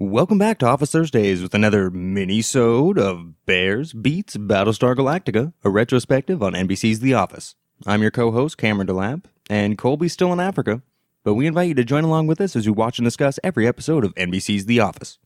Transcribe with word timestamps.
Welcome 0.00 0.38
back 0.38 0.60
to 0.60 0.66
Office 0.66 0.92
Thursdays 0.92 1.42
with 1.42 1.54
another 1.54 1.90
mini-sode 1.90 3.00
of 3.00 3.44
Bears 3.46 3.92
Beats 3.92 4.36
Battlestar 4.36 4.94
Galactica, 4.94 5.52
a 5.64 5.70
retrospective 5.70 6.40
on 6.40 6.52
NBC's 6.52 7.00
The 7.00 7.14
Office. 7.14 7.56
I'm 7.84 8.00
your 8.00 8.12
co-host, 8.12 8.56
Cameron 8.56 8.86
DeLamp, 8.86 9.24
and 9.50 9.76
Colby's 9.76 10.12
still 10.12 10.32
in 10.32 10.38
Africa, 10.38 10.82
but 11.24 11.34
we 11.34 11.48
invite 11.48 11.66
you 11.66 11.74
to 11.74 11.82
join 11.82 12.04
along 12.04 12.28
with 12.28 12.40
us 12.40 12.54
as 12.54 12.64
we 12.64 12.70
watch 12.70 13.00
and 13.00 13.06
discuss 13.06 13.40
every 13.42 13.66
episode 13.66 14.04
of 14.04 14.14
NBC's 14.14 14.66
The 14.66 14.78
Office. 14.78 15.18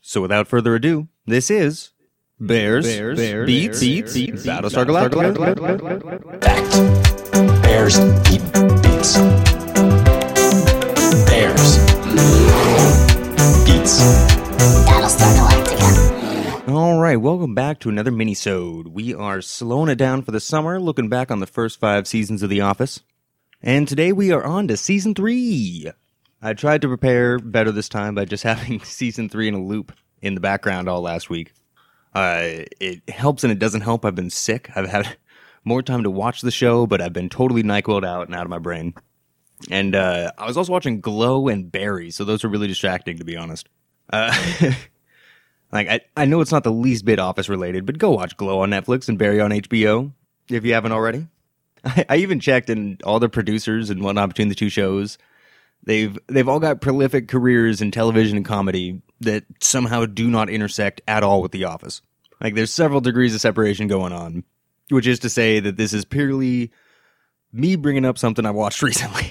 So 0.00 0.22
without 0.22 0.46
further 0.46 0.76
ado, 0.76 1.08
this 1.26 1.50
is 1.50 1.90
Bears, 2.38 2.86
Bears, 2.86 3.18
Bears 3.18 3.46
Beats, 3.46 3.80
Beats, 3.80 4.14
Beats, 4.14 4.46
Battlestar 4.46 4.86
Battlestar 4.86 5.56
Galactica. 5.56 6.40
Fact. 6.40 7.62
Bears 7.64 7.98
beat 7.98 8.42
beats. 8.80 9.16
Bears 11.26 11.78
beats. 12.04 12.14
Battlestar 12.14 12.14
Galactica. 12.14 13.09
All 16.68 17.00
right, 17.00 17.16
welcome 17.16 17.56
back 17.56 17.80
to 17.80 17.88
another 17.88 18.12
mini-sode. 18.12 18.86
We 18.86 19.12
are 19.14 19.40
slowing 19.40 19.90
it 19.90 19.96
down 19.96 20.22
for 20.22 20.30
the 20.30 20.38
summer, 20.38 20.78
looking 20.78 21.08
back 21.08 21.32
on 21.32 21.40
the 21.40 21.46
first 21.48 21.80
five 21.80 22.06
seasons 22.06 22.44
of 22.44 22.50
The 22.50 22.60
Office. 22.60 23.00
And 23.60 23.88
today 23.88 24.12
we 24.12 24.30
are 24.30 24.44
on 24.44 24.68
to 24.68 24.76
season 24.76 25.16
three. 25.16 25.90
I 26.40 26.54
tried 26.54 26.82
to 26.82 26.88
prepare 26.88 27.40
better 27.40 27.72
this 27.72 27.88
time 27.88 28.14
by 28.14 28.26
just 28.26 28.42
having 28.44 28.78
season 28.84 29.28
three 29.28 29.48
in 29.48 29.54
a 29.54 29.62
loop 29.62 29.90
in 30.22 30.36
the 30.36 30.40
background 30.40 30.88
all 30.88 31.00
last 31.00 31.28
week. 31.28 31.52
Uh, 32.14 32.62
it 32.78 33.10
helps 33.10 33.42
and 33.42 33.52
it 33.52 33.58
doesn't 33.58 33.80
help. 33.80 34.04
I've 34.04 34.14
been 34.14 34.30
sick. 34.30 34.70
I've 34.76 34.88
had 34.88 35.16
more 35.64 35.82
time 35.82 36.04
to 36.04 36.10
watch 36.10 36.42
the 36.42 36.52
show, 36.52 36.86
but 36.86 37.00
I've 37.00 37.12
been 37.12 37.28
totally 37.28 37.64
NyQuil'd 37.64 38.04
out 38.04 38.28
and 38.28 38.36
out 38.36 38.44
of 38.44 38.50
my 38.50 38.60
brain. 38.60 38.94
And 39.68 39.96
uh, 39.96 40.30
I 40.38 40.46
was 40.46 40.56
also 40.56 40.70
watching 40.70 41.00
Glow 41.00 41.48
and 41.48 41.72
Barry, 41.72 42.12
so 42.12 42.24
those 42.24 42.44
were 42.44 42.50
really 42.50 42.68
distracting, 42.68 43.18
to 43.18 43.24
be 43.24 43.36
honest. 43.36 43.68
Uh, 44.12 44.34
like 45.72 45.88
I, 45.88 46.00
I 46.16 46.24
know 46.24 46.40
it's 46.40 46.52
not 46.52 46.64
the 46.64 46.72
least 46.72 47.04
bit 47.04 47.18
Office 47.18 47.48
related, 47.48 47.86
but 47.86 47.98
go 47.98 48.10
watch 48.10 48.36
Glow 48.36 48.60
on 48.60 48.70
Netflix 48.70 49.08
and 49.08 49.18
Barry 49.18 49.40
on 49.40 49.50
HBO 49.50 50.12
if 50.48 50.64
you 50.64 50.74
haven't 50.74 50.92
already. 50.92 51.28
I, 51.84 52.04
I 52.08 52.16
even 52.16 52.40
checked, 52.40 52.70
and 52.70 53.00
all 53.02 53.20
the 53.20 53.28
producers 53.28 53.90
and 53.90 54.02
whatnot 54.02 54.28
between 54.28 54.48
the 54.48 54.54
two 54.54 54.68
shows, 54.68 55.18
they've 55.84 56.18
they've 56.26 56.48
all 56.48 56.60
got 56.60 56.80
prolific 56.80 57.28
careers 57.28 57.80
in 57.80 57.90
television 57.90 58.36
and 58.36 58.46
comedy 58.46 59.00
that 59.20 59.44
somehow 59.60 60.06
do 60.06 60.28
not 60.28 60.50
intersect 60.50 61.00
at 61.06 61.22
all 61.22 61.42
with 61.42 61.52
The 61.52 61.64
Office. 61.64 62.02
Like 62.40 62.54
there's 62.54 62.72
several 62.72 63.00
degrees 63.00 63.34
of 63.34 63.40
separation 63.40 63.86
going 63.86 64.12
on, 64.12 64.44
which 64.88 65.06
is 65.06 65.18
to 65.20 65.30
say 65.30 65.60
that 65.60 65.76
this 65.76 65.92
is 65.92 66.04
purely 66.04 66.70
me 67.52 67.76
bringing 67.76 68.04
up 68.04 68.18
something 68.18 68.46
I 68.46 68.50
watched 68.50 68.82
recently. 68.82 69.30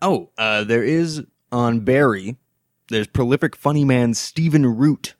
oh, 0.00 0.30
uh, 0.36 0.64
there 0.64 0.82
is 0.84 1.22
on 1.50 1.80
Barry. 1.80 2.36
There's 2.88 3.06
prolific 3.06 3.56
funny 3.56 3.84
man 3.84 4.14
Stephen 4.14 4.66
Root, 4.66 5.14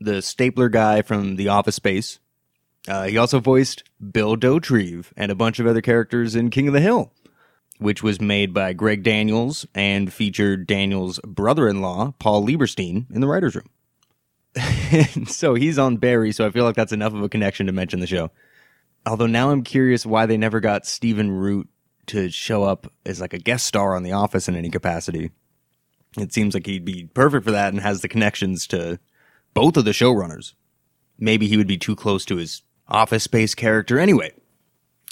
the 0.00 0.22
stapler 0.22 0.68
guy 0.68 1.02
from 1.02 1.36
The 1.36 1.48
Office 1.48 1.76
Space. 1.76 2.18
Uh, 2.88 3.04
he 3.04 3.18
also 3.18 3.40
voiced 3.40 3.84
Bill 4.12 4.36
Dauterive 4.36 5.12
and 5.16 5.30
a 5.30 5.34
bunch 5.34 5.58
of 5.58 5.66
other 5.66 5.82
characters 5.82 6.34
in 6.34 6.50
King 6.50 6.68
of 6.68 6.72
the 6.72 6.80
Hill, 6.80 7.12
which 7.78 8.02
was 8.02 8.20
made 8.20 8.54
by 8.54 8.72
Greg 8.72 9.02
Daniels 9.02 9.66
and 9.74 10.12
featured 10.12 10.66
Daniels' 10.66 11.20
brother-in-law 11.26 12.14
Paul 12.18 12.46
Lieberstein 12.46 13.10
in 13.10 13.20
the 13.20 13.28
writers' 13.28 13.54
room. 13.54 13.68
so 15.26 15.54
he's 15.54 15.78
on 15.78 15.98
Barry, 15.98 16.32
so 16.32 16.46
I 16.46 16.50
feel 16.50 16.64
like 16.64 16.76
that's 16.76 16.92
enough 16.92 17.12
of 17.12 17.22
a 17.22 17.28
connection 17.28 17.66
to 17.66 17.72
mention 17.72 18.00
the 18.00 18.06
show. 18.06 18.30
Although 19.06 19.26
now 19.26 19.50
I'm 19.50 19.62
curious 19.62 20.06
why 20.06 20.26
they 20.26 20.36
never 20.36 20.60
got 20.60 20.86
Stephen 20.86 21.30
Root 21.30 21.68
to 22.06 22.28
show 22.30 22.64
up 22.64 22.92
as 23.06 23.20
like 23.20 23.32
a 23.32 23.38
guest 23.38 23.66
star 23.66 23.94
on 23.94 24.02
The 24.02 24.12
Office 24.12 24.48
in 24.48 24.56
any 24.56 24.70
capacity. 24.70 25.30
It 26.16 26.32
seems 26.32 26.54
like 26.54 26.66
he'd 26.66 26.84
be 26.84 27.08
perfect 27.14 27.44
for 27.44 27.52
that 27.52 27.72
and 27.72 27.82
has 27.82 28.00
the 28.00 28.08
connections 28.08 28.66
to 28.68 28.98
both 29.54 29.76
of 29.76 29.84
the 29.84 29.92
showrunners. 29.92 30.54
Maybe 31.18 31.46
he 31.46 31.56
would 31.56 31.68
be 31.68 31.78
too 31.78 31.94
close 31.94 32.24
to 32.26 32.36
his 32.36 32.62
Office 32.88 33.24
Space 33.24 33.54
character. 33.54 33.98
Anyway, 33.98 34.32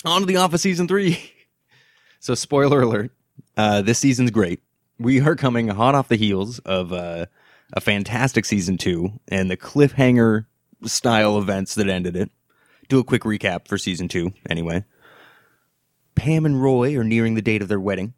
on 0.04 0.22
to 0.22 0.26
The 0.26 0.36
Office 0.36 0.62
season 0.62 0.88
three. 0.88 1.32
so, 2.20 2.34
spoiler 2.34 2.82
alert: 2.82 3.12
uh, 3.56 3.82
this 3.82 3.98
season's 3.98 4.30
great. 4.30 4.60
We 4.98 5.20
are 5.20 5.36
coming 5.36 5.68
hot 5.68 5.94
off 5.94 6.08
the 6.08 6.16
heels 6.16 6.58
of 6.60 6.92
uh, 6.92 7.26
a 7.72 7.80
fantastic 7.80 8.44
season 8.44 8.78
two 8.78 9.20
and 9.28 9.50
the 9.50 9.56
cliffhanger 9.56 10.46
style 10.84 11.38
events 11.38 11.74
that 11.76 11.88
ended 11.88 12.16
it. 12.16 12.30
Do 12.88 12.98
a 12.98 13.04
quick 13.04 13.22
recap 13.22 13.68
for 13.68 13.78
season 13.78 14.08
two, 14.08 14.32
anyway. 14.48 14.84
Pam 16.14 16.46
and 16.46 16.60
Roy 16.60 16.96
are 16.96 17.04
nearing 17.04 17.34
the 17.34 17.42
date 17.42 17.62
of 17.62 17.68
their 17.68 17.78
wedding. 17.78 18.14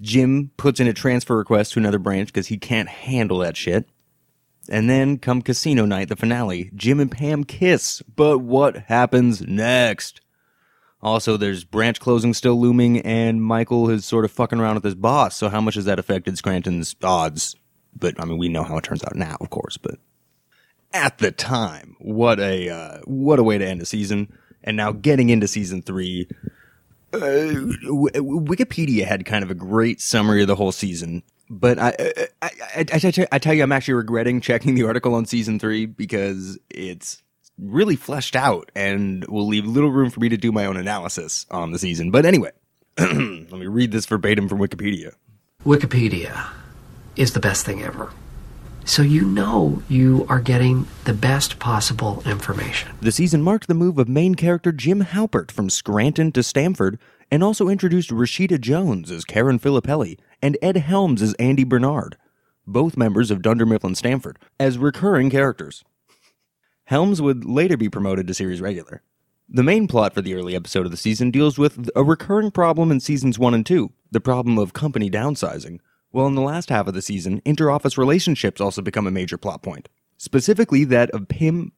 Jim 0.00 0.50
puts 0.56 0.80
in 0.80 0.86
a 0.86 0.92
transfer 0.92 1.36
request 1.36 1.72
to 1.72 1.80
another 1.80 1.98
branch 1.98 2.28
because 2.28 2.46
he 2.48 2.58
can't 2.58 2.88
handle 2.88 3.38
that 3.38 3.56
shit. 3.56 3.88
And 4.70 4.88
then, 4.88 5.18
come 5.18 5.40
casino 5.40 5.86
night, 5.86 6.08
the 6.08 6.16
finale, 6.16 6.70
Jim 6.74 7.00
and 7.00 7.10
Pam 7.10 7.44
kiss. 7.44 8.02
But 8.14 8.40
what 8.40 8.76
happens 8.76 9.40
next? 9.40 10.20
Also, 11.00 11.36
there's 11.36 11.64
branch 11.64 12.00
closing 12.00 12.34
still 12.34 12.60
looming, 12.60 13.00
and 13.00 13.42
Michael 13.42 13.88
is 13.88 14.04
sort 14.04 14.24
of 14.24 14.32
fucking 14.32 14.58
around 14.58 14.74
with 14.74 14.84
his 14.84 14.94
boss. 14.94 15.36
So, 15.36 15.48
how 15.48 15.60
much 15.60 15.76
has 15.76 15.84
that 15.86 15.98
affected 15.98 16.36
Scranton's 16.36 16.96
odds? 17.02 17.56
But 17.96 18.20
I 18.20 18.24
mean, 18.24 18.38
we 18.38 18.48
know 18.48 18.64
how 18.64 18.76
it 18.76 18.84
turns 18.84 19.04
out 19.04 19.16
now, 19.16 19.36
of 19.40 19.48
course. 19.48 19.76
But 19.76 19.98
at 20.92 21.18
the 21.18 21.30
time, 21.30 21.96
what 22.00 22.40
a 22.40 22.68
uh, 22.68 22.98
what 23.04 23.38
a 23.38 23.44
way 23.44 23.58
to 23.58 23.66
end 23.66 23.80
a 23.80 23.86
season! 23.86 24.32
And 24.64 24.76
now 24.76 24.92
getting 24.92 25.28
into 25.28 25.46
season 25.46 25.82
three, 25.82 26.28
uh, 27.12 27.18
Wikipedia 27.18 29.04
had 29.04 29.24
kind 29.24 29.42
of 29.42 29.50
a 29.50 29.54
great 29.54 30.00
summary 30.00 30.42
of 30.42 30.48
the 30.48 30.56
whole 30.56 30.72
season, 30.72 31.22
but 31.48 31.78
I 31.78 31.94
I, 31.98 32.28
I, 32.42 32.50
I, 32.76 32.84
I 32.92 33.26
I 33.32 33.38
tell 33.38 33.54
you, 33.54 33.62
I'm 33.62 33.72
actually 33.72 33.94
regretting 33.94 34.40
checking 34.40 34.74
the 34.74 34.84
article 34.84 35.14
on 35.14 35.26
season 35.26 35.58
three 35.58 35.86
because 35.86 36.58
it's 36.70 37.22
really 37.58 37.96
fleshed 37.96 38.36
out 38.36 38.70
and 38.74 39.24
will 39.26 39.46
leave 39.46 39.66
little 39.66 39.90
room 39.90 40.10
for 40.10 40.20
me 40.20 40.28
to 40.28 40.36
do 40.36 40.52
my 40.52 40.66
own 40.66 40.76
analysis 40.76 41.46
on 41.50 41.72
the 41.72 41.78
season. 41.78 42.10
But 42.10 42.24
anyway, 42.24 42.52
let 42.98 43.12
me 43.12 43.66
read 43.66 43.92
this 43.92 44.06
verbatim 44.06 44.48
from 44.48 44.58
Wikipedia. 44.58 45.14
Wikipedia 45.64 46.50
is 47.16 47.32
the 47.32 47.40
best 47.40 47.66
thing 47.66 47.82
ever. 47.82 48.12
So 48.88 49.02
you 49.02 49.26
know 49.26 49.82
you 49.86 50.24
are 50.30 50.40
getting 50.40 50.86
the 51.04 51.12
best 51.12 51.58
possible 51.58 52.22
information. 52.24 52.96
The 53.02 53.12
season 53.12 53.42
marked 53.42 53.68
the 53.68 53.74
move 53.74 53.98
of 53.98 54.08
main 54.08 54.34
character 54.34 54.72
Jim 54.72 55.04
Halpert 55.04 55.50
from 55.50 55.68
Scranton 55.68 56.32
to 56.32 56.42
Stamford 56.42 56.98
and 57.30 57.44
also 57.44 57.68
introduced 57.68 58.08
Rashida 58.08 58.58
Jones 58.58 59.10
as 59.10 59.26
Karen 59.26 59.58
Filippelli 59.58 60.18
and 60.40 60.56
Ed 60.62 60.78
Helms 60.78 61.20
as 61.20 61.34
Andy 61.34 61.64
Bernard, 61.64 62.16
both 62.66 62.96
members 62.96 63.30
of 63.30 63.42
Dunder 63.42 63.66
Mifflin 63.66 63.94
Stamford, 63.94 64.38
as 64.58 64.78
recurring 64.78 65.28
characters. 65.28 65.84
Helms 66.84 67.20
would 67.20 67.44
later 67.44 67.76
be 67.76 67.90
promoted 67.90 68.26
to 68.26 68.32
series 68.32 68.62
regular. 68.62 69.02
The 69.50 69.62
main 69.62 69.86
plot 69.86 70.14
for 70.14 70.22
the 70.22 70.32
early 70.32 70.56
episode 70.56 70.86
of 70.86 70.92
the 70.92 70.96
season 70.96 71.30
deals 71.30 71.58
with 71.58 71.90
a 71.94 72.02
recurring 72.02 72.52
problem 72.52 72.90
in 72.90 73.00
seasons 73.00 73.38
1 73.38 73.52
and 73.52 73.66
2, 73.66 73.92
the 74.12 74.20
problem 74.20 74.56
of 74.56 74.72
company 74.72 75.10
downsizing, 75.10 75.80
while 76.10 76.26
in 76.26 76.34
the 76.34 76.40
last 76.42 76.70
half 76.70 76.86
of 76.86 76.94
the 76.94 77.02
season, 77.02 77.42
inter-office 77.44 77.98
relationships 77.98 78.60
also 78.60 78.82
become 78.82 79.06
a 79.06 79.10
major 79.10 79.36
plot 79.36 79.62
point. 79.62 79.88
Specifically 80.16 80.84
that 80.84 81.10
of 81.10 81.28
Pim 81.28 81.72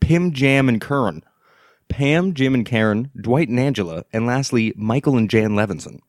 Pim, 0.00 0.32
Jam, 0.32 0.68
and 0.68 0.80
Curran. 0.80 1.22
Pam, 1.88 2.34
Jim, 2.34 2.54
and 2.54 2.66
Karen, 2.66 3.10
Dwight 3.20 3.48
and 3.48 3.60
Angela, 3.60 4.04
and 4.12 4.26
lastly, 4.26 4.72
Michael 4.76 5.16
and 5.16 5.30
Jan 5.30 5.50
Levinson. 5.50 6.00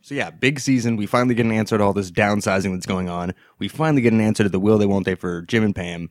So 0.00 0.14
yeah, 0.14 0.30
big 0.30 0.60
season. 0.60 0.96
We 0.96 1.06
finally 1.06 1.34
get 1.34 1.46
an 1.46 1.52
answer 1.52 1.76
to 1.76 1.84
all 1.84 1.92
this 1.92 2.10
downsizing 2.10 2.72
that's 2.72 2.86
going 2.86 3.08
on. 3.08 3.34
We 3.58 3.68
finally 3.68 4.02
get 4.02 4.12
an 4.12 4.20
answer 4.20 4.44
to 4.44 4.48
the 4.48 4.60
will 4.60 4.78
they 4.78 4.86
won't 4.86 5.04
they 5.04 5.16
for 5.16 5.42
Jim 5.42 5.64
and 5.64 5.74
Pam. 5.74 6.10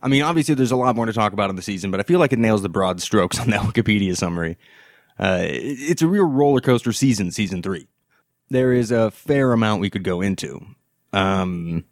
I 0.00 0.08
mean, 0.08 0.22
obviously 0.22 0.54
there's 0.54 0.70
a 0.70 0.76
lot 0.76 0.96
more 0.96 1.06
to 1.06 1.12
talk 1.12 1.32
about 1.32 1.50
in 1.50 1.56
the 1.56 1.62
season, 1.62 1.90
but 1.90 2.00
I 2.00 2.04
feel 2.04 2.20
like 2.20 2.32
it 2.32 2.38
nails 2.38 2.62
the 2.62 2.68
broad 2.68 3.00
strokes 3.00 3.38
on 3.38 3.50
that 3.50 3.60
Wikipedia 3.62 4.16
summary. 4.16 4.56
Uh, 5.18 5.40
it's 5.42 6.02
a 6.02 6.06
real 6.06 6.24
roller 6.24 6.60
coaster 6.60 6.92
season, 6.92 7.30
season 7.30 7.62
three. 7.62 7.88
There 8.50 8.72
is 8.72 8.90
a 8.90 9.10
fair 9.10 9.52
amount 9.52 9.80
we 9.80 9.90
could 9.90 10.04
go 10.04 10.20
into. 10.20 10.64
Um, 11.12 11.84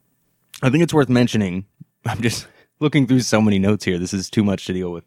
I 0.63 0.71
think 0.71 0.83
it's 0.83 0.95
worth 0.95 1.09
mentioning. 1.09 1.67
I'm 2.07 2.21
just 2.21 2.47
looking 2.81 3.07
through 3.07 3.21
so 3.21 3.41
many 3.41 3.59
notes 3.59 3.85
here. 3.85 3.99
This 3.99 4.15
is 4.15 4.31
too 4.31 4.45
much 4.45 4.67
to 4.67 4.73
deal 4.73 4.93
with. 4.93 5.05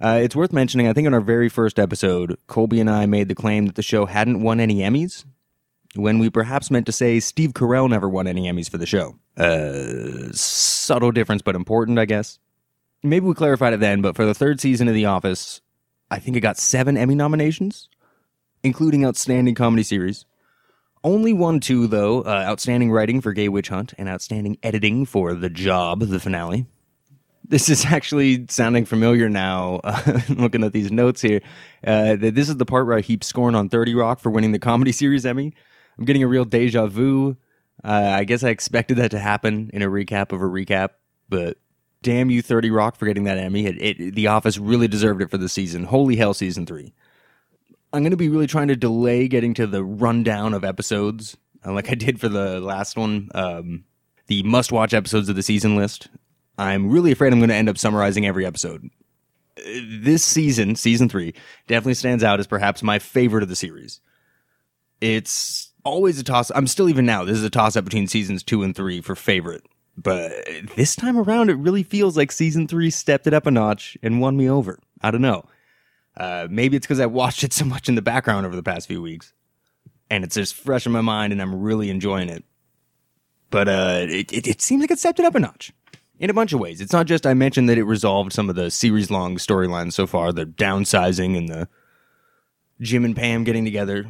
Uh, 0.00 0.20
it's 0.22 0.36
worth 0.36 0.52
mentioning. 0.52 0.88
I 0.88 0.92
think 0.92 1.06
in 1.06 1.14
our 1.14 1.20
very 1.20 1.48
first 1.48 1.78
episode, 1.78 2.36
Colby 2.46 2.80
and 2.80 2.90
I 2.90 3.06
made 3.06 3.28
the 3.28 3.34
claim 3.34 3.66
that 3.66 3.76
the 3.76 3.82
show 3.82 4.06
hadn't 4.06 4.42
won 4.42 4.60
any 4.60 4.76
Emmys, 4.76 5.24
when 5.94 6.18
we 6.18 6.28
perhaps 6.30 6.70
meant 6.70 6.86
to 6.86 6.92
say 6.92 7.20
Steve 7.20 7.52
Carell 7.52 7.88
never 7.88 8.08
won 8.08 8.26
any 8.26 8.50
Emmys 8.50 8.68
for 8.68 8.78
the 8.78 8.86
show. 8.86 9.16
Uh, 9.36 10.32
subtle 10.32 11.12
difference, 11.12 11.42
but 11.42 11.54
important, 11.54 11.98
I 11.98 12.04
guess. 12.04 12.38
Maybe 13.02 13.26
we 13.26 13.34
clarified 13.34 13.72
it 13.72 13.80
then, 13.80 14.02
but 14.02 14.16
for 14.16 14.24
the 14.24 14.34
third 14.34 14.60
season 14.60 14.88
of 14.88 14.94
The 14.94 15.06
Office, 15.06 15.60
I 16.10 16.18
think 16.18 16.36
it 16.36 16.40
got 16.40 16.56
seven 16.56 16.96
Emmy 16.96 17.14
nominations, 17.14 17.88
including 18.62 19.04
Outstanding 19.04 19.54
Comedy 19.54 19.82
Series. 19.82 20.24
Only 21.04 21.34
won 21.34 21.60
two, 21.60 21.86
though 21.86 22.22
uh, 22.22 22.44
Outstanding 22.48 22.90
Writing 22.90 23.20
for 23.20 23.34
Gay 23.34 23.50
Witch 23.50 23.68
Hunt 23.68 23.92
and 23.98 24.08
Outstanding 24.08 24.56
Editing 24.62 25.04
for 25.04 25.34
The 25.34 25.50
Job, 25.50 26.00
the 26.00 26.18
finale. 26.18 26.64
This 27.46 27.68
is 27.68 27.84
actually 27.84 28.46
sounding 28.48 28.86
familiar 28.86 29.28
now, 29.28 29.80
uh, 29.84 30.20
looking 30.30 30.64
at 30.64 30.72
these 30.72 30.90
notes 30.90 31.20
here. 31.20 31.42
Uh, 31.86 32.16
this 32.18 32.48
is 32.48 32.56
the 32.56 32.64
part 32.64 32.86
where 32.86 32.96
I 32.96 33.02
heap 33.02 33.22
scorn 33.22 33.54
on 33.54 33.68
30 33.68 33.94
Rock 33.94 34.18
for 34.18 34.30
winning 34.30 34.52
the 34.52 34.58
Comedy 34.58 34.92
Series 34.92 35.26
Emmy. 35.26 35.52
I'm 35.98 36.06
getting 36.06 36.22
a 36.22 36.26
real 36.26 36.46
deja 36.46 36.86
vu. 36.86 37.36
Uh, 37.84 38.12
I 38.16 38.24
guess 38.24 38.42
I 38.42 38.48
expected 38.48 38.96
that 38.96 39.10
to 39.10 39.18
happen 39.18 39.70
in 39.74 39.82
a 39.82 39.88
recap 39.88 40.32
of 40.32 40.40
a 40.40 40.46
recap, 40.46 40.90
but 41.28 41.58
damn 42.00 42.30
you, 42.30 42.40
30 42.40 42.70
Rock, 42.70 42.96
for 42.96 43.04
getting 43.04 43.24
that 43.24 43.36
Emmy. 43.36 43.66
It, 43.66 44.00
it, 44.00 44.14
the 44.14 44.28
Office 44.28 44.56
really 44.56 44.88
deserved 44.88 45.20
it 45.20 45.30
for 45.30 45.36
the 45.36 45.50
season. 45.50 45.84
Holy 45.84 46.16
hell, 46.16 46.32
season 46.32 46.64
three. 46.64 46.94
I'm 47.94 48.02
going 48.02 48.10
to 48.10 48.16
be 48.16 48.28
really 48.28 48.48
trying 48.48 48.68
to 48.68 48.76
delay 48.76 49.28
getting 49.28 49.54
to 49.54 49.66
the 49.68 49.84
rundown 49.84 50.52
of 50.52 50.64
episodes, 50.64 51.36
uh, 51.64 51.72
like 51.72 51.88
I 51.90 51.94
did 51.94 52.18
for 52.18 52.28
the 52.28 52.60
last 52.60 52.96
one, 52.96 53.30
um, 53.34 53.84
the 54.26 54.42
must 54.42 54.72
watch 54.72 54.92
episodes 54.92 55.28
of 55.28 55.36
the 55.36 55.42
season 55.44 55.76
list. 55.76 56.08
I'm 56.58 56.90
really 56.90 57.12
afraid 57.12 57.32
I'm 57.32 57.38
going 57.38 57.50
to 57.50 57.54
end 57.54 57.68
up 57.68 57.78
summarizing 57.78 58.26
every 58.26 58.44
episode. 58.44 58.90
Uh, 59.56 59.62
This 60.00 60.24
season, 60.24 60.74
season 60.74 61.08
three, 61.08 61.34
definitely 61.68 61.94
stands 61.94 62.24
out 62.24 62.40
as 62.40 62.48
perhaps 62.48 62.82
my 62.82 62.98
favorite 62.98 63.44
of 63.44 63.48
the 63.48 63.56
series. 63.56 64.00
It's 65.00 65.72
always 65.84 66.18
a 66.18 66.24
toss. 66.24 66.50
I'm 66.52 66.66
still 66.66 66.88
even 66.88 67.06
now. 67.06 67.24
This 67.24 67.38
is 67.38 67.44
a 67.44 67.50
toss 67.50 67.76
up 67.76 67.84
between 67.84 68.08
seasons 68.08 68.42
two 68.42 68.64
and 68.64 68.74
three 68.74 69.00
for 69.00 69.14
favorite. 69.14 69.62
But 69.96 70.32
this 70.74 70.96
time 70.96 71.16
around, 71.16 71.50
it 71.50 71.58
really 71.58 71.84
feels 71.84 72.16
like 72.16 72.32
season 72.32 72.66
three 72.66 72.90
stepped 72.90 73.28
it 73.28 73.34
up 73.34 73.46
a 73.46 73.52
notch 73.52 73.96
and 74.02 74.20
won 74.20 74.36
me 74.36 74.50
over. 74.50 74.80
I 75.00 75.12
don't 75.12 75.22
know. 75.22 75.44
Uh, 76.16 76.46
maybe 76.50 76.76
it's 76.76 76.86
because 76.86 77.00
I 77.00 77.06
watched 77.06 77.42
it 77.42 77.52
so 77.52 77.64
much 77.64 77.88
in 77.88 77.94
the 77.94 78.02
background 78.02 78.46
over 78.46 78.56
the 78.56 78.62
past 78.62 78.86
few 78.86 79.02
weeks, 79.02 79.32
and 80.10 80.24
it's 80.24 80.34
just 80.34 80.54
fresh 80.54 80.86
in 80.86 80.92
my 80.92 81.00
mind, 81.00 81.32
and 81.32 81.42
I'm 81.42 81.60
really 81.60 81.90
enjoying 81.90 82.28
it. 82.28 82.44
But 83.50 83.68
uh, 83.68 84.06
it, 84.08 84.32
it, 84.32 84.46
it 84.46 84.62
seems 84.62 84.80
like 84.80 84.90
it 84.90 84.98
stepped 84.98 85.18
it 85.20 85.24
up 85.24 85.34
a 85.34 85.40
notch 85.40 85.72
in 86.18 86.30
a 86.30 86.34
bunch 86.34 86.52
of 86.52 86.60
ways. 86.60 86.80
It's 86.80 86.92
not 86.92 87.06
just 87.06 87.26
I 87.26 87.34
mentioned 87.34 87.68
that 87.68 87.78
it 87.78 87.84
resolved 87.84 88.32
some 88.32 88.48
of 88.48 88.56
the 88.56 88.70
series 88.70 89.10
long 89.10 89.36
storylines 89.36 89.92
so 89.92 90.06
far, 90.06 90.32
the 90.32 90.46
downsizing 90.46 91.36
and 91.36 91.48
the 91.48 91.68
Jim 92.80 93.04
and 93.04 93.14
Pam 93.14 93.44
getting 93.44 93.64
together, 93.64 94.06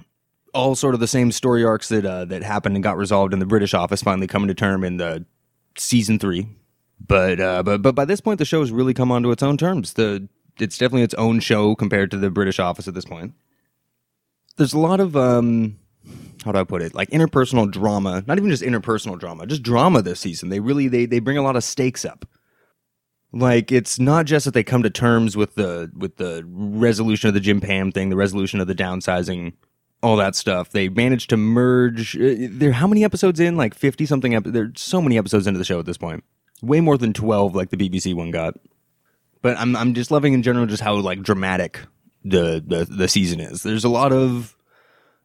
all 0.52 0.74
sort 0.74 0.94
of 0.94 1.00
the 1.00 1.06
same 1.06 1.32
story 1.32 1.64
arcs 1.64 1.88
that 1.88 2.04
uh, 2.04 2.24
that 2.26 2.42
happened 2.42 2.76
and 2.76 2.82
got 2.82 2.96
resolved 2.96 3.32
in 3.32 3.38
the 3.38 3.46
British 3.46 3.74
office, 3.74 4.02
finally 4.02 4.26
coming 4.26 4.48
to 4.48 4.54
term 4.54 4.84
in 4.84 4.96
the 4.96 5.24
season 5.76 6.18
three. 6.18 6.46
But 7.06 7.40
uh, 7.40 7.62
but 7.62 7.82
but 7.82 7.94
by 7.94 8.04
this 8.04 8.20
point, 8.20 8.38
the 8.38 8.44
show 8.44 8.60
has 8.60 8.70
really 8.70 8.94
come 8.94 9.12
onto 9.12 9.30
its 9.30 9.42
own 9.42 9.56
terms. 9.56 9.94
The 9.94 10.28
it's 10.58 10.78
definitely 10.78 11.02
its 11.02 11.14
own 11.14 11.40
show 11.40 11.74
compared 11.74 12.10
to 12.12 12.16
the 12.16 12.30
British 12.30 12.58
office 12.58 12.88
at 12.88 12.94
this 12.94 13.04
point. 13.04 13.34
There's 14.56 14.72
a 14.72 14.78
lot 14.78 15.00
of 15.00 15.16
um, 15.16 15.78
how 16.44 16.52
do 16.52 16.58
I 16.58 16.64
put 16.64 16.82
it? 16.82 16.94
Like 16.94 17.10
interpersonal 17.10 17.70
drama, 17.70 18.22
not 18.26 18.38
even 18.38 18.50
just 18.50 18.62
interpersonal 18.62 19.18
drama, 19.18 19.46
just 19.46 19.62
drama 19.62 20.02
this 20.02 20.20
season. 20.20 20.48
They 20.48 20.60
really 20.60 20.88
they 20.88 21.06
they 21.06 21.18
bring 21.18 21.38
a 21.38 21.42
lot 21.42 21.56
of 21.56 21.64
stakes 21.64 22.04
up. 22.04 22.26
Like 23.32 23.72
it's 23.72 23.98
not 23.98 24.26
just 24.26 24.44
that 24.44 24.54
they 24.54 24.62
come 24.62 24.82
to 24.84 24.90
terms 24.90 25.36
with 25.36 25.56
the 25.56 25.90
with 25.96 26.16
the 26.16 26.44
resolution 26.46 27.28
of 27.28 27.34
the 27.34 27.40
Jim 27.40 27.60
Pam 27.60 27.90
thing, 27.90 28.10
the 28.10 28.16
resolution 28.16 28.60
of 28.60 28.68
the 28.68 28.74
downsizing, 28.74 29.54
all 30.02 30.16
that 30.16 30.36
stuff. 30.36 30.70
They 30.70 30.88
managed 30.88 31.30
to 31.30 31.36
merge. 31.36 32.16
Uh, 32.16 32.34
there, 32.50 32.72
how 32.72 32.86
many 32.86 33.02
episodes 33.02 33.40
in? 33.40 33.56
Like 33.56 33.74
fifty 33.74 34.06
something. 34.06 34.34
Ep- 34.34 34.44
there's 34.44 34.80
so 34.80 35.02
many 35.02 35.18
episodes 35.18 35.46
into 35.46 35.58
the 35.58 35.64
show 35.64 35.80
at 35.80 35.86
this 35.86 35.96
point. 35.98 36.22
Way 36.62 36.80
more 36.80 36.96
than 36.96 37.12
twelve, 37.12 37.56
like 37.56 37.70
the 37.70 37.76
BBC 37.76 38.14
one 38.14 38.30
got. 38.30 38.54
But 39.44 39.58
I'm 39.58 39.76
I'm 39.76 39.92
just 39.92 40.10
loving 40.10 40.32
in 40.32 40.42
general 40.42 40.64
just 40.64 40.82
how 40.82 40.94
like 40.94 41.22
dramatic 41.22 41.78
the 42.24 42.64
the 42.66 42.86
the 42.86 43.08
season 43.08 43.40
is. 43.40 43.62
There's 43.62 43.84
a 43.84 43.90
lot 43.90 44.10
of 44.10 44.56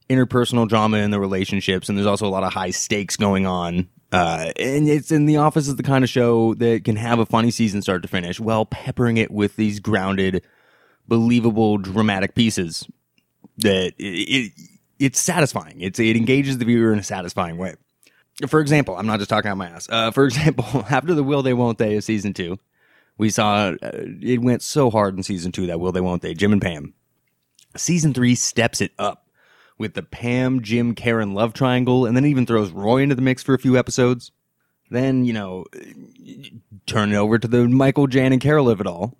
interpersonal 0.10 0.68
drama 0.68 0.98
in 0.98 1.12
the 1.12 1.22
relationships, 1.22 1.88
and 1.88 1.98
there's 1.98 2.06
also 2.06 2.28
a 2.28 2.30
lot 2.30 2.44
of 2.44 2.52
high 2.52 2.72
stakes 2.72 3.16
going 3.16 3.46
on. 3.46 3.88
Uh, 4.12 4.52
and 4.60 4.90
it's 4.90 5.10
in 5.14 5.26
the 5.26 5.38
office 5.38 5.70
is 5.70 5.78
the 5.78 5.84
kind 5.84 6.04
of 6.04 6.10
show 6.10 6.54
that 6.56 6.84
can 6.84 6.98
have 6.98 7.20
a 7.20 7.26
funny 7.26 7.50
season 7.50 7.82
start 7.82 8.02
to 8.02 8.10
finish, 8.10 8.42
while 8.42 8.66
peppering 8.66 9.16
it 9.16 9.32
with 9.32 9.56
these 9.56 9.80
grounded, 9.80 10.44
believable, 11.08 11.78
dramatic 11.78 12.36
pieces. 12.36 12.86
That 13.60 13.94
it, 13.98 14.04
it 14.04 14.52
it's 15.00 15.22
satisfying. 15.22 15.80
It's 15.80 15.98
it 15.98 16.18
engages 16.18 16.58
the 16.58 16.66
viewer 16.66 16.92
in 16.92 17.00
a 17.00 17.04
satisfying 17.04 17.56
way. 17.56 17.76
For 18.50 18.60
example, 18.60 18.98
I'm 18.98 19.08
not 19.08 19.20
just 19.20 19.30
talking 19.30 19.50
out 19.50 19.56
my 19.56 19.70
ass. 19.70 19.88
Uh, 19.90 20.12
for 20.12 20.26
example, 20.26 20.66
after 20.90 21.14
the 21.14 21.24
will 21.24 21.42
they 21.42 21.54
won't 21.54 21.78
they 21.78 21.96
of 21.96 22.04
season 22.04 22.34
two, 22.34 22.60
we 23.20 23.30
saw 23.30 23.74
uh, 23.82 23.92
it 24.22 24.42
went 24.42 24.64
so 24.64 24.90
hard 24.90 25.16
in 25.16 25.22
season 25.22 25.52
two 25.52 25.68
that 25.68 25.80
will 25.80 25.92
they 25.92 26.02
won't 26.02 26.24
they 26.24 26.34
Jim 26.34 26.52
and 26.52 26.62
Pam. 26.62 26.96
Season 27.76 28.14
three 28.14 28.34
steps 28.34 28.82
it 28.82 28.94
up 28.98 29.28
with 29.78 29.94
the 29.94 30.02
Pam, 30.02 30.62
Jim, 30.62 30.96
Karen 30.96 31.36
love 31.36 31.54
triangle, 31.54 32.06
and 32.06 32.18
then 32.18 32.26
even 32.26 32.46
throws 32.46 32.72
Roy 32.72 33.02
into 33.02 33.16
the 33.16 33.22
mix 33.22 33.44
for 33.44 33.54
a 33.54 33.60
few 33.60 33.78
episodes. 33.78 34.32
Then, 34.90 35.24
you 35.24 35.34
know, 35.34 35.66
turn 36.88 37.12
it 37.12 37.16
over 37.16 37.38
to 37.38 37.48
the 37.48 37.68
Michael, 37.68 38.08
Jan, 38.08 38.34
and 38.34 38.42
Carol 38.42 38.70
of 38.70 38.82
it 38.82 38.88
all. 38.88 39.16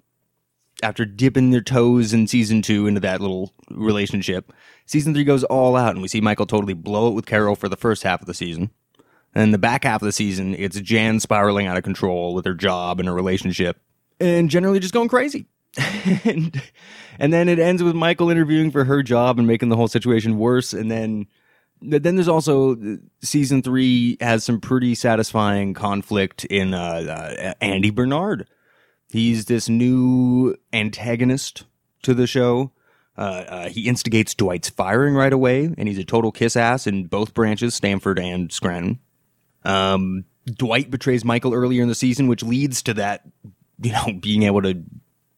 After 0.82 1.06
dipping 1.06 1.52
their 1.52 1.62
toes 1.62 2.14
in 2.14 2.26
season 2.26 2.62
two 2.62 2.88
into 2.88 3.02
that 3.02 3.22
little 3.22 3.54
relationship, 3.70 4.52
season 4.86 5.14
three 5.14 5.26
goes 5.26 5.44
all 5.44 5.76
out, 5.76 5.92
and 5.92 6.02
we 6.02 6.08
see 6.08 6.22
Michael 6.22 6.46
totally 6.46 6.74
blow 6.74 7.10
it 7.10 7.14
with 7.14 7.26
Carol 7.26 7.56
for 7.56 7.70
the 7.70 7.78
first 7.78 8.04
half 8.04 8.22
of 8.22 8.28
the 8.28 8.34
season. 8.34 8.72
And 9.36 9.54
the 9.54 9.60
back 9.60 9.84
half 9.84 10.02
of 10.02 10.06
the 10.06 10.12
season, 10.12 10.56
it's 10.56 10.80
Jan 10.80 11.20
spiraling 11.20 11.68
out 11.68 11.78
of 11.78 11.84
control 11.84 12.34
with 12.34 12.46
her 12.46 12.54
job 12.56 13.00
and 13.00 13.08
her 13.08 13.14
relationship, 13.14 13.80
and 14.20 14.50
generally 14.50 14.80
just 14.80 14.94
going 14.94 15.10
crazy. 15.10 15.48
and, 16.26 16.62
and 17.20 17.32
then 17.32 17.48
it 17.48 17.60
ends 17.60 17.84
with 17.84 17.96
Michael 17.96 18.30
interviewing 18.30 18.72
for 18.72 18.84
her 18.86 19.04
job 19.04 19.38
and 19.38 19.48
making 19.48 19.70
the 19.70 19.76
whole 19.76 19.88
situation 19.88 20.38
worse. 20.38 20.74
And 20.74 20.90
then, 20.90 21.28
then 21.82 22.16
there's 22.16 22.28
also 22.28 22.76
season 23.22 23.62
three 23.62 24.18
has 24.20 24.44
some 24.44 24.60
pretty 24.60 24.96
satisfying 24.96 25.74
conflict 25.74 26.46
in 26.46 26.74
uh, 26.74 26.78
uh, 27.40 27.54
Andy 27.62 27.92
Bernard. 27.92 28.48
He's 29.12 29.46
this 29.46 29.70
new 29.70 30.56
antagonist 30.74 31.66
to 32.04 32.14
the 32.14 32.28
show. 32.28 32.72
Uh, 33.18 33.44
uh, 33.48 33.70
he 33.70 33.88
instigates 33.88 34.34
Dwight's 34.34 34.70
firing 34.70 35.14
right 35.14 35.34
away, 35.34 35.66
and 35.78 35.88
he's 35.90 35.98
a 35.98 36.06
total 36.06 36.32
kiss 36.32 36.56
ass 36.56 36.88
in 36.88 37.08
both 37.08 37.34
branches, 37.34 37.76
Stamford 37.76 38.18
and 38.18 38.52
Scranton. 38.52 39.00
Um, 39.66 40.26
Dwight 40.46 40.90
betrays 40.90 41.26
Michael 41.26 41.54
earlier 41.54 41.82
in 41.82 41.90
the 41.90 41.96
season, 41.96 42.28
which 42.28 42.44
leads 42.44 42.82
to 42.84 42.94
that, 42.94 43.28
you 43.82 43.92
know, 43.92 44.14
being 44.20 44.44
able 44.44 44.62
to 44.62 44.84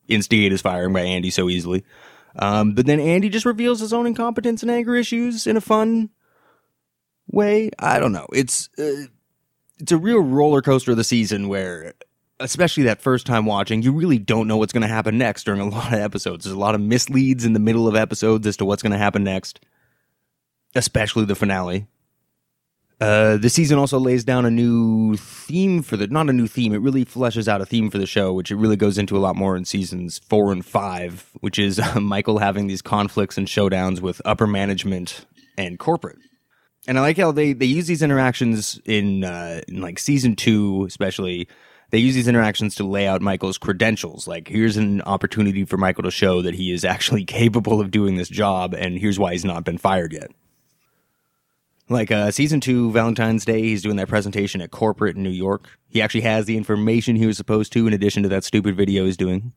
instigate 0.07 0.51
his 0.51 0.61
firing 0.61 0.93
by 0.93 1.01
Andy 1.01 1.29
so 1.29 1.49
easily. 1.49 1.83
Um, 2.35 2.73
but 2.73 2.85
then 2.85 2.99
Andy 2.99 3.29
just 3.29 3.45
reveals 3.45 3.79
his 3.79 3.93
own 3.93 4.05
incompetence 4.05 4.61
and 4.61 4.71
anger 4.71 4.95
issues 4.95 5.47
in 5.47 5.57
a 5.57 5.61
fun 5.61 6.09
way. 7.27 7.71
I 7.79 7.99
don't 7.99 8.13
know. 8.13 8.27
It's 8.33 8.69
uh, 8.77 9.07
it's 9.79 9.91
a 9.91 9.97
real 9.97 10.19
roller 10.19 10.61
coaster 10.61 10.91
of 10.91 10.97
the 10.97 11.03
season 11.03 11.47
where, 11.47 11.93
especially 12.39 12.83
that 12.83 13.01
first 13.01 13.25
time 13.25 13.45
watching, 13.45 13.81
you 13.81 13.91
really 13.91 14.19
don't 14.19 14.47
know 14.47 14.57
what's 14.57 14.73
going 14.73 14.81
to 14.81 14.87
happen 14.87 15.17
next 15.17 15.43
during 15.43 15.59
a 15.59 15.65
lot 15.69 15.93
of 15.93 15.99
episodes. 15.99 16.45
There's 16.45 16.55
a 16.55 16.59
lot 16.59 16.75
of 16.75 16.81
misleads 16.81 17.43
in 17.43 17.53
the 17.53 17.59
middle 17.59 17.87
of 17.87 17.95
episodes 17.95 18.47
as 18.47 18.57
to 18.57 18.65
what's 18.65 18.83
going 18.83 18.93
to 18.93 18.97
happen 18.97 19.23
next, 19.23 19.59
especially 20.75 21.25
the 21.25 21.35
finale. 21.35 21.87
Uh, 23.01 23.35
the 23.37 23.49
season 23.49 23.79
also 23.79 23.97
lays 23.97 24.23
down 24.23 24.45
a 24.45 24.51
new 24.51 25.17
theme 25.17 25.81
for 25.81 25.97
the 25.97 26.05
not 26.05 26.29
a 26.29 26.33
new 26.33 26.45
theme. 26.45 26.71
It 26.71 26.81
really 26.81 27.03
fleshes 27.03 27.47
out 27.47 27.59
a 27.59 27.65
theme 27.65 27.89
for 27.89 27.97
the 27.97 28.05
show, 28.05 28.31
which 28.31 28.51
it 28.51 28.57
really 28.57 28.75
goes 28.75 28.99
into 28.99 29.17
a 29.17 29.19
lot 29.19 29.35
more 29.35 29.57
in 29.57 29.65
seasons 29.65 30.19
four 30.19 30.51
and 30.51 30.63
five, 30.63 31.27
which 31.39 31.57
is 31.57 31.79
uh, 31.79 31.99
Michael 31.99 32.37
having 32.37 32.67
these 32.67 32.83
conflicts 32.83 33.39
and 33.39 33.47
showdowns 33.47 34.01
with 34.01 34.21
upper 34.23 34.45
management 34.45 35.25
and 35.57 35.79
corporate. 35.79 36.19
And 36.87 36.99
I 36.99 37.01
like 37.01 37.17
how 37.17 37.31
they 37.31 37.53
they 37.53 37.65
use 37.65 37.87
these 37.87 38.03
interactions 38.03 38.79
in, 38.85 39.23
uh, 39.23 39.61
in 39.67 39.81
like 39.81 39.97
season 39.97 40.35
two, 40.35 40.85
especially. 40.87 41.47
They 41.89 41.97
use 41.97 42.15
these 42.15 42.29
interactions 42.29 42.75
to 42.75 42.85
lay 42.85 43.05
out 43.05 43.21
Michael's 43.21 43.57
credentials. 43.57 44.25
Like, 44.25 44.47
here's 44.47 44.77
an 44.77 45.01
opportunity 45.01 45.65
for 45.65 45.75
Michael 45.75 46.03
to 46.03 46.11
show 46.11 46.41
that 46.41 46.53
he 46.53 46.71
is 46.71 46.85
actually 46.85 47.25
capable 47.41 47.81
of 47.81 47.91
doing 47.91 48.15
this 48.15 48.29
job, 48.29 48.73
and 48.73 48.97
here's 48.97 49.19
why 49.19 49.33
he's 49.33 49.43
not 49.43 49.65
been 49.65 49.77
fired 49.77 50.13
yet. 50.13 50.31
Like 51.91 52.09
uh, 52.09 52.31
season 52.31 52.61
two, 52.61 52.89
Valentine's 52.93 53.43
Day, 53.43 53.61
he's 53.63 53.81
doing 53.81 53.97
that 53.97 54.07
presentation 54.07 54.61
at 54.61 54.71
corporate 54.71 55.17
in 55.17 55.23
New 55.23 55.29
York. 55.29 55.67
He 55.89 56.01
actually 56.01 56.21
has 56.21 56.45
the 56.45 56.55
information 56.55 57.17
he 57.17 57.25
was 57.25 57.35
supposed 57.35 57.73
to, 57.73 57.85
in 57.85 57.91
addition 57.91 58.23
to 58.23 58.29
that 58.29 58.45
stupid 58.45 58.77
video 58.77 59.03
he's 59.03 59.17
doing. 59.17 59.51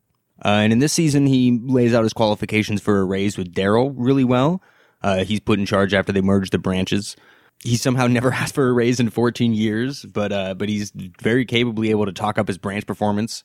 Uh, 0.45 0.49
and 0.49 0.73
in 0.73 0.81
this 0.81 0.93
season, 0.93 1.27
he 1.27 1.61
lays 1.63 1.95
out 1.95 2.03
his 2.03 2.13
qualifications 2.13 2.83
for 2.83 2.99
a 2.99 3.05
raise 3.05 3.39
with 3.39 3.55
Darryl 3.55 3.95
really 3.97 4.25
well. 4.25 4.61
Uh, 5.01 5.23
he's 5.23 5.39
put 5.39 5.61
in 5.61 5.65
charge 5.65 5.95
after 5.95 6.11
they 6.11 6.23
merged 6.23 6.51
the 6.51 6.59
branches. 6.59 7.15
He 7.61 7.77
somehow 7.77 8.07
never 8.09 8.33
asked 8.33 8.57
for 8.57 8.69
a 8.69 8.73
raise 8.73 8.99
in 8.99 9.11
14 9.11 9.55
years, 9.55 10.05
but 10.05 10.33
uh, 10.33 10.55
but 10.55 10.69
he's 10.69 10.91
very 11.23 11.45
capably 11.45 11.91
able 11.91 12.07
to 12.07 12.13
talk 12.13 12.37
up 12.37 12.49
his 12.49 12.59
branch 12.59 12.85
performance, 12.85 13.45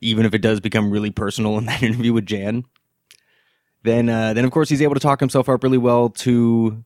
even 0.00 0.24
if 0.24 0.32
it 0.32 0.40
does 0.40 0.58
become 0.58 0.90
really 0.90 1.10
personal 1.10 1.58
in 1.58 1.66
that 1.66 1.82
interview 1.82 2.14
with 2.14 2.24
Jan. 2.24 2.64
Then 3.82 4.08
uh, 4.08 4.32
then 4.32 4.46
of 4.46 4.52
course 4.52 4.70
he's 4.70 4.80
able 4.80 4.94
to 4.94 5.00
talk 5.00 5.20
himself 5.20 5.50
up 5.50 5.62
really 5.62 5.76
well 5.76 6.08
to 6.08 6.82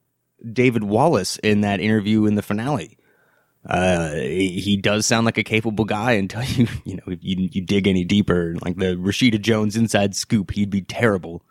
David 0.53 0.85
Wallace 0.85 1.39
in 1.39 1.63
that 1.63 1.81
interview 1.81 2.27
in 2.27 2.35
the 2.35 2.43
finale. 2.43 2.99
Uh, 3.69 4.15
he 4.15 4.79
does 4.81 5.07
sound 5.07 5.25
like 5.25 5.39
a 5.39 5.43
capable 5.43 5.85
guy 5.85 6.13
until 6.13 6.43
you, 6.45 6.69
you 6.85 6.97
know, 6.97 7.03
if 7.09 7.19
you, 7.23 7.49
you 7.51 7.63
dig 7.63 7.87
any 7.87 8.05
deeper, 8.05 8.55
like 8.65 8.77
the 8.77 8.97
Rashida 8.97 9.41
Jones 9.41 9.77
inside 9.77 10.15
scoop, 10.15 10.53
he'd 10.53 10.71
be 10.71 10.83
terrible. 10.83 11.43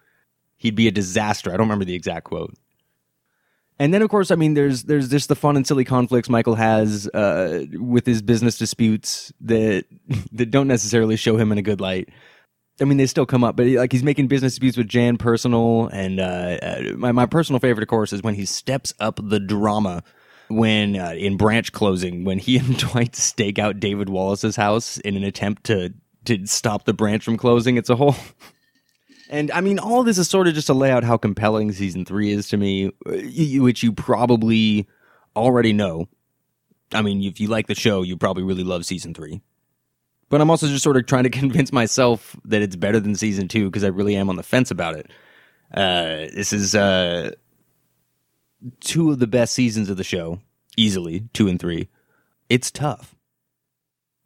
He'd 0.58 0.76
be 0.76 0.88
a 0.88 0.92
disaster. 0.92 1.50
I 1.50 1.58
don't 1.58 1.68
remember 1.68 1.86
the 1.86 1.96
exact 1.96 2.26
quote. 2.26 2.54
And 3.78 3.94
then, 3.94 4.02
of 4.02 4.10
course, 4.10 4.32
I 4.32 4.36
mean, 4.36 4.54
there's 4.54 4.84
there's 4.84 5.10
just 5.10 5.28
the 5.28 5.36
fun 5.36 5.58
and 5.58 5.68
silly 5.68 5.84
conflicts 5.84 6.30
Michael 6.30 6.56
has 6.56 7.08
uh, 7.10 7.66
with 7.74 8.06
his 8.06 8.22
business 8.22 8.58
disputes 8.58 9.34
that 9.42 9.86
that 10.32 10.50
don't 10.50 10.68
necessarily 10.68 11.18
show 11.18 11.36
him 11.36 11.52
in 11.52 11.58
a 11.58 11.62
good 11.62 11.82
light. 11.82 12.10
I 12.82 12.84
mean, 12.84 12.98
they 12.98 13.06
still 13.06 13.26
come 13.26 13.44
up, 13.44 13.56
but 13.56 13.68
like 13.68 13.92
he's 13.92 14.04
making 14.04 14.28
business 14.28 14.54
disputes 14.54 14.76
with 14.76 14.88
Jan 14.88 15.18
personal, 15.18 15.88
and 15.88 16.20
uh, 16.20 16.58
uh, 16.62 16.82
my 16.98 17.12
my 17.12 17.26
personal 17.26 17.60
favorite, 17.60 17.84
of 17.84 17.90
course, 17.90 18.12
is 18.12 18.22
when 18.22 18.36
he 18.36 18.46
steps 18.46 18.94
up 19.00 19.20
the 19.24 19.40
drama 19.40 20.04
when 20.50 20.96
uh, 20.96 21.12
in 21.12 21.38
branch 21.38 21.72
closing 21.72 22.24
when 22.24 22.38
he 22.38 22.58
and 22.60 22.78
Dwight 22.78 23.16
stake 23.16 23.60
out 23.60 23.80
David 23.80 24.10
Wallace's 24.10 24.56
house 24.56 24.98
in 25.00 25.16
an 25.16 25.24
attempt 25.24 25.64
to 25.66 25.94
to 26.26 26.46
stop 26.46 26.86
the 26.86 26.94
branch 26.94 27.24
from 27.24 27.38
closing. 27.38 27.78
It's 27.78 27.90
a 27.90 27.96
whole. 27.96 28.16
And 29.28 29.50
I 29.52 29.62
mean, 29.62 29.80
all 29.80 30.04
this 30.04 30.20
is 30.20 30.30
sort 30.30 30.48
of 30.48 30.54
just 30.54 30.68
to 30.68 30.76
lay 30.76 30.92
out 30.92 31.04
how 31.04 31.18
compelling 31.18 31.72
season 31.72 32.06
three 32.06 32.32
is 32.32 32.48
to 32.50 32.58
me, 32.58 32.92
which 33.58 33.82
you 33.82 33.92
probably 33.92 34.88
already 35.36 35.74
know. 35.74 36.08
I 36.94 37.02
mean, 37.02 37.24
if 37.24 37.40
you 37.40 37.48
like 37.48 37.66
the 37.66 37.74
show, 37.74 38.04
you 38.04 38.18
probably 38.18 38.44
really 38.44 38.64
love 38.64 38.86
season 38.86 39.16
three. 39.16 39.42
But 40.30 40.42
I'm 40.42 40.50
also 40.50 40.68
just 40.68 40.84
sort 40.84 40.98
of 40.98 41.06
trying 41.06 41.24
to 41.24 41.30
convince 41.42 41.72
myself 41.72 42.36
that 42.46 42.62
it's 42.62 42.76
better 42.76 43.00
than 43.00 43.16
season 43.16 43.48
two 43.48 43.66
because 43.66 43.84
I 43.84 43.88
really 43.88 44.16
am 44.16 44.30
on 44.30 44.36
the 44.36 44.44
fence 44.44 44.72
about 44.72 44.96
it. 44.96 45.12
Uh, 45.74 46.28
this 46.34 46.54
is 46.54 46.76
uh, 46.76 47.32
two 48.80 49.12
of 49.12 49.20
the 49.20 49.28
best 49.28 49.54
seasons 49.54 49.90
of 49.90 49.98
the 49.98 50.04
show, 50.04 50.40
easily 50.78 51.24
two 51.34 51.48
and 51.48 51.60
three. 51.60 51.90
It's 52.50 52.72
tough. 52.72 53.16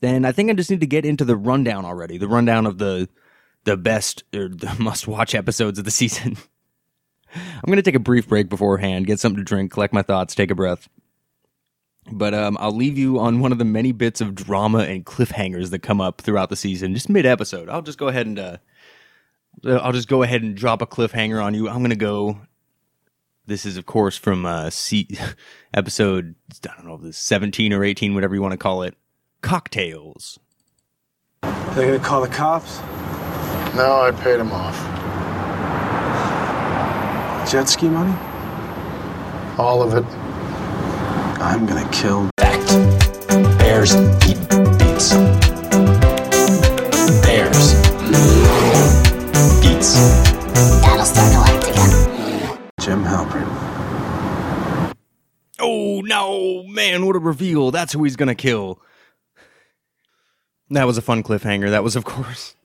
And 0.02 0.26
I 0.26 0.32
think 0.32 0.50
I 0.50 0.54
just 0.54 0.70
need 0.70 0.80
to 0.80 0.88
get 0.88 1.06
into 1.06 1.26
the 1.26 1.36
rundown 1.36 1.86
already. 1.86 2.18
The 2.18 2.28
rundown 2.28 2.66
of 2.66 2.78
the 2.78 3.10
the 3.66 3.76
best 3.76 4.24
or 4.34 4.48
the 4.48 4.74
must 4.80 5.08
watch 5.08 5.36
episodes 5.36 5.80
of 5.80 5.86
the 5.86 5.92
season. 6.02 6.38
I'm 7.34 7.68
going 7.68 7.78
to 7.78 7.84
take 7.84 7.96
a 7.96 8.00
brief 8.00 8.28
break 8.28 8.50
beforehand, 8.50 9.06
get 9.06 9.20
something 9.20 9.38
to 9.38 9.44
drink, 9.44 9.72
collect 9.72 9.94
my 9.94 10.02
thoughts, 10.02 10.34
take 10.34 10.50
a 10.50 10.56
breath. 10.56 10.90
But 12.12 12.34
um, 12.34 12.58
I'll 12.60 12.76
leave 12.76 12.98
you 12.98 13.20
on 13.20 13.40
one 13.40 13.52
of 13.52 13.58
the 13.58 13.66
many 13.66 13.92
bits 13.92 14.22
of 14.22 14.36
drama 14.36 14.80
and 14.80 15.06
cliffhangers 15.06 15.70
that 15.72 15.80
come 15.80 16.02
up 16.02 16.22
throughout 16.22 16.50
the 16.50 16.56
season, 16.56 16.94
just 16.94 17.10
mid 17.10 17.26
episode. 17.26 17.70
I'll 17.70 17.82
just 17.82 17.98
go 17.98 18.08
ahead 18.08 18.26
and 18.26 18.40
uh, 18.40 18.58
I'll 19.66 19.94
just 19.94 20.08
go 20.08 20.24
ahead 20.24 20.42
and 20.42 20.56
drop 20.56 20.82
a 20.82 20.88
cliffhanger 20.88 21.44
on 21.44 21.54
you. 21.54 21.68
I'm 21.70 21.80
going 21.80 21.90
to 21.90 21.96
go. 21.96 22.42
This 23.46 23.66
is, 23.66 23.78
of 23.78 23.86
course, 23.86 24.16
from 24.16 24.46
uh, 24.46 24.70
C- 24.70 25.18
episode 25.74 26.36
I 26.70 26.76
don't 26.76 26.86
know, 26.86 26.96
if 26.96 27.02
this 27.02 27.18
17 27.18 27.74
or 27.74 27.84
18, 27.84 28.14
whatever 28.14 28.36
you 28.36 28.42
want 28.42 28.54
to 28.54 28.58
call 28.58 28.84
it. 28.84 28.96
Cocktails. 29.42 30.38
They're 31.42 31.98
gonna 31.98 32.00
call 32.00 32.22
the 32.22 32.28
cops? 32.28 32.80
No, 33.76 34.02
I 34.02 34.12
paid 34.12 34.40
him 34.40 34.52
off. 34.52 34.76
Jet 37.50 37.70
ski 37.70 37.88
money? 37.88 38.14
All 39.58 39.82
of 39.82 39.94
it. 39.94 40.19
I'm 41.42 41.66
gonna 41.66 41.90
kill. 41.92 42.30
Fact. 42.38 42.68
Bears 43.60 43.96
eat 44.28 44.38
beets. 44.78 45.14
Bears. 47.24 47.74
Beets. 49.62 49.96
Battlestar 50.84 51.28
Galactica. 51.34 52.60
Jim 52.82 53.04
Halpert. 53.04 53.48
Oh 55.60 56.02
no, 56.02 56.64
man, 56.64 57.06
what 57.06 57.16
a 57.16 57.20
reveal. 57.20 57.72
That's 57.72 57.94
who 57.94 58.04
he's 58.04 58.16
gonna 58.18 58.36
kill. 58.36 58.82
That 60.70 60.86
was 60.86 60.98
a 60.98 61.02
fun 61.02 61.24
cliffhanger. 61.24 61.70
That 61.70 61.84
was, 61.84 61.96
of 61.96 62.04
course, 62.06 62.56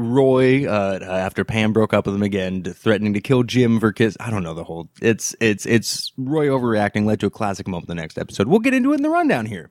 Roy, 0.00 0.66
uh, 0.66 0.98
after 1.02 1.44
Pam 1.44 1.72
broke 1.72 1.92
up 1.92 2.06
with 2.06 2.14
him 2.14 2.22
again, 2.22 2.62
threatening 2.62 3.14
to 3.14 3.20
kill 3.20 3.42
Jim 3.42 3.78
for 3.78 3.92
kiss. 3.92 4.16
I 4.18 4.30
don't 4.30 4.42
know 4.42 4.54
the 4.54 4.64
whole. 4.64 4.88
It's 5.02 5.36
it's 5.40 5.66
it's 5.66 6.12
Roy 6.16 6.46
overreacting 6.46 7.04
led 7.04 7.20
to 7.20 7.26
a 7.26 7.30
classic 7.30 7.68
moment 7.68 7.88
the 7.88 7.94
next 7.94 8.18
episode. 8.18 8.48
We'll 8.48 8.60
get 8.60 8.74
into 8.74 8.92
it 8.92 8.96
in 8.96 9.02
the 9.02 9.10
rundown 9.10 9.46
here. 9.46 9.70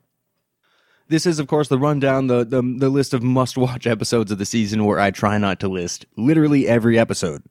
This 1.08 1.26
is, 1.26 1.40
of 1.40 1.48
course, 1.48 1.68
the 1.68 1.78
rundown, 1.78 2.28
the 2.28 2.44
the, 2.44 2.62
the 2.62 2.88
list 2.88 3.12
of 3.12 3.22
must 3.22 3.58
watch 3.58 3.86
episodes 3.86 4.30
of 4.30 4.38
the 4.38 4.46
season 4.46 4.84
where 4.84 5.00
I 5.00 5.10
try 5.10 5.38
not 5.38 5.58
to 5.60 5.68
list 5.68 6.06
literally 6.16 6.68
every 6.68 6.98
episode. 6.98 7.42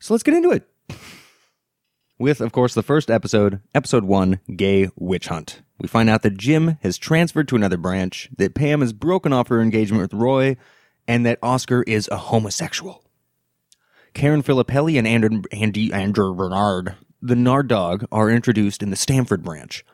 So 0.00 0.12
let's 0.12 0.24
get 0.24 0.34
into 0.34 0.50
it 0.50 0.68
with, 2.18 2.40
of 2.40 2.52
course, 2.52 2.74
the 2.74 2.82
first 2.82 3.10
episode, 3.10 3.60
episode 3.74 4.04
one, 4.04 4.40
Gay 4.56 4.88
Witch 4.96 5.28
Hunt. 5.28 5.62
We 5.78 5.88
find 5.88 6.08
out 6.08 6.22
that 6.22 6.36
Jim 6.36 6.78
has 6.82 6.98
transferred 6.98 7.48
to 7.48 7.56
another 7.56 7.76
branch, 7.76 8.30
that 8.36 8.54
Pam 8.54 8.80
has 8.80 8.92
broken 8.92 9.32
off 9.32 9.48
her 9.48 9.60
engagement 9.60 10.02
with 10.02 10.14
Roy, 10.14 10.56
and 11.08 11.24
that 11.26 11.38
Oscar 11.42 11.82
is 11.82 12.08
a 12.10 12.16
homosexual. 12.16 13.02
Karen 14.14 14.42
Filippelli 14.42 14.98
and 14.98 15.06
Andrew, 15.06 15.42
Andy, 15.52 15.92
Andrew 15.92 16.34
Bernard, 16.34 16.94
the 17.20 17.36
Nard 17.36 17.68
dog, 17.68 18.06
are 18.10 18.30
introduced 18.30 18.82
in 18.82 18.90
the 18.90 18.96
Stamford 18.96 19.42
branch. 19.42 19.84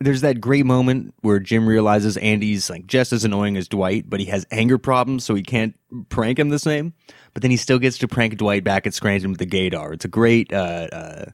There's 0.00 0.20
that 0.20 0.40
great 0.40 0.66
moment 0.66 1.14
where 1.22 1.38
Jim 1.38 1.68
realizes 1.68 2.16
Andy's 2.16 2.70
like 2.70 2.86
just 2.86 3.12
as 3.12 3.24
annoying 3.24 3.56
as 3.56 3.68
Dwight, 3.68 4.08
but 4.08 4.20
he 4.20 4.26
has 4.26 4.46
anger 4.50 4.78
problems, 4.78 5.24
so 5.24 5.34
he 5.34 5.42
can't 5.42 5.76
prank 6.08 6.38
him 6.38 6.50
the 6.50 6.58
same. 6.58 6.94
But 7.32 7.42
then 7.42 7.50
he 7.50 7.56
still 7.56 7.78
gets 7.78 7.98
to 7.98 8.08
prank 8.08 8.36
Dwight 8.36 8.64
back 8.64 8.86
at 8.86 8.94
Scranton 8.94 9.30
with 9.30 9.38
the 9.38 9.46
gaydar. 9.46 9.92
It's 9.92 10.04
a 10.04 10.08
great, 10.08 10.52
uh, 10.52 10.88
uh, 10.92 11.24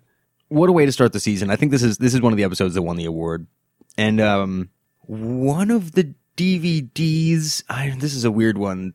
what 0.48 0.68
a 0.68 0.72
way 0.72 0.86
to 0.86 0.92
start 0.92 1.12
the 1.12 1.20
season. 1.20 1.50
I 1.50 1.56
think 1.56 1.72
this 1.72 1.82
is 1.82 1.98
this 1.98 2.14
is 2.14 2.20
one 2.20 2.32
of 2.32 2.36
the 2.36 2.44
episodes 2.44 2.74
that 2.74 2.82
won 2.82 2.96
the 2.96 3.04
award, 3.04 3.46
and 3.98 4.20
um, 4.20 4.70
one 5.00 5.70
of 5.70 5.92
the 5.92 6.14
DVDs. 6.36 7.62
I, 7.68 7.94
this 7.98 8.14
is 8.14 8.24
a 8.24 8.30
weird 8.30 8.58
one. 8.58 8.94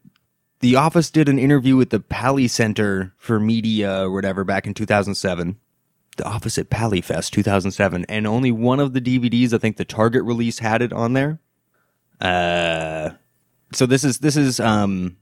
The 0.60 0.76
Office 0.76 1.10
did 1.10 1.30
an 1.30 1.40
interview 1.40 1.76
with 1.76 1.90
the 1.90 2.00
Paley 2.00 2.48
Center 2.48 3.14
for 3.18 3.40
Media 3.40 4.04
or 4.04 4.12
whatever 4.12 4.44
back 4.44 4.68
in 4.68 4.74
2007. 4.74 5.58
The 6.18 6.26
Office 6.26 6.58
at 6.58 6.70
Paley 6.70 7.00
Fest 7.00 7.32
2007, 7.34 8.06
and 8.10 8.28
only 8.28 8.52
one 8.52 8.82
of 8.82 8.92
the 8.92 9.00
DVDs, 9.00 9.54
I 9.54 9.58
think 9.58 9.78
the 9.78 9.86
Target 9.86 10.24
release 10.24 10.60
had 10.60 10.82
it 10.82 10.92
on 10.92 11.14
there. 11.14 11.40
Uh, 12.20 13.12
so 13.72 13.86
this 13.86 14.04
is 14.04 14.18
this 14.18 14.36
is 14.36 14.60
um 14.60 15.16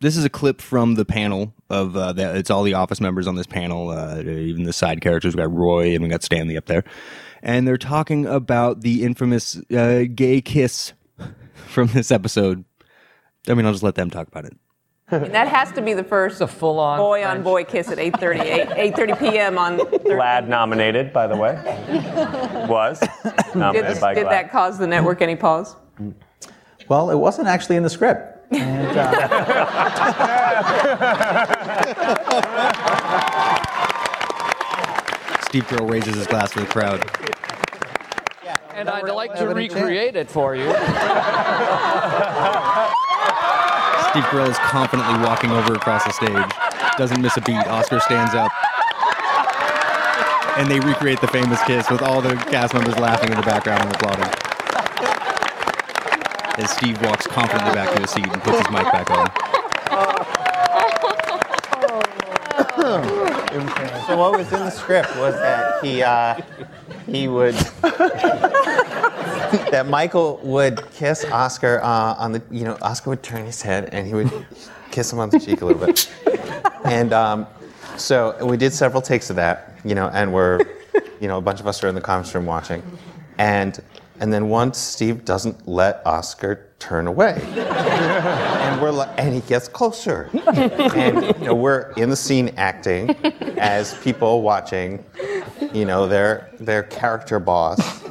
this 0.00 0.18
is 0.18 0.24
a 0.24 0.28
clip 0.28 0.60
from 0.60 0.96
the 0.96 1.04
panel 1.06 1.54
of 1.70 1.96
uh, 1.96 2.12
the, 2.12 2.36
it's 2.36 2.50
all 2.50 2.62
the 2.62 2.74
office 2.74 3.00
members 3.00 3.26
on 3.26 3.36
this 3.36 3.46
panel, 3.46 3.88
uh, 3.88 4.20
even 4.20 4.64
the 4.64 4.72
side 4.72 5.00
characters. 5.00 5.34
We 5.34 5.42
got 5.42 5.50
Roy 5.50 5.94
and 5.94 6.02
we 6.02 6.10
got 6.10 6.22
Stanley 6.22 6.58
up 6.58 6.66
there, 6.66 6.84
and 7.42 7.66
they're 7.66 7.78
talking 7.78 8.26
about 8.26 8.82
the 8.82 9.02
infamous 9.02 9.56
uh, 9.72 10.04
gay 10.14 10.42
kiss 10.42 10.92
from 11.66 11.88
this 11.88 12.10
episode. 12.10 12.64
I 13.48 13.54
mean, 13.54 13.66
I'll 13.66 13.72
just 13.72 13.82
let 13.84 13.94
them 13.94 14.10
talk 14.10 14.28
about 14.28 14.44
it. 14.46 14.56
That 15.10 15.48
has 15.48 15.70
to 15.72 15.82
be 15.82 15.92
the 15.92 16.02
first 16.02 16.40
a 16.40 16.46
full-on 16.46 16.98
boy 16.98 17.24
on 17.24 17.42
boy 17.42 17.64
kiss 17.64 17.88
at 17.88 17.98
8:30 17.98 18.40
8, 18.40 18.94
8:30 18.94 19.18
p.m. 19.18 19.58
on 19.58 19.76
Thursday. 19.78 20.16
Lad 20.16 20.48
nominated, 20.48 21.12
by 21.12 21.26
the 21.26 21.36
way. 21.36 21.54
Was 22.68 23.00
Did, 23.00 23.10
nominated 23.54 23.90
this, 23.92 24.00
by 24.00 24.14
did 24.14 24.24
GLAAD. 24.26 24.30
that 24.30 24.50
cause 24.50 24.78
the 24.78 24.86
network 24.86 25.20
any 25.20 25.36
pause? 25.36 25.76
Well, 26.88 27.10
it 27.10 27.16
wasn't 27.16 27.48
actually 27.48 27.76
in 27.76 27.82
the 27.82 27.90
script. 27.90 28.30
And, 28.50 28.98
uh, 28.98 29.10
Steve 35.42 35.64
Carell 35.68 35.88
raises 35.88 36.14
his 36.16 36.26
glass 36.26 36.52
for 36.52 36.60
the 36.60 36.66
crowd. 36.66 37.00
And 38.74 38.88
I'd 38.90 39.08
like 39.08 39.32
to 39.34 39.38
having 39.38 39.56
a 39.56 39.68
chance. 39.68 39.74
recreate 39.74 40.16
it 40.16 40.28
for 40.28 40.56
you. 40.56 40.64
Steve 44.10 44.24
Carell 44.30 44.48
is 44.50 44.58
confidently 44.58 45.18
walking 45.24 45.50
over 45.50 45.74
across 45.74 46.04
the 46.04 46.12
stage. 46.12 46.50
Doesn't 46.98 47.20
miss 47.20 47.36
a 47.36 47.40
beat. 47.40 47.66
Oscar 47.66 48.00
stands 48.00 48.34
up. 48.34 48.50
And 50.58 50.70
they 50.70 50.80
recreate 50.80 51.20
the 51.20 51.28
famous 51.28 51.62
kiss 51.64 51.90
with 51.90 52.02
all 52.02 52.20
the 52.20 52.34
cast 52.34 52.74
members 52.74 52.96
laughing 52.98 53.30
in 53.30 53.36
the 53.36 53.42
background 53.42 53.82
and 53.82 53.94
applauding. 53.94 54.24
As 56.58 56.70
Steve 56.70 57.00
walks 57.02 57.26
confidently 57.26 57.74
back 57.74 57.92
to 57.94 58.00
his 58.00 58.10
seat 58.10 58.26
and 58.26 58.42
puts 58.42 58.58
his 58.58 58.70
mic 58.70 58.84
back 58.92 59.10
on. 59.10 59.30
So 63.54 64.16
what 64.16 64.36
was 64.36 64.52
in 64.52 64.58
the 64.58 64.70
script 64.70 65.16
was 65.16 65.32
that 65.34 65.84
he 65.84 66.02
uh, 66.02 66.40
he 67.06 67.28
would 67.28 67.54
that 69.70 69.86
Michael 69.88 70.40
would 70.42 70.90
kiss 70.90 71.24
Oscar 71.26 71.80
uh, 71.80 72.14
on 72.14 72.32
the 72.32 72.42
you 72.50 72.64
know 72.64 72.76
Oscar 72.82 73.10
would 73.10 73.22
turn 73.22 73.46
his 73.46 73.62
head 73.62 73.90
and 73.92 74.08
he 74.08 74.14
would 74.14 74.32
kiss 74.90 75.12
him 75.12 75.20
on 75.20 75.30
the 75.30 75.38
cheek 75.38 75.60
a 75.60 75.66
little 75.66 75.86
bit, 75.86 76.12
and 76.84 77.12
um, 77.12 77.46
so 77.96 78.44
we 78.44 78.56
did 78.56 78.72
several 78.72 79.00
takes 79.00 79.30
of 79.30 79.36
that 79.36 79.78
you 79.84 79.94
know 79.94 80.08
and 80.08 80.32
we're 80.32 80.58
you 81.20 81.28
know 81.28 81.38
a 81.38 81.42
bunch 81.42 81.60
of 81.60 81.68
us 81.68 81.84
are 81.84 81.88
in 81.88 81.94
the 81.94 82.00
conference 82.00 82.34
room 82.34 82.46
watching, 82.46 82.82
and 83.38 83.80
and 84.18 84.32
then 84.32 84.48
once 84.48 84.78
Steve 84.78 85.24
doesn't 85.24 85.68
let 85.68 86.02
Oscar 86.04 86.70
turn 86.80 87.06
away. 87.06 87.40
And 88.74 88.82
we're 88.82 88.90
like, 88.90 89.10
and 89.18 89.32
he 89.34 89.40
gets 89.42 89.68
closer, 89.68 90.28
and 90.34 91.22
you 91.38 91.46
know 91.46 91.54
we're 91.54 91.92
in 91.92 92.10
the 92.10 92.16
scene 92.16 92.52
acting 92.56 93.10
as 93.58 93.94
people 93.98 94.42
watching, 94.42 95.04
you 95.72 95.84
know 95.84 96.06
their 96.06 96.50
their 96.58 96.82
character 96.82 97.38
boss 97.38 98.02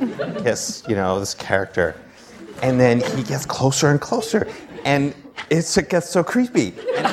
kiss 0.42 0.84
you 0.88 0.96
know 0.96 1.20
this 1.20 1.34
character, 1.34 1.96
and 2.62 2.80
then 2.80 3.02
he 3.18 3.24
gets 3.24 3.46
closer 3.46 3.90
and 3.90 4.00
closer, 4.00 4.48
and 4.86 5.14
it's, 5.50 5.78
it 5.78 5.90
gets 5.90 6.10
so 6.10 6.24
creepy. 6.24 6.74
And, 6.98 7.08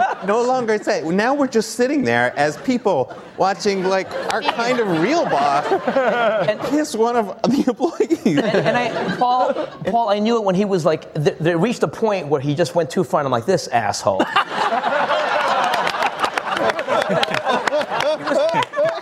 and 0.00 0.26
no 0.26 0.42
longer 0.42 0.74
it's 0.74 0.86
that. 0.86 1.04
Now 1.04 1.34
we're 1.34 1.48
just 1.48 1.72
sitting 1.72 2.02
there 2.02 2.36
as 2.38 2.56
people 2.58 3.16
watching 3.36 3.84
like 3.84 4.10
our 4.32 4.42
kind 4.42 4.80
of 4.80 5.00
real 5.00 5.24
boss 5.24 5.66
kiss 6.68 6.94
one 6.94 7.16
of 7.16 7.40
the 7.42 7.64
employees. 7.68 8.38
And 8.38 8.76
I, 8.76 9.16
Paul, 9.16 9.54
Paul, 9.86 10.08
I 10.10 10.18
knew 10.18 10.36
it 10.36 10.44
when 10.44 10.54
he 10.54 10.64
was 10.64 10.84
like, 10.84 11.12
th- 11.14 11.38
there 11.38 11.58
reached 11.58 11.82
a 11.82 11.88
point 11.88 12.28
where 12.28 12.40
he 12.40 12.54
just 12.54 12.74
went 12.74 12.90
too 12.90 13.04
far, 13.04 13.20
and 13.20 13.26
I'm 13.26 13.32
like, 13.32 13.46
this 13.46 13.68
asshole. 13.68 14.18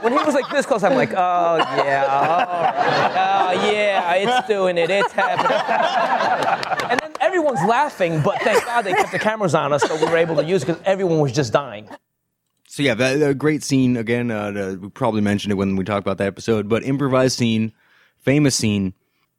when 0.02 0.12
he 0.12 0.18
was 0.18 0.34
like 0.34 0.48
this 0.50 0.66
close, 0.66 0.82
I'm 0.84 0.94
like, 0.94 1.12
oh 1.12 1.56
yeah, 1.58 2.04
right. 2.06 3.14
oh 3.16 3.70
yeah, 3.72 4.14
it's 4.14 4.48
doing 4.48 4.78
it, 4.78 4.90
it's 4.90 5.12
happening. 5.12 7.00
Everyone's 7.36 7.68
laughing, 7.68 8.22
but 8.22 8.40
thank 8.42 8.64
God 8.64 8.82
they 8.82 8.94
kept 8.94 9.12
the 9.12 9.18
cameras 9.18 9.54
on 9.54 9.72
us, 9.72 9.82
so 9.82 9.94
we 9.96 10.10
were 10.10 10.16
able 10.16 10.36
to 10.36 10.44
use 10.44 10.64
because 10.64 10.80
everyone 10.84 11.20
was 11.20 11.32
just 11.32 11.52
dying. 11.52 11.88
So 12.68 12.82
yeah, 12.82 12.94
that, 12.94 13.22
a 13.22 13.34
great 13.34 13.62
scene 13.62 13.96
again. 13.96 14.30
Uh, 14.30 14.76
we 14.80 14.88
probably 14.88 15.20
mentioned 15.20 15.52
it 15.52 15.56
when 15.56 15.76
we 15.76 15.84
talked 15.84 16.06
about 16.06 16.18
that 16.18 16.26
episode, 16.26 16.68
but 16.68 16.82
improvised 16.82 17.38
scene, 17.38 17.72
famous 18.18 18.54
scene. 18.54 18.94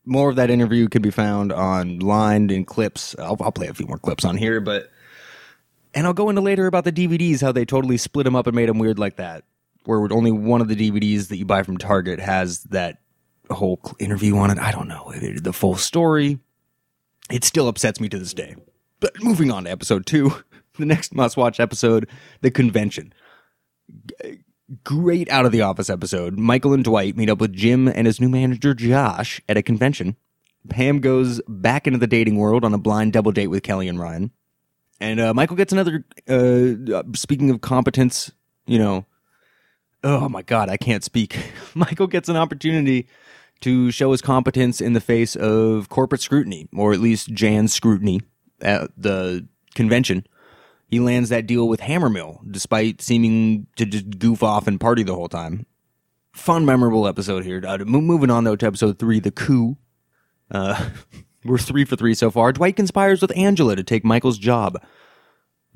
More 0.05 0.29
of 0.29 0.37
that 0.37 0.49
interview 0.49 0.87
can 0.87 1.01
be 1.01 1.11
found 1.11 1.51
online 1.51 2.49
in 2.49 2.63
clips. 2.63 3.15
I'll, 3.19 3.35
I'll 3.41 3.51
play 3.51 3.67
a 3.67 3.73
few 3.73 3.87
more 3.87 3.97
clips 3.97 4.23
on 4.23 4.37
here, 4.37 4.61
but 4.61 4.89
and 5.93 6.05
I'll 6.05 6.13
go 6.13 6.29
into 6.29 6.41
later 6.41 6.67
about 6.67 6.83
the 6.83 6.91
DVDs 6.91 7.41
how 7.41 7.51
they 7.51 7.65
totally 7.65 7.97
split 7.97 8.23
them 8.25 8.35
up 8.35 8.47
and 8.47 8.55
made 8.55 8.69
them 8.69 8.79
weird 8.79 8.99
like 8.99 9.17
that, 9.17 9.43
where 9.85 10.07
only 10.13 10.31
one 10.31 10.61
of 10.61 10.67
the 10.67 10.75
DVDs 10.75 11.27
that 11.29 11.37
you 11.37 11.45
buy 11.45 11.63
from 11.63 11.77
Target 11.77 12.19
has 12.19 12.63
that 12.65 12.99
whole 13.49 13.81
interview 13.99 14.37
on 14.37 14.51
it. 14.51 14.59
I 14.59 14.71
don't 14.71 14.87
know 14.87 15.11
the 15.15 15.53
full 15.53 15.75
story. 15.75 16.39
It 17.31 17.43
still 17.43 17.67
upsets 17.67 17.99
me 17.99 18.09
to 18.09 18.19
this 18.19 18.33
day. 18.33 18.55
But 18.99 19.21
moving 19.21 19.51
on 19.51 19.65
to 19.65 19.71
episode 19.71 20.05
two, 20.05 20.31
the 20.77 20.85
next 20.85 21.13
must-watch 21.13 21.59
episode, 21.59 22.07
the 22.41 22.51
convention 22.51 23.13
great 24.83 25.29
out 25.29 25.45
of 25.45 25.51
the 25.51 25.61
office 25.61 25.89
episode. 25.89 26.37
Michael 26.37 26.73
and 26.73 26.83
Dwight 26.83 27.15
meet 27.15 27.29
up 27.29 27.39
with 27.39 27.53
Jim 27.53 27.87
and 27.87 28.05
his 28.05 28.19
new 28.19 28.29
manager 28.29 28.73
Josh 28.73 29.41
at 29.47 29.57
a 29.57 29.61
convention. 29.61 30.15
Pam 30.69 30.99
goes 30.99 31.41
back 31.47 31.87
into 31.87 31.99
the 31.99 32.07
dating 32.07 32.37
world 32.37 32.65
on 32.65 32.73
a 32.73 32.77
blind 32.77 33.13
double 33.13 33.31
date 33.31 33.47
with 33.47 33.63
Kelly 33.63 33.87
and 33.87 33.99
Ryan. 33.99 34.31
And 34.99 35.19
uh, 35.19 35.33
Michael 35.33 35.55
gets 35.55 35.71
another. 35.71 36.03
Uh, 36.27 37.03
speaking 37.15 37.49
of 37.49 37.61
competence, 37.61 38.31
you 38.65 38.79
know, 38.79 39.05
oh 40.03 40.27
my 40.27 40.41
God, 40.41 40.69
I 40.69 40.75
can't 40.77 41.03
speak. 41.03 41.37
Michael 41.75 42.07
gets 42.07 42.27
an 42.27 42.35
opportunity 42.35 43.07
to 43.61 43.91
show 43.91 44.11
his 44.11 44.21
competence 44.21 44.81
in 44.81 44.93
the 44.93 45.01
face 45.01 45.35
of 45.35 45.89
corporate 45.89 46.21
scrutiny, 46.21 46.67
or 46.75 46.93
at 46.93 46.99
least 46.99 47.33
Jan's 47.33 47.73
scrutiny 47.73 48.21
at 48.61 48.89
the 48.97 49.47
convention 49.75 50.25
he 50.87 50.99
lands 50.99 51.29
that 51.29 51.47
deal 51.47 51.67
with 51.67 51.81
Hammermill, 51.81 52.39
despite 52.49 53.01
seeming 53.01 53.67
to 53.75 53.85
just 53.85 54.19
goof 54.19 54.41
off 54.41 54.67
and 54.67 54.79
party 54.79 55.03
the 55.03 55.13
whole 55.13 55.27
time. 55.27 55.65
Fun, 56.33 56.65
memorable 56.65 57.07
episode 57.07 57.43
here. 57.43 57.61
Uh, 57.65 57.79
moving 57.79 58.29
on 58.29 58.43
though 58.43 58.55
to 58.55 58.65
episode 58.65 58.97
three, 58.97 59.19
the 59.19 59.31
coup. 59.31 59.77
Uh, 60.49 60.89
we're 61.43 61.57
three 61.57 61.83
for 61.83 61.95
three 61.95 62.13
so 62.13 62.31
far. 62.31 62.53
Dwight 62.53 62.75
conspires 62.75 63.21
with 63.21 63.35
Angela 63.35 63.75
to 63.75 63.83
take 63.83 64.05
Michael's 64.05 64.37
job. 64.37 64.81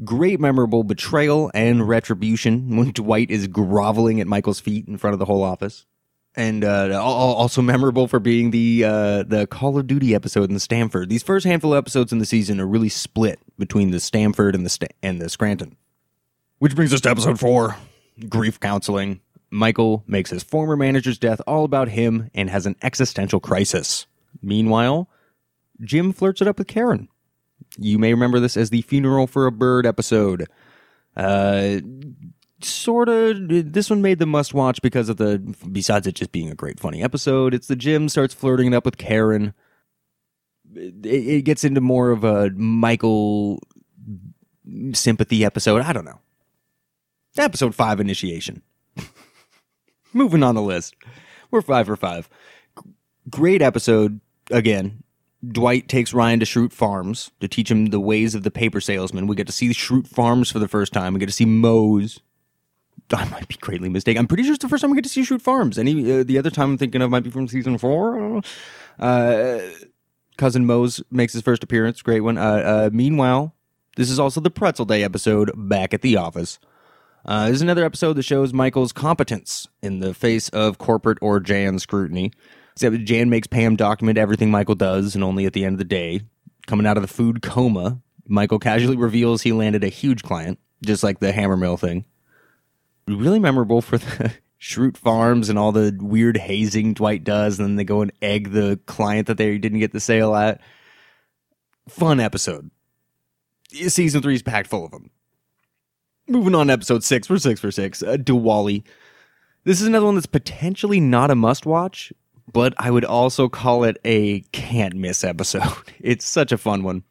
Great, 0.04 0.40
memorable 0.40 0.84
betrayal 0.84 1.52
and 1.54 1.88
retribution 1.88 2.78
when 2.78 2.92
Dwight 2.92 3.30
is 3.30 3.48
groveling 3.48 4.22
at 4.22 4.28
Michael's 4.28 4.60
feet 4.60 4.88
in 4.88 4.98
front 4.98 5.14
of 5.14 5.20
the 5.20 5.26
whole 5.26 5.44
office. 5.44 5.86
And 6.36 6.64
uh, 6.64 6.90
al- 6.92 6.94
al- 6.94 7.34
also 7.34 7.62
memorable 7.62 8.08
for 8.08 8.20
being 8.20 8.52
the 8.52 8.86
uh, 8.86 9.24
the 9.24 9.48
Call 9.48 9.78
of 9.78 9.86
Duty 9.88 10.16
episode 10.16 10.50
in 10.50 10.60
Stamford. 10.60 11.10
These 11.10 11.24
first 11.24 11.46
handful 11.46 11.74
of 11.74 11.78
episodes 11.78 12.14
in 12.14 12.20
the 12.20 12.26
season 12.26 12.62
are 12.62 12.68
really 12.68 12.88
split 12.88 13.40
between 13.60 13.92
the 13.92 14.00
Stamford 14.00 14.56
and 14.56 14.66
the 14.66 14.70
Sta- 14.70 14.88
and 15.04 15.22
the 15.22 15.28
Scranton. 15.28 15.76
Which 16.60 16.76
brings 16.76 16.94
us 16.94 17.02
to 17.02 17.10
episode 17.10 17.40
four 17.40 17.76
grief 18.30 18.60
counseling. 18.60 19.20
Michael 19.50 20.06
makes 20.08 20.30
his 20.30 20.44
former 20.44 20.78
manager's 20.78 21.18
death 21.18 21.42
all 21.46 21.66
about 21.66 21.90
him 21.90 22.30
and 22.34 22.50
has 22.50 22.66
an 22.66 22.78
existential 22.82 23.42
crisis. 23.42 24.06
Meanwhile, 24.42 25.10
Jim 25.82 26.14
flirts 26.14 26.42
it 26.42 26.48
up 26.48 26.58
with 26.58 26.68
Karen. 26.68 27.10
You 27.78 28.00
may 28.00 28.14
remember 28.14 28.40
this 28.40 28.56
as 28.56 28.70
the 28.70 28.82
funeral 28.84 29.28
for 29.28 29.48
a 29.48 29.52
bird 29.52 29.86
episode. 29.86 30.48
Uh, 31.18 31.80
sort 32.64 33.10
of. 33.10 33.38
This 33.48 33.90
one 33.90 34.02
made 34.02 34.20
the 34.20 34.26
must 34.26 34.54
watch 34.54 34.82
because 34.82 35.10
of 35.10 35.18
the. 35.18 35.40
Besides 35.72 36.08
it 36.08 36.16
just 36.16 36.32
being 36.32 36.50
a 36.50 36.56
great, 36.56 36.80
funny 36.80 37.04
episode, 37.04 37.54
it's 37.54 37.68
the 37.68 37.76
Jim 37.76 38.10
starts 38.10 38.34
flirting 38.34 38.68
it 38.68 38.76
up 38.76 38.86
with 38.86 38.98
Karen. 38.98 39.54
It, 40.74 41.06
it 41.06 41.42
gets 41.46 41.64
into 41.64 41.82
more 41.82 42.12
of 42.12 42.24
a 42.24 42.50
Michael 42.52 43.60
sympathy 44.94 45.44
episode. 45.44 45.82
I 45.82 45.94
don't 45.94 46.06
know. 46.06 46.20
Episode 47.38 47.76
five 47.76 48.00
initiation. 48.00 48.62
Moving 50.14 50.44
on 50.44 50.56
the 50.56 50.62
list. 50.62 50.96
We're 51.50 51.62
five 51.62 51.88
for 51.88 51.96
five. 51.96 52.30
Great 53.30 53.62
episode. 53.62 54.20
Again, 54.50 55.04
Dwight 55.48 55.88
takes 55.88 56.14
Ryan 56.14 56.40
to 56.40 56.46
Schrute 56.46 56.74
Farms 56.74 57.32
to 57.40 57.48
teach 57.48 57.72
him 57.72 57.88
the 57.88 58.00
ways 58.00 58.36
of 58.36 58.44
the 58.44 58.52
paper 58.52 58.80
salesman. 58.80 59.28
We 59.28 59.36
get 59.36 59.48
to 59.48 59.54
see 59.54 59.70
Schrute 59.70 60.08
Farms 60.08 60.52
for 60.52 60.60
the 60.60 60.68
first 60.68 60.94
time. 60.94 61.14
We 61.14 61.20
get 61.20 61.28
to 61.28 61.32
see 61.32 61.46
Mose. 61.46 62.20
I 63.14 63.26
might 63.26 63.48
be 63.48 63.56
greatly 63.56 63.90
mistaken. 63.90 64.22
I'm 64.22 64.28
pretty 64.28 64.44
sure 64.44 64.54
it's 64.54 64.62
the 64.62 64.70
first 64.70 64.82
time 64.82 64.92
we 64.92 64.96
get 64.96 65.04
to 65.04 65.10
see 65.10 65.22
Schrute 65.22 65.42
Farms. 65.42 65.78
Any 65.78 66.20
uh, 66.20 66.24
the 66.24 66.38
other 66.38 66.50
time 66.50 66.72
I'm 66.72 66.78
thinking 66.78 67.02
of 67.02 67.10
might 67.10 67.24
be 67.24 67.30
from 67.30 67.48
season 67.48 67.78
four. 67.78 68.42
Uh, 69.00 69.60
cousin 70.38 70.66
Mose 70.66 71.02
makes 71.12 71.34
his 71.34 71.42
first 71.42 71.64
appearance. 71.64 72.02
Great 72.02 72.22
one. 72.22 72.38
Uh, 72.38 72.42
uh, 72.42 72.90
meanwhile, 72.92 73.56
this 73.98 74.10
is 74.10 74.20
also 74.20 74.40
the 74.42 74.52
Pretzel 74.52 74.86
Day 74.86 75.04
episode 75.04 75.52
back 75.56 75.94
at 75.94 76.02
the 76.02 76.18
office. 76.18 76.60
Uh, 77.26 77.48
this 77.48 77.56
is 77.56 77.62
another 77.62 77.86
episode 77.86 78.14
that 78.14 78.24
shows 78.24 78.54
Michael's 78.54 78.92
competence 78.92 79.68
in 79.84 80.00
the 80.00 80.14
face 80.14 80.50
of 80.50 80.78
corporate 80.78 81.20
or 81.22 81.40
Jan 81.40 81.78
scrutiny. 81.80 82.32
Except 82.74 82.96
Jan 83.04 83.30
makes 83.30 83.48
Pam 83.48 83.76
document 83.76 84.18
everything 84.18 84.50
Michael 84.50 84.76
does, 84.76 85.14
and 85.14 85.24
only 85.24 85.46
at 85.46 85.54
the 85.54 85.66
end 85.66 85.74
of 85.74 85.80
the 85.80 85.86
day, 85.86 86.22
coming 86.68 86.88
out 86.88 86.98
of 86.98 87.04
the 87.04 87.08
food 87.08 87.42
coma, 87.42 88.02
Michael 88.28 88.60
casually 88.60 88.96
reveals 88.96 89.42
he 89.42 89.52
landed 89.52 89.84
a 89.84 89.90
huge 89.90 90.24
client, 90.24 90.58
just 90.84 91.04
like 91.04 91.20
the 91.20 91.32
Hammermill 91.32 91.80
thing. 91.80 92.06
Really 93.08 93.40
memorable 93.40 93.82
for 93.82 93.98
the 93.98 94.34
Schrute 94.60 94.98
Farms 94.98 95.50
and 95.50 95.58
all 95.58 95.72
the 95.72 95.98
weird 96.00 96.38
hazing 96.38 96.94
Dwight 96.94 97.24
does, 97.24 97.60
and 97.60 97.68
then 97.68 97.76
they 97.76 97.84
go 97.84 98.02
and 98.02 98.12
egg 98.22 98.52
the 98.52 98.80
client 98.86 99.28
that 99.28 99.38
they 99.38 99.58
didn't 99.58 99.80
get 99.80 99.92
the 99.92 100.00
sale 100.00 100.36
at. 100.36 100.62
Fun 101.90 102.20
episode. 102.20 102.70
Season 103.72 104.22
three 104.22 104.36
is 104.36 104.44
packed 104.44 104.70
full 104.70 104.86
of 104.86 104.92
them. 104.92 105.10
Moving 106.28 106.56
on 106.56 106.68
to 106.68 106.74
episode 106.74 107.04
six, 107.04 107.30
we're 107.30 107.40
six 107.40 107.60
for 107.60 107.72
six. 107.72 108.04
Uh, 108.04 108.18
Diwali. 108.18 108.84
This 109.64 109.82
is 109.82 109.88
another 109.88 110.06
one 110.06 110.16
that's 110.16 110.28
potentially 110.28 111.00
not 111.00 111.32
a 111.32 111.36
must 111.36 111.66
watch, 111.66 112.14
but 112.52 112.74
I 112.78 112.92
would 112.92 113.06
also 113.06 113.50
call 113.50 113.84
it 113.84 113.98
a 114.06 114.42
can't 114.52 114.96
miss 114.96 115.24
episode. 115.24 115.64
It's 116.00 116.26
such 116.26 116.52
a 116.52 116.58
fun 116.58 116.84
one. 116.84 117.04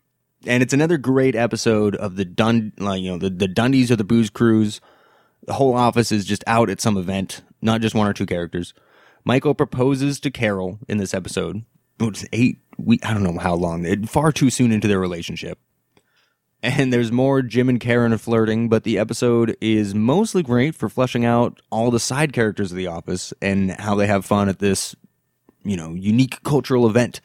And 0.46 0.62
it's 0.62 0.72
another 0.72 0.96
great 0.96 1.37
episode 1.37 1.94
of 1.96 2.16
the 2.16 2.24
Dun, 2.24 2.72
you 2.79 3.11
know, 3.11 3.18
the, 3.18 3.31
the 3.31 3.46
Dundies 3.46 3.90
or 3.90 3.96
the 3.96 4.05
Booze 4.05 4.31
Cruise. 4.31 4.81
The 5.46 5.55
whole 5.55 5.74
office 5.74 6.12
is 6.12 6.24
just 6.24 6.44
out 6.46 6.70
at 6.70 6.81
some 6.81 6.96
event, 6.96 7.42
not 7.62 7.81
just 7.81 7.94
one 7.94 8.07
or 8.07 8.12
two 8.12 8.26
characters. 8.26 8.74
Michael 9.24 9.55
proposes 9.55 10.20
to 10.20 10.31
Carol 10.31 10.79
in 10.88 10.98
this 10.98 11.14
episode. 11.14 11.64
It's 12.00 12.24
eight 12.33 12.59
we 12.79 12.98
I 13.03 13.12
don't 13.12 13.22
know 13.22 13.38
how 13.38 13.55
long. 13.55 13.85
It, 13.85 14.09
far 14.09 14.33
too 14.33 14.50
soon 14.50 14.72
into 14.72 14.88
their 14.88 15.00
relationship. 15.00 15.59
And 16.62 16.92
there's 16.92 17.11
more 17.11 17.40
Jim 17.40 17.70
and 17.70 17.81
Karen 17.81 18.16
flirting, 18.18 18.68
but 18.68 18.85
the 18.85 18.98
episode 18.98 19.57
is 19.62 19.94
mostly 19.94 20.42
great 20.42 20.74
for 20.74 20.90
fleshing 20.90 21.24
out 21.24 21.61
all 21.70 21.90
the 21.90 22.00
side 22.00 22.35
characters 22.35 22.70
of 22.70 22.76
The 22.76 22.87
Office 22.87 23.33
and 23.40 23.70
how 23.70 23.94
they 23.94 24.07
have 24.07 24.26
fun 24.26 24.50
at 24.50 24.59
this, 24.59 24.94
you 25.64 25.76
know, 25.76 25.94
unique 25.94 26.42
cultural 26.42 26.87
event, 26.87 27.22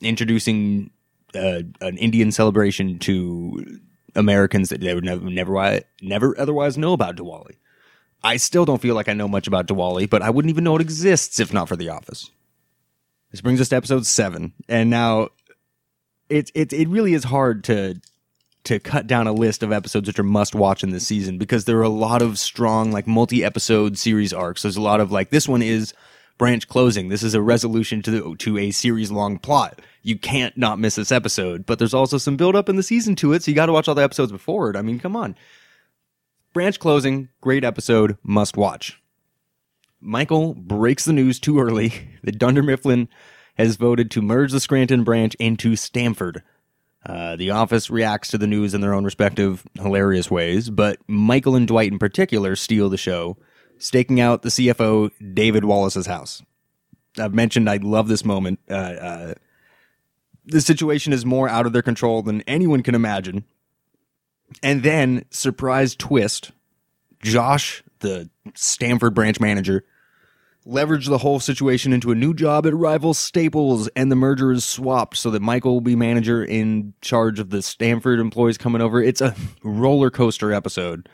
introducing 0.00 0.90
uh, 1.34 1.60
an 1.82 1.98
Indian 1.98 2.32
celebration 2.32 2.98
to 3.00 3.78
Americans 4.14 4.68
that 4.70 4.80
they 4.80 4.94
would 4.94 5.04
never, 5.04 5.24
never, 5.28 5.80
never 6.02 6.38
otherwise 6.40 6.78
know 6.78 6.92
about 6.92 7.16
Diwali. 7.16 7.56
I 8.22 8.36
still 8.36 8.64
don't 8.64 8.82
feel 8.82 8.94
like 8.94 9.08
I 9.08 9.14
know 9.14 9.28
much 9.28 9.46
about 9.46 9.68
Diwali, 9.68 10.08
but 10.08 10.22
I 10.22 10.30
wouldn't 10.30 10.50
even 10.50 10.64
know 10.64 10.76
it 10.76 10.82
exists 10.82 11.38
if 11.38 11.52
not 11.52 11.68
for 11.68 11.76
The 11.76 11.88
Office. 11.88 12.30
This 13.30 13.40
brings 13.40 13.60
us 13.60 13.68
to 13.68 13.76
episode 13.76 14.06
seven, 14.06 14.54
and 14.68 14.88
now 14.88 15.28
it 16.28 16.50
it 16.54 16.72
it 16.72 16.88
really 16.88 17.12
is 17.12 17.24
hard 17.24 17.62
to 17.64 18.00
to 18.64 18.78
cut 18.78 19.06
down 19.06 19.26
a 19.26 19.32
list 19.32 19.62
of 19.62 19.72
episodes 19.72 20.08
which 20.08 20.18
are 20.18 20.24
must 20.24 20.54
watch 20.54 20.82
in 20.82 20.90
this 20.90 21.06
season 21.06 21.38
because 21.38 21.64
there 21.64 21.78
are 21.78 21.82
a 21.82 21.88
lot 21.88 22.22
of 22.22 22.38
strong 22.38 22.90
like 22.90 23.06
multi 23.06 23.44
episode 23.44 23.98
series 23.98 24.32
arcs. 24.32 24.62
There's 24.62 24.76
a 24.76 24.82
lot 24.82 25.00
of 25.00 25.12
like 25.12 25.30
this 25.30 25.48
one 25.48 25.62
is 25.62 25.94
branch 26.38 26.68
closing. 26.68 27.08
This 27.08 27.22
is 27.22 27.34
a 27.34 27.42
resolution 27.42 28.00
to 28.02 28.10
the, 28.10 28.36
to 28.36 28.58
a 28.58 28.70
series 28.70 29.10
long 29.10 29.38
plot. 29.38 29.80
You 30.08 30.18
can't 30.18 30.56
not 30.56 30.78
miss 30.78 30.94
this 30.94 31.12
episode, 31.12 31.66
but 31.66 31.78
there's 31.78 31.92
also 31.92 32.16
some 32.16 32.38
build 32.38 32.56
up 32.56 32.70
in 32.70 32.76
the 32.76 32.82
season 32.82 33.14
to 33.16 33.34
it, 33.34 33.42
so 33.42 33.50
you 33.50 33.54
got 33.54 33.66
to 33.66 33.74
watch 33.74 33.88
all 33.88 33.94
the 33.94 34.02
episodes 34.02 34.32
before 34.32 34.70
it. 34.70 34.76
I 34.76 34.80
mean, 34.80 34.98
come 34.98 35.14
on. 35.14 35.36
Branch 36.54 36.80
closing, 36.80 37.28
great 37.42 37.62
episode, 37.62 38.16
must 38.22 38.56
watch. 38.56 39.02
Michael 40.00 40.54
breaks 40.54 41.04
the 41.04 41.12
news 41.12 41.38
too 41.38 41.60
early 41.60 41.92
that 42.22 42.38
Dunder 42.38 42.62
Mifflin 42.62 43.10
has 43.58 43.76
voted 43.76 44.10
to 44.12 44.22
merge 44.22 44.50
the 44.50 44.60
Scranton 44.60 45.04
branch 45.04 45.34
into 45.34 45.76
Stamford. 45.76 46.42
Uh, 47.04 47.36
the 47.36 47.50
office 47.50 47.90
reacts 47.90 48.30
to 48.30 48.38
the 48.38 48.46
news 48.46 48.72
in 48.72 48.80
their 48.80 48.94
own 48.94 49.04
respective 49.04 49.62
hilarious 49.74 50.30
ways, 50.30 50.70
but 50.70 50.98
Michael 51.06 51.54
and 51.54 51.68
Dwight 51.68 51.92
in 51.92 51.98
particular 51.98 52.56
steal 52.56 52.88
the 52.88 52.96
show, 52.96 53.36
staking 53.76 54.22
out 54.22 54.40
the 54.40 54.48
CFO 54.48 55.10
David 55.34 55.66
Wallace's 55.66 56.06
house. 56.06 56.42
I've 57.18 57.34
mentioned 57.34 57.68
I 57.68 57.76
love 57.76 58.08
this 58.08 58.24
moment. 58.24 58.58
Uh, 58.70 58.72
uh, 58.72 59.34
the 60.48 60.60
situation 60.60 61.12
is 61.12 61.24
more 61.24 61.48
out 61.48 61.66
of 61.66 61.72
their 61.72 61.82
control 61.82 62.22
than 62.22 62.42
anyone 62.42 62.82
can 62.82 62.94
imagine. 62.94 63.44
And 64.62 64.82
then, 64.82 65.24
surprise 65.30 65.94
twist, 65.94 66.52
Josh, 67.22 67.84
the 68.00 68.30
Stamford 68.54 69.14
branch 69.14 69.40
manager, 69.40 69.84
leveraged 70.66 71.08
the 71.08 71.18
whole 71.18 71.40
situation 71.40 71.92
into 71.92 72.10
a 72.10 72.14
new 72.14 72.32
job 72.32 72.66
at 72.66 72.74
rival 72.74 73.14
Staples, 73.14 73.88
and 73.88 74.10
the 74.10 74.16
merger 74.16 74.52
is 74.52 74.64
swapped 74.64 75.16
so 75.16 75.30
that 75.30 75.42
Michael 75.42 75.74
will 75.74 75.80
be 75.80 75.96
manager 75.96 76.42
in 76.42 76.94
charge 77.00 77.38
of 77.38 77.50
the 77.50 77.62
Stamford 77.62 78.18
employees 78.18 78.58
coming 78.58 78.80
over. 78.80 79.02
It's 79.02 79.20
a 79.20 79.34
roller 79.62 80.10
coaster 80.10 80.52
episode. 80.52 81.08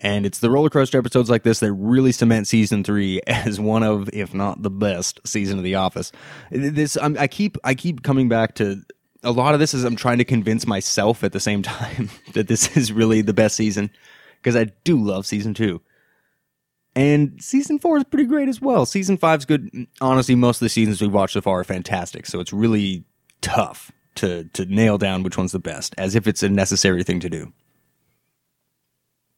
And 0.00 0.26
it's 0.26 0.40
the 0.40 0.50
roller 0.50 0.70
coaster 0.70 0.98
episodes 0.98 1.30
like 1.30 1.44
this 1.44 1.60
that 1.60 1.72
really 1.72 2.12
cement 2.12 2.46
season 2.46 2.84
three 2.84 3.20
as 3.26 3.58
one 3.60 3.82
of, 3.82 4.10
if 4.12 4.34
not 4.34 4.62
the 4.62 4.70
best, 4.70 5.20
season 5.24 5.58
of 5.58 5.64
The 5.64 5.76
Office. 5.76 6.12
This 6.50 6.96
I'm, 6.96 7.16
I 7.18 7.26
keep 7.26 7.56
I 7.64 7.74
keep 7.74 8.02
coming 8.02 8.28
back 8.28 8.54
to 8.56 8.82
a 9.22 9.32
lot 9.32 9.54
of 9.54 9.60
this 9.60 9.74
is 9.74 9.84
I'm 9.84 9.96
trying 9.96 10.18
to 10.18 10.24
convince 10.24 10.66
myself 10.66 11.24
at 11.24 11.32
the 11.32 11.40
same 11.40 11.62
time 11.62 12.10
that 12.34 12.48
this 12.48 12.76
is 12.76 12.92
really 12.92 13.22
the 13.22 13.32
best 13.32 13.56
season 13.56 13.90
because 14.36 14.56
I 14.56 14.64
do 14.84 15.02
love 15.02 15.26
season 15.26 15.54
two. 15.54 15.80
And 16.96 17.42
season 17.42 17.80
four 17.80 17.96
is 17.96 18.04
pretty 18.04 18.26
great 18.26 18.48
as 18.48 18.60
well. 18.60 18.86
Season 18.86 19.16
five's 19.16 19.44
good. 19.44 19.88
Honestly, 20.00 20.36
most 20.36 20.58
of 20.58 20.66
the 20.66 20.68
seasons 20.68 21.00
we've 21.00 21.12
watched 21.12 21.32
so 21.34 21.40
far 21.40 21.60
are 21.60 21.64
fantastic. 21.64 22.24
So 22.26 22.38
it's 22.38 22.52
really 22.52 23.04
tough 23.40 23.90
to 24.16 24.44
to 24.52 24.64
nail 24.66 24.96
down 24.96 25.24
which 25.24 25.36
one's 25.36 25.50
the 25.50 25.58
best, 25.58 25.94
as 25.98 26.14
if 26.14 26.28
it's 26.28 26.42
a 26.42 26.48
necessary 26.48 27.02
thing 27.02 27.18
to 27.20 27.28
do. 27.28 27.52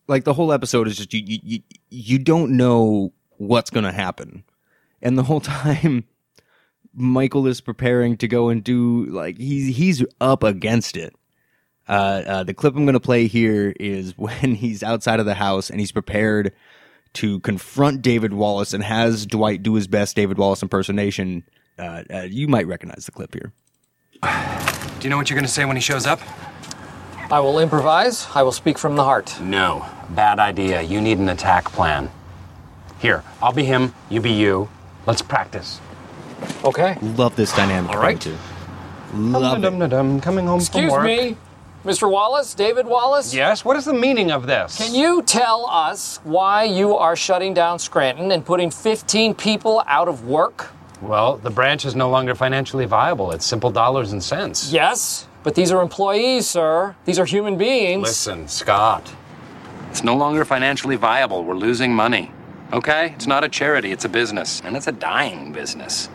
Like 0.09 0.25
the 0.25 0.35
whole 0.35 0.53
episode 0.53 0.87
is 0.87 0.97
just 0.97 1.13
you 1.13 1.23
you 1.27 1.61
you, 1.91 2.19
don't 2.19 2.57
know 2.57 3.13
what's 3.39 3.71
going 3.71 3.85
to 3.85 3.93
happen, 3.93 4.45
and 5.03 5.19
the 5.19 5.25
whole 5.25 5.41
time 5.59 6.05
Michael 6.95 7.47
is 7.47 7.61
preparing 7.61 8.17
to 8.19 8.29
go 8.29 8.49
and 8.49 8.63
do 8.63 9.07
like 9.07 9.39
he's 9.39 9.77
he's 9.77 10.05
up 10.21 10.43
against 10.43 10.97
it. 10.97 11.15
Uh, 11.89 12.23
uh, 12.27 12.43
the 12.43 12.55
clip 12.55 12.75
I'm 12.75 12.85
going 12.85 12.95
to 12.95 13.01
play 13.01 13.27
here 13.27 13.73
is 13.79 14.15
when 14.19 14.55
he's 14.55 14.83
outside 14.83 15.21
of 15.21 15.27
the 15.27 15.35
house 15.35 15.71
and 15.71 15.81
he's 15.81 15.93
prepared 15.93 16.53
to 17.15 17.41
confront 17.41 18.03
David 18.03 18.33
Wallace 18.33 18.75
and 18.75 18.85
has 18.85 19.27
Dwight 19.27 19.63
do 19.63 19.75
his 19.75 19.87
best 19.87 20.17
David 20.17 20.39
Wallace 20.39 20.63
impersonation. 20.63 21.45
Uh, 21.79 22.03
uh, 22.13 22.21
you 22.23 22.49
might 22.49 22.67
recognize 22.67 23.07
the 23.07 23.13
clip 23.13 23.35
here. 23.35 23.53
Do 24.99 25.05
you 25.05 25.11
know 25.11 25.19
what 25.19 25.29
you're 25.29 25.37
going 25.37 25.47
to 25.47 25.53
say 25.53 25.65
when 25.65 25.77
he 25.77 25.83
shows 25.83 26.07
up? 26.07 26.21
I 27.31 27.41
will 27.41 27.59
improvise. 27.59 28.27
I 28.35 28.43
will 28.43 28.53
speak 28.53 28.79
from 28.79 28.95
the 28.95 29.03
heart. 29.03 29.41
No. 29.41 29.85
Bad 30.11 30.39
idea. 30.39 30.83
You 30.83 31.01
need 31.01 31.19
an 31.19 31.29
attack 31.29 31.65
plan. 31.73 32.11
Here, 33.01 33.25
I'll 33.43 33.53
be 33.53 33.65
him, 33.65 33.93
you 34.09 34.21
be 34.21 34.31
you. 34.33 34.69
Let's 35.07 35.23
practice. 35.23 35.81
Okay. 36.65 36.97
Love 37.03 37.35
this 37.37 37.55
dynamic. 37.55 37.91
All 37.91 38.01
right. 38.01 38.21
Too. 38.21 38.37
Love 39.15 39.59
it. 39.59 39.63
Dum-dum-dum-dum, 39.63 40.21
Coming 40.21 40.47
home 40.47 40.61
Excuse 40.61 40.93
from 40.93 41.05
work. 41.05 41.05
me, 41.05 41.37
Mr. 41.85 42.11
Wallace, 42.11 42.55
David 42.55 42.87
Wallace. 42.87 43.35
Yes, 43.35 43.65
what 43.65 43.77
is 43.77 43.85
the 43.85 43.93
meaning 43.95 44.31
of 44.31 44.47
this? 44.47 44.77
Can 44.79 44.95
you 44.95 45.23
tell 45.23 45.67
us 45.67 46.21
why 46.25 46.65
you 46.65 46.97
are 46.97 47.17
shutting 47.17 47.55
down 47.55 47.79
Scranton 47.79 48.33
and 48.33 48.45
putting 48.45 48.71
15 48.71 49.35
people 49.35 49.83
out 49.87 50.09
of 50.09 50.27
work? 50.27 50.71
Well, 51.01 51.37
the 51.39 51.51
branch 51.51 51.85
is 51.85 51.95
no 51.95 52.09
longer 52.09 52.35
financially 52.35 52.87
viable. 52.87 53.31
It's 53.33 53.45
simple 53.47 53.71
dollars 53.71 54.13
and 54.13 54.23
cents. 54.23 54.73
Yes, 54.73 55.27
but 55.47 55.55
these 55.55 55.71
are 55.71 55.81
employees, 55.81 56.49
sir. 56.49 56.97
These 57.05 57.21
are 57.21 57.25
human 57.25 57.57
beings. 57.57 58.03
Listen, 58.03 58.49
Scott. 58.49 59.15
It's 59.91 60.03
no 60.03 60.17
longer 60.17 60.45
financially 60.45 60.97
viable. 60.97 61.45
We're 61.45 61.55
losing 61.55 61.95
money. 61.95 62.33
Okay? 62.73 63.13
It's 63.15 63.29
not 63.29 63.45
a 63.45 63.49
charity, 63.49 63.93
it's 63.93 64.05
a 64.05 64.09
business. 64.09 64.61
And 64.65 64.77
it's 64.77 64.89
a 64.89 64.93
dying 64.93 65.53
business. 65.53 66.09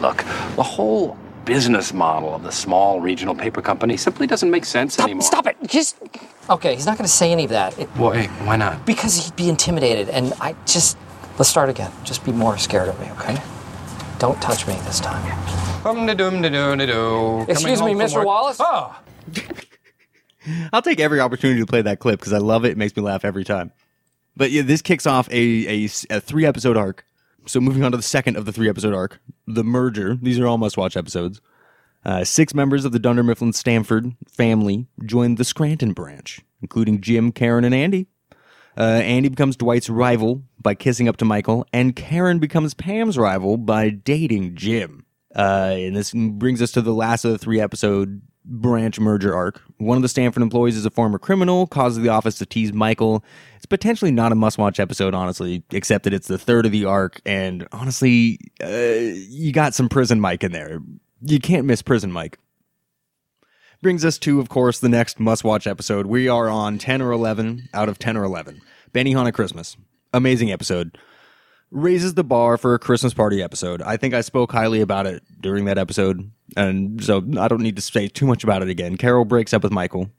Look, 0.00 0.24
the 0.56 0.64
whole 0.64 1.16
business 1.44 1.94
model 1.94 2.34
of 2.34 2.42
the 2.42 2.50
small 2.50 3.00
regional 3.00 3.32
paper 3.32 3.62
company 3.62 3.96
simply 3.96 4.26
doesn't 4.26 4.50
make 4.50 4.64
sense 4.64 4.94
Stop, 4.94 5.04
anymore. 5.04 5.22
stop 5.22 5.46
it. 5.46 5.56
Just. 5.64 5.96
Okay, 6.50 6.74
he's 6.74 6.84
not 6.84 6.98
going 6.98 7.06
to 7.06 7.12
say 7.12 7.30
any 7.30 7.44
of 7.44 7.50
that. 7.50 7.78
It, 7.78 7.88
Why, 7.90 8.26
why 8.42 8.56
not? 8.56 8.84
because 8.84 9.24
he'd 9.24 9.36
be 9.36 9.48
intimidated, 9.48 10.08
and 10.08 10.32
I 10.40 10.56
just. 10.66 10.98
Let's 11.38 11.48
start 11.48 11.68
again. 11.68 11.92
Just 12.02 12.24
be 12.24 12.32
more 12.32 12.58
scared 12.58 12.88
of 12.88 12.98
me, 12.98 13.08
okay? 13.12 13.40
Don't 14.18 14.40
touch 14.42 14.66
me 14.66 14.74
this 14.84 14.98
time. 15.00 15.22
Hum-da-dum-da-doo-da-doo. 15.82 17.46
Excuse 17.48 17.80
me, 17.80 17.92
Coming 17.92 18.06
Mr. 18.08 18.24
Wallace? 18.24 18.58
Oh, 18.60 18.98
I'll 20.72 20.82
take 20.82 20.98
every 20.98 21.20
opportunity 21.20 21.60
to 21.60 21.66
play 21.66 21.82
that 21.82 22.00
clip 22.00 22.18
because 22.18 22.32
I 22.32 22.38
love 22.38 22.64
it. 22.64 22.72
It 22.72 22.78
makes 22.78 22.96
me 22.96 23.02
laugh 23.02 23.24
every 23.24 23.44
time. 23.44 23.70
But 24.36 24.50
yeah, 24.50 24.62
this 24.62 24.82
kicks 24.82 25.06
off 25.06 25.28
a, 25.30 25.84
a, 25.84 25.84
a 26.10 26.20
three 26.20 26.46
episode 26.46 26.76
arc. 26.76 27.04
So 27.46 27.60
moving 27.60 27.84
on 27.84 27.92
to 27.92 27.96
the 27.96 28.02
second 28.02 28.36
of 28.36 28.44
the 28.44 28.52
three 28.52 28.68
episode 28.68 28.94
arc, 28.94 29.20
the 29.46 29.64
merger. 29.64 30.16
These 30.20 30.38
are 30.38 30.46
all 30.46 30.58
must 30.58 30.76
watch 30.76 30.96
episodes. 30.96 31.40
Uh, 32.04 32.24
six 32.24 32.54
members 32.54 32.84
of 32.84 32.92
the 32.92 32.98
Dunder 32.98 33.22
Mifflin 33.22 33.52
Stamford 33.52 34.12
family 34.28 34.86
join 35.04 35.34
the 35.34 35.44
Scranton 35.44 35.92
branch, 35.92 36.40
including 36.62 37.00
Jim, 37.00 37.32
Karen, 37.32 37.64
and 37.64 37.74
Andy. 37.74 38.06
Uh, 38.76 38.82
Andy 38.82 39.28
becomes 39.28 39.56
Dwight's 39.56 39.90
rival 39.90 40.42
by 40.60 40.74
kissing 40.74 41.08
up 41.08 41.16
to 41.18 41.24
Michael, 41.24 41.66
and 41.72 41.94
Karen 41.94 42.38
becomes 42.38 42.74
Pam's 42.74 43.18
rival 43.18 43.56
by 43.56 43.90
dating 43.90 44.54
Jim. 44.54 45.04
Uh, 45.36 45.74
and 45.76 45.96
this 45.96 46.12
brings 46.12 46.62
us 46.62 46.72
to 46.72 46.82
the 46.82 46.94
last 46.94 47.24
of 47.24 47.32
the 47.32 47.38
three 47.38 47.60
episode 47.60 48.22
branch 48.44 48.98
merger 48.98 49.34
arc. 49.34 49.60
One 49.76 49.96
of 49.96 50.02
the 50.02 50.08
Stamford 50.08 50.42
employees 50.42 50.76
is 50.76 50.86
a 50.86 50.90
former 50.90 51.18
criminal, 51.18 51.66
causes 51.66 52.02
the 52.02 52.08
office 52.08 52.38
to 52.38 52.46
tease 52.46 52.72
Michael. 52.72 53.24
It's 53.56 53.66
potentially 53.66 54.10
not 54.10 54.32
a 54.32 54.34
must 54.34 54.58
watch 54.58 54.80
episode, 54.80 55.14
honestly, 55.14 55.62
except 55.70 56.04
that 56.04 56.14
it's 56.14 56.28
the 56.28 56.38
third 56.38 56.66
of 56.66 56.72
the 56.72 56.86
arc. 56.86 57.20
And 57.26 57.68
honestly, 57.72 58.38
uh, 58.62 58.68
you 58.68 59.52
got 59.52 59.74
some 59.74 59.88
prison 59.88 60.20
Mike 60.20 60.42
in 60.42 60.52
there. 60.52 60.80
You 61.20 61.38
can't 61.38 61.66
miss 61.66 61.82
prison 61.82 62.10
Mike. 62.10 62.38
Brings 63.80 64.04
us 64.04 64.18
to, 64.20 64.40
of 64.40 64.48
course, 64.48 64.80
the 64.80 64.88
next 64.88 65.20
must 65.20 65.44
watch 65.44 65.66
episode. 65.66 66.06
We 66.06 66.28
are 66.28 66.48
on 66.48 66.78
10 66.78 67.00
or 67.00 67.12
11 67.12 67.68
out 67.72 67.88
of 67.88 67.98
10 67.98 68.16
or 68.16 68.24
11. 68.24 68.60
Benny 68.92 69.14
Benihana 69.14 69.32
Christmas. 69.32 69.76
Amazing 70.12 70.50
episode. 70.50 70.98
Raises 71.70 72.14
the 72.14 72.24
bar 72.24 72.56
for 72.56 72.74
a 72.74 72.78
Christmas 72.78 73.12
party 73.12 73.42
episode. 73.42 73.82
I 73.82 73.98
think 73.98 74.14
I 74.14 74.22
spoke 74.22 74.52
highly 74.52 74.80
about 74.80 75.06
it 75.06 75.22
during 75.38 75.66
that 75.66 75.76
episode, 75.76 76.30
and 76.56 77.02
so 77.04 77.18
I 77.38 77.46
don't 77.46 77.60
need 77.60 77.76
to 77.76 77.82
say 77.82 78.08
too 78.08 78.26
much 78.26 78.42
about 78.42 78.62
it 78.62 78.70
again. 78.70 78.96
Carol 78.96 79.26
breaks 79.26 79.52
up 79.52 79.62
with 79.62 79.72
Michael. 79.72 80.10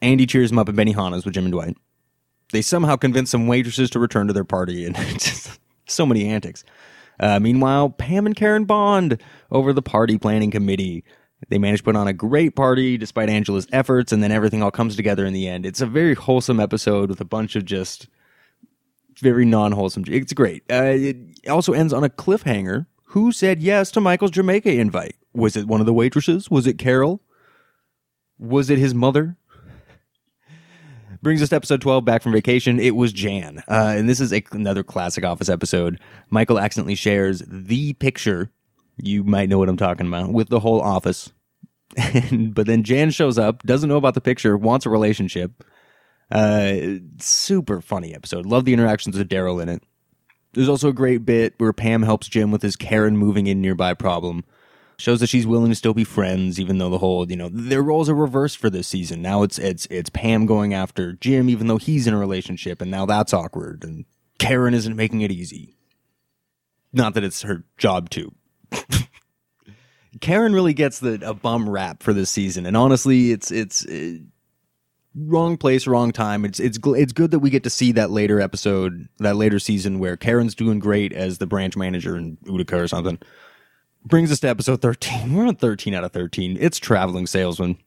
Andy 0.00 0.26
cheers 0.26 0.50
him 0.50 0.58
up 0.58 0.68
at 0.68 0.74
Benihana's 0.74 1.24
with 1.24 1.34
Jim 1.34 1.44
and 1.44 1.52
Dwight. 1.52 1.76
They 2.50 2.62
somehow 2.62 2.96
convince 2.96 3.30
some 3.30 3.46
waitresses 3.46 3.90
to 3.90 4.00
return 4.00 4.26
to 4.26 4.32
their 4.32 4.44
party, 4.44 4.84
and 4.84 4.96
just 5.20 5.60
so 5.86 6.04
many 6.04 6.26
antics. 6.28 6.64
Uh, 7.20 7.38
meanwhile, 7.38 7.90
Pam 7.90 8.26
and 8.26 8.34
Karen 8.34 8.64
bond 8.64 9.22
over 9.52 9.72
the 9.72 9.82
party 9.82 10.18
planning 10.18 10.50
committee. 10.50 11.04
They 11.48 11.58
manage 11.58 11.80
to 11.80 11.84
put 11.84 11.96
on 11.96 12.08
a 12.08 12.12
great 12.12 12.56
party 12.56 12.96
despite 12.96 13.28
Angela's 13.28 13.68
efforts, 13.72 14.12
and 14.12 14.20
then 14.20 14.32
everything 14.32 14.64
all 14.64 14.72
comes 14.72 14.96
together 14.96 15.24
in 15.24 15.32
the 15.32 15.46
end. 15.46 15.64
It's 15.64 15.80
a 15.80 15.86
very 15.86 16.14
wholesome 16.14 16.58
episode 16.58 17.08
with 17.08 17.20
a 17.20 17.24
bunch 17.24 17.54
of 17.54 17.64
just 17.64 18.08
very 19.22 19.46
non-wholesome. 19.46 20.04
It's 20.08 20.32
great. 20.32 20.62
Uh, 20.70 20.92
it 20.96 21.16
also 21.48 21.72
ends 21.72 21.92
on 21.92 22.04
a 22.04 22.10
cliffhanger. 22.10 22.86
Who 23.06 23.32
said 23.32 23.62
yes 23.62 23.90
to 23.92 24.00
Michael's 24.00 24.30
Jamaica 24.32 24.70
invite? 24.70 25.16
Was 25.32 25.56
it 25.56 25.66
one 25.66 25.80
of 25.80 25.86
the 25.86 25.94
waitresses? 25.94 26.50
Was 26.50 26.66
it 26.66 26.78
Carol? 26.78 27.22
Was 28.38 28.68
it 28.68 28.78
his 28.78 28.94
mother? 28.94 29.36
Brings 31.22 31.40
us 31.40 31.50
to 31.50 31.56
episode 31.56 31.80
12 31.80 32.04
back 32.04 32.22
from 32.22 32.32
vacation. 32.32 32.80
It 32.80 32.96
was 32.96 33.12
Jan. 33.12 33.62
Uh, 33.68 33.94
and 33.96 34.08
this 34.08 34.18
is 34.18 34.32
a, 34.32 34.42
another 34.50 34.82
classic 34.82 35.24
Office 35.24 35.48
episode. 35.48 36.00
Michael 36.30 36.58
accidentally 36.58 36.96
shares 36.96 37.42
the 37.46 37.92
picture. 37.92 38.50
You 38.96 39.22
might 39.22 39.48
know 39.48 39.58
what 39.58 39.68
I'm 39.68 39.76
talking 39.76 40.08
about 40.08 40.32
with 40.32 40.48
the 40.48 40.60
whole 40.60 40.80
office. 40.80 41.32
but 42.32 42.66
then 42.66 42.82
Jan 42.82 43.10
shows 43.10 43.38
up, 43.38 43.62
doesn't 43.62 43.88
know 43.88 43.96
about 43.96 44.14
the 44.14 44.20
picture, 44.20 44.56
wants 44.56 44.84
a 44.84 44.90
relationship. 44.90 45.62
Uh, 46.32 46.98
super 47.18 47.82
funny 47.82 48.14
episode. 48.14 48.46
Love 48.46 48.64
the 48.64 48.72
interactions 48.72 49.18
with 49.18 49.28
Darryl 49.28 49.62
in 49.62 49.68
it. 49.68 49.82
There's 50.54 50.68
also 50.68 50.88
a 50.88 50.94
great 50.94 51.26
bit 51.26 51.54
where 51.58 51.74
Pam 51.74 52.02
helps 52.02 52.26
Jim 52.26 52.50
with 52.50 52.62
his 52.62 52.74
Karen 52.74 53.18
moving 53.18 53.46
in 53.46 53.60
nearby 53.60 53.92
problem. 53.92 54.44
Shows 54.98 55.20
that 55.20 55.28
she's 55.28 55.46
willing 55.46 55.70
to 55.70 55.74
still 55.74 55.94
be 55.94 56.04
friends, 56.04 56.58
even 56.60 56.78
though 56.78 56.88
the 56.88 56.98
whole, 56.98 57.28
you 57.30 57.36
know, 57.36 57.48
their 57.50 57.82
roles 57.82 58.08
are 58.08 58.14
reversed 58.14 58.56
for 58.56 58.70
this 58.70 58.86
season. 58.88 59.20
Now 59.20 59.42
it's 59.42 59.58
it's 59.58 59.86
it's 59.86 60.10
Pam 60.10 60.46
going 60.46 60.72
after 60.72 61.14
Jim, 61.14 61.50
even 61.50 61.66
though 61.66 61.78
he's 61.78 62.06
in 62.06 62.14
a 62.14 62.18
relationship, 62.18 62.80
and 62.80 62.90
now 62.90 63.04
that's 63.04 63.34
awkward. 63.34 63.84
And 63.84 64.04
Karen 64.38 64.74
isn't 64.74 64.96
making 64.96 65.22
it 65.22 65.32
easy. 65.32 65.76
Not 66.92 67.14
that 67.14 67.24
it's 67.24 67.42
her 67.42 67.64
job 67.78 68.10
to. 68.10 68.32
Karen 70.20 70.54
really 70.54 70.74
gets 70.74 71.00
the 71.00 71.20
a 71.28 71.34
bum 71.34 71.68
rap 71.68 72.02
for 72.02 72.12
this 72.12 72.30
season, 72.30 72.64
and 72.64 72.76
honestly, 72.76 73.32
it's 73.32 73.50
it's 73.50 73.84
uh, 73.86 74.18
wrong 75.14 75.56
place, 75.56 75.86
wrong 75.86 76.12
time. 76.12 76.44
It's 76.44 76.60
it's 76.60 76.78
it's 76.84 77.12
good 77.12 77.30
that 77.30 77.40
we 77.40 77.50
get 77.50 77.64
to 77.64 77.70
see 77.70 77.92
that 77.92 78.10
later 78.10 78.40
episode, 78.40 79.08
that 79.18 79.36
later 79.36 79.58
season 79.58 79.98
where 79.98 80.16
Karen's 80.16 80.54
doing 80.54 80.78
great 80.78 81.12
as 81.12 81.38
the 81.38 81.46
branch 81.46 81.76
manager 81.76 82.16
in 82.16 82.38
Utica 82.44 82.78
or 82.78 82.88
something. 82.88 83.18
Brings 84.04 84.32
us 84.32 84.40
to 84.40 84.48
episode 84.48 84.82
thirteen. 84.82 85.34
We're 85.34 85.46
on 85.46 85.56
thirteen 85.56 85.94
out 85.94 86.04
of 86.04 86.12
thirteen. 86.12 86.56
It's 86.60 86.78
traveling 86.78 87.26
salesman. 87.26 87.78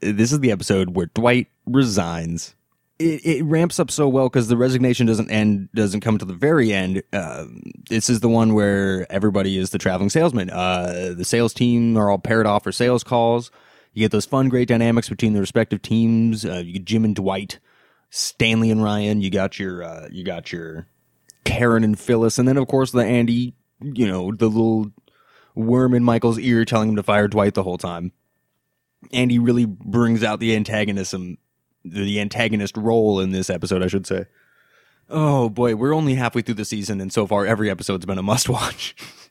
This 0.00 0.32
is 0.32 0.40
the 0.40 0.50
episode 0.50 0.96
where 0.96 1.06
Dwight 1.06 1.46
resigns. 1.66 2.54
It, 2.98 3.24
it 3.24 3.42
ramps 3.44 3.80
up 3.80 3.90
so 3.90 4.08
well 4.08 4.28
because 4.28 4.48
the 4.48 4.56
resignation 4.56 5.06
doesn't 5.06 5.30
end, 5.30 5.68
doesn't 5.74 6.00
come 6.00 6.18
to 6.18 6.24
the 6.24 6.34
very 6.34 6.72
end. 6.72 7.02
Uh, 7.12 7.46
this 7.88 8.08
is 8.08 8.20
the 8.20 8.28
one 8.28 8.54
where 8.54 9.10
everybody 9.10 9.58
is 9.58 9.70
the 9.70 9.78
traveling 9.78 10.10
salesman. 10.10 10.50
Uh, 10.50 11.12
the 11.16 11.24
sales 11.24 11.52
team 11.54 11.96
are 11.96 12.10
all 12.10 12.18
paired 12.18 12.46
off 12.46 12.64
for 12.64 12.72
sales 12.72 13.02
calls. 13.02 13.50
You 13.94 14.00
get 14.00 14.10
those 14.10 14.26
fun, 14.26 14.48
great 14.48 14.68
dynamics 14.68 15.08
between 15.08 15.32
the 15.32 15.40
respective 15.40 15.80
teams. 15.80 16.44
Uh, 16.44 16.62
you 16.64 16.74
get 16.74 16.84
Jim 16.84 17.04
and 17.04 17.14
Dwight, 17.14 17.60
Stanley 18.10 18.70
and 18.70 18.82
Ryan. 18.82 19.20
You 19.20 19.30
got 19.30 19.58
your, 19.58 19.82
uh, 19.82 20.08
you 20.10 20.24
got 20.24 20.52
your 20.52 20.88
Karen 21.44 21.84
and 21.84 21.98
Phyllis, 21.98 22.38
and 22.38 22.48
then 22.48 22.56
of 22.56 22.66
course 22.66 22.90
the 22.90 23.04
Andy, 23.04 23.54
you 23.80 24.06
know, 24.06 24.32
the 24.32 24.48
little 24.48 24.90
worm 25.54 25.94
in 25.94 26.02
Michael's 26.02 26.38
ear 26.38 26.64
telling 26.64 26.90
him 26.90 26.96
to 26.96 27.02
fire 27.02 27.28
Dwight 27.28 27.54
the 27.54 27.62
whole 27.62 27.78
time. 27.78 28.12
Andy 29.12 29.38
really 29.38 29.66
brings 29.66 30.24
out 30.24 30.40
the 30.40 30.56
antagonism, 30.56 31.38
the 31.84 32.20
antagonist 32.20 32.76
role 32.76 33.20
in 33.20 33.30
this 33.30 33.50
episode, 33.50 33.82
I 33.82 33.86
should 33.86 34.06
say. 34.06 34.26
Oh 35.10 35.50
boy, 35.50 35.76
we're 35.76 35.94
only 35.94 36.14
halfway 36.14 36.42
through 36.42 36.54
the 36.54 36.64
season, 36.64 37.00
and 37.00 37.12
so 37.12 37.26
far 37.26 37.44
every 37.44 37.70
episode's 37.70 38.06
been 38.06 38.18
a 38.18 38.22
must 38.22 38.48
watch. 38.48 38.96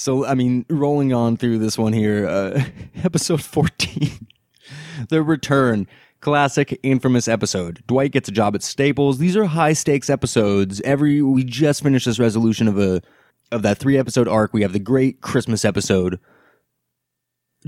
so, 0.00 0.24
I 0.24 0.34
mean, 0.34 0.64
rolling 0.70 1.12
on 1.12 1.36
through 1.36 1.58
this 1.58 1.76
one 1.76 1.92
here, 1.92 2.26
uh, 2.26 2.64
episode 3.04 3.42
14, 3.42 4.26
The 5.10 5.22
Return. 5.22 5.86
Classic, 6.20 6.80
infamous 6.82 7.28
episode. 7.28 7.82
Dwight 7.86 8.12
gets 8.12 8.26
a 8.26 8.32
job 8.32 8.54
at 8.54 8.62
Staples. 8.62 9.18
These 9.18 9.36
are 9.36 9.44
high 9.44 9.74
stakes 9.74 10.08
episodes. 10.08 10.80
Every 10.82 11.20
we 11.20 11.44
just 11.44 11.82
finished 11.82 12.06
this 12.06 12.18
resolution 12.18 12.66
of 12.66 12.78
a 12.78 13.02
of 13.52 13.60
that 13.60 13.76
three 13.76 13.98
episode 13.98 14.26
arc. 14.26 14.54
We 14.54 14.62
have 14.62 14.72
the 14.72 14.78
great 14.78 15.20
Christmas 15.20 15.66
episode 15.66 16.18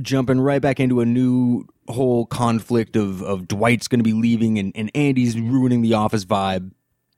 jumping 0.01 0.41
right 0.41 0.63
back 0.63 0.81
into 0.81 1.01
a 1.03 1.07
new 1.07 1.67
whole 1.89 2.25
conflict 2.25 2.97
of 2.97 3.23
of 3.23 3.47
Dwight's 3.47 3.89
going 3.89 4.01
to 4.01 4.05
be 4.05 4.15
leaving 4.15 4.59
and, 4.59 4.73
and 4.75 4.91
Andy's 4.95 5.39
ruining 5.39 5.83
the 5.83 5.95
office 5.95 6.25
vibe. 6.25 6.73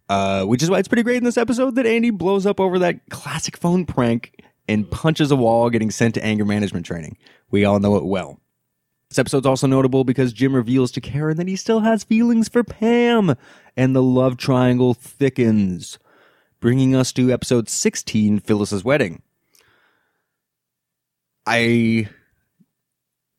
Uh, 0.09 0.45
which 0.45 0.63
is 0.63 0.69
why 0.69 0.79
it's 0.79 0.89
pretty 0.89 1.03
great 1.03 1.17
in 1.17 1.25
this 1.25 1.39
episode 1.39 1.77
that 1.77 1.87
Andy 1.87 2.11
blows 2.11 2.47
up 2.47 2.61
over 2.61 2.79
that 2.81 3.09
classic 3.09 3.57
phone 3.57 3.87
prank 3.87 4.34
and 4.69 4.91
punches 4.91 5.31
a 5.31 5.37
wall, 5.37 5.71
getting 5.71 5.91
sent 5.91 6.15
to 6.15 6.25
anger 6.25 6.45
management 6.45 6.87
training. 6.87 7.17
We 7.51 7.65
all 7.65 7.81
know 7.81 7.97
it 7.97 8.05
well. 8.05 8.41
This 9.09 9.19
episode's 9.19 9.47
also 9.47 9.67
notable 9.67 10.05
because 10.05 10.33
Jim 10.33 10.55
reveals 10.55 10.91
to 10.93 11.01
Karen 11.01 11.37
that 11.37 11.49
he 11.49 11.57
still 11.57 11.81
has 11.81 12.05
feelings 12.05 12.49
for 12.49 12.65
Pam, 12.65 13.37
and 13.77 13.95
the 13.95 14.03
love 14.03 14.37
triangle 14.37 14.95
thickens, 14.95 15.99
bringing 16.61 16.97
us 16.97 17.13
to 17.13 17.31
episode 17.31 17.69
16, 17.69 18.41
Phyllis's 18.41 18.85
Wedding. 18.85 19.23
I 21.47 22.09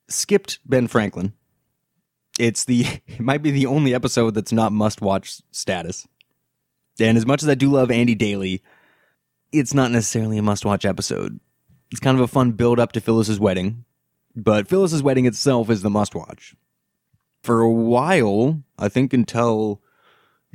skipped 0.08 0.60
Ben 0.66 0.88
Franklin. 0.88 1.34
It's 2.40 2.66
the 2.66 2.86
it 3.08 3.20
might 3.20 3.42
be 3.42 3.52
the 3.52 3.66
only 3.66 3.94
episode 3.94 4.34
that's 4.34 4.52
not 4.52 4.72
must 4.72 5.02
watch 5.02 5.42
status. 5.52 6.08
And 7.00 7.18
as 7.18 7.26
much 7.26 7.44
as 7.44 7.50
I 7.50 7.56
do 7.56 7.70
love 7.70 7.92
Andy 7.92 8.16
Daly, 8.16 8.64
it's 9.60 9.74
not 9.74 9.92
necessarily 9.92 10.38
a 10.38 10.44
must 10.44 10.66
watch 10.66 10.86
episode. 10.86 11.40
It's 11.92 12.00
kind 12.00 12.18
of 12.18 12.24
a 12.24 12.28
fun 12.28 12.54
build 12.54 12.80
up 12.80 12.92
to 12.94 13.02
Phyllis's 13.02 13.40
wedding, 13.40 13.86
but 14.36 14.68
Phyllis's 14.68 15.04
wedding 15.04 15.26
itself 15.26 15.70
is 15.70 15.82
the 15.82 15.90
must 15.90 16.16
watch. 16.16 16.56
For 17.44 17.62
a 17.62 17.72
while, 17.72 18.64
I 18.78 18.90
think 18.90 19.14
until 19.14 19.82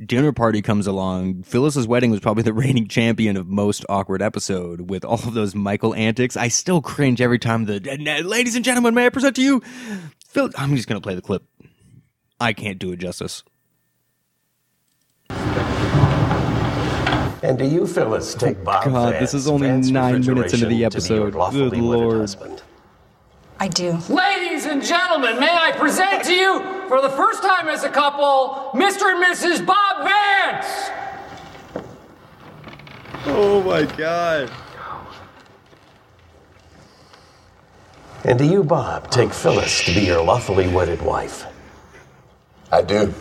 dinner 0.05 0.31
party 0.31 0.61
comes 0.61 0.87
along, 0.87 1.43
Phyllis's 1.43 1.87
wedding 1.87 2.11
was 2.11 2.19
probably 2.19 2.43
the 2.43 2.53
reigning 2.61 2.87
champion 2.87 3.37
of 3.37 3.47
most 3.47 3.85
awkward 3.87 4.21
episode 4.21 4.89
with 4.89 5.05
all 5.05 5.15
of 5.15 5.33
those 5.33 5.55
Michael 5.55 5.95
antics. 5.95 6.35
I 6.35 6.49
still 6.49 6.81
cringe 6.81 7.21
every 7.21 7.39
time 7.39 7.65
the 7.65 7.79
ladies 8.23 8.55
and 8.55 8.65
gentlemen, 8.65 8.93
may 8.93 9.05
I 9.05 9.09
present 9.09 9.35
to 9.37 9.41
you 9.41 9.61
Phil 10.31 10.49
I'm 10.57 10.75
just 10.75 10.87
gonna 10.87 11.01
play 11.01 11.15
the 11.15 11.21
clip. 11.21 11.43
I 12.39 12.53
can't 12.53 12.79
do 12.79 12.91
it 12.91 12.99
justice. 12.99 13.43
And 17.43 17.57
do 17.57 17.65
you, 17.65 17.87
Phyllis, 17.87 18.35
take 18.35 18.63
Bob 18.63 18.85
God, 18.85 19.15
this 19.15 19.33
is 19.33 19.47
only 19.47 19.67
nine 19.91 20.21
minutes 20.21 20.53
into 20.53 20.67
the 20.67 20.85
episode. 20.85 21.33
Good 21.51 21.75
lord. 21.77 22.29
I 23.59 23.67
do. 23.67 23.97
Ladies 24.09 24.65
and 24.65 24.83
gentlemen, 24.83 25.39
may 25.39 25.49
I 25.49 25.71
present 25.71 26.23
to 26.25 26.33
you, 26.33 26.61
for 26.87 27.01
the 27.01 27.09
first 27.09 27.41
time 27.41 27.67
as 27.67 27.83
a 27.83 27.89
couple, 27.89 28.71
Mr. 28.73 29.11
and 29.13 29.23
Mrs. 29.23 29.65
Bob 29.65 30.03
Vance! 30.03 30.91
Oh 33.25 33.61
my 33.63 33.83
god. 33.83 34.51
And 38.23 38.37
do 38.37 38.45
you, 38.45 38.63
Bob, 38.63 39.09
take 39.09 39.33
Phyllis 39.33 39.83
to 39.85 39.93
be 39.95 40.01
your 40.01 40.23
lawfully 40.23 40.67
wedded 40.67 41.01
wife? 41.01 41.45
I 42.71 42.83
do. 42.83 43.13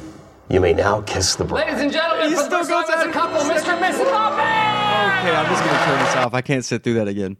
You 0.50 0.60
may 0.60 0.72
now 0.72 1.00
kiss 1.02 1.36
the 1.36 1.44
bride. 1.44 1.68
Ladies 1.68 1.80
and 1.80 1.92
gentlemen, 1.92 2.30
for 2.36 2.42
the 2.42 2.50
first 2.50 2.70
time 2.70 2.84
as 2.90 3.06
a 3.06 3.12
couple, 3.12 3.38
Mr. 3.38 3.68
and 3.68 3.84
Mrs. 3.84 4.04
Bob 4.10 4.32
Okay, 4.32 5.36
I'm 5.36 5.46
just 5.46 5.64
gonna 5.64 5.84
turn 5.84 6.04
this 6.04 6.16
off. 6.16 6.34
I 6.34 6.40
can't 6.40 6.64
sit 6.64 6.82
through 6.82 6.94
that 6.94 7.06
again. 7.06 7.36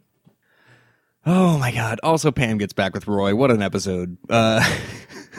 Oh 1.25 1.57
my 1.57 1.73
god. 1.73 1.99
Also, 2.03 2.31
Pam 2.31 2.57
gets 2.57 2.71
back 2.71 2.93
with 2.93 3.07
Roy. 3.07 3.35
What 3.35 3.51
an 3.51 3.61
episode. 3.61 4.17
Uh, 4.29 4.63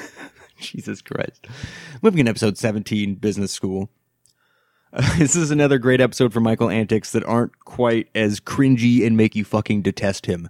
Jesus 0.61 1.00
Christ. 1.00 1.46
Moving 2.02 2.18
in 2.20 2.28
episode 2.28 2.58
17, 2.58 3.14
Business 3.14 3.52
School. 3.52 3.88
Uh, 4.92 5.00
this 5.18 5.35
is 5.35 5.50
another 5.50 5.78
great 5.78 6.02
episode 6.02 6.35
for 6.35 6.40
Michael 6.40 6.68
antics 6.68 7.12
that 7.12 7.24
aren't 7.24 7.58
quite 7.61 8.08
as 8.14 8.38
cringy 8.38 9.06
and 9.06 9.16
make 9.16 9.35
you 9.35 9.46
fucking 9.46 9.80
detest 9.80 10.26
him. 10.26 10.46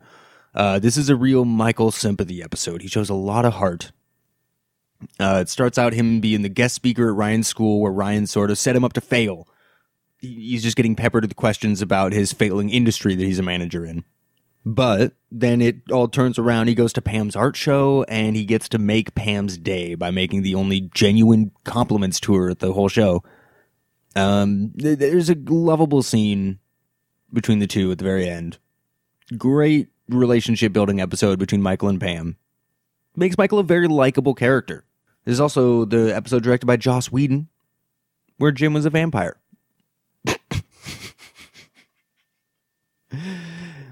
Uh, 0.57 0.81
this 0.81 0.97
is 0.97 1.09
a 1.09 1.15
real 1.15 1.45
Michael 1.45 1.93
sympathy 1.93 2.43
episode. 2.43 2.83
He 2.83 2.89
shows 2.89 3.09
a 3.09 3.15
lot 3.15 3.45
of 3.45 3.55
heart. 3.55 3.93
Uh, 5.19 5.39
it 5.43 5.49
starts 5.49 5.79
out 5.79 5.93
him 5.93 6.21
being 6.21 6.43
the 6.43 6.49
guest 6.49 6.75
speaker 6.75 7.09
at 7.09 7.15
Ryan's 7.15 7.49
school, 7.49 7.81
where 7.81 7.93
Ryan 7.93 8.27
sort 8.27 8.51
of 8.51 8.59
set 8.59 8.77
him 8.77 8.85
up 8.85 8.93
to 8.95 9.01
fail. 9.01 9.49
He's 10.19 10.63
just 10.63 10.77
getting 10.77 10.95
peppered 10.95 11.25
with 11.25 11.37
questions 11.37 11.83
about 11.83 12.13
his 12.13 12.33
failing 12.33 12.71
industry 12.71 13.15
that 13.15 13.25
he's 13.25 13.39
a 13.39 13.43
manager 13.43 13.85
in. 13.85 14.05
But 14.65 15.15
then 15.31 15.61
it 15.61 15.91
all 15.91 16.07
turns 16.07 16.39
around. 16.39 16.69
He 16.69 16.75
goes 16.75 16.93
to 16.93 17.03
Pam's 17.03 17.35
art 17.35 17.57
show 17.57 18.05
and 18.05 18.37
he 18.37 18.45
gets 18.45 18.69
to 18.71 18.79
make 18.79 19.15
Pam's 19.15 19.59
day 19.59 19.97
by 19.97 20.11
making 20.11 20.43
the 20.43 20.55
only 20.55 20.83
genuine 20.95 21.51
compliments 21.65 22.21
to 22.21 22.35
her 22.35 22.51
at 22.51 22.61
the 22.61 22.73
whole 22.73 22.89
show. 22.89 23.25
Um, 24.15 24.73
th- 24.79 24.99
there's 24.99 25.31
a 25.31 25.37
lovable 25.47 26.03
scene 26.03 26.61
between 27.33 27.59
the 27.59 27.67
two 27.67 27.91
at 27.91 27.99
the 27.99 28.05
very 28.05 28.29
end. 28.29 28.59
Great 29.37 29.89
relationship 30.09 30.73
building 30.73 31.01
episode 31.01 31.39
between 31.39 31.63
Michael 31.63 31.89
and 31.89 32.01
Pam. 32.01 32.37
Makes 33.17 33.39
Michael 33.39 33.59
a 33.59 33.65
very 33.65 33.89
likable 33.89 34.35
character. 34.35 34.85
This 35.25 35.35
is 35.35 35.41
also 35.41 35.85
the 35.85 36.15
episode 36.15 36.43
directed 36.43 36.67
by 36.67 36.77
Joss 36.77 37.13
Whedon, 37.13 37.49
where 38.39 38.51
Jim 38.51 38.75
was 38.75 38.85
a 38.87 38.91
vampire. 38.91 39.37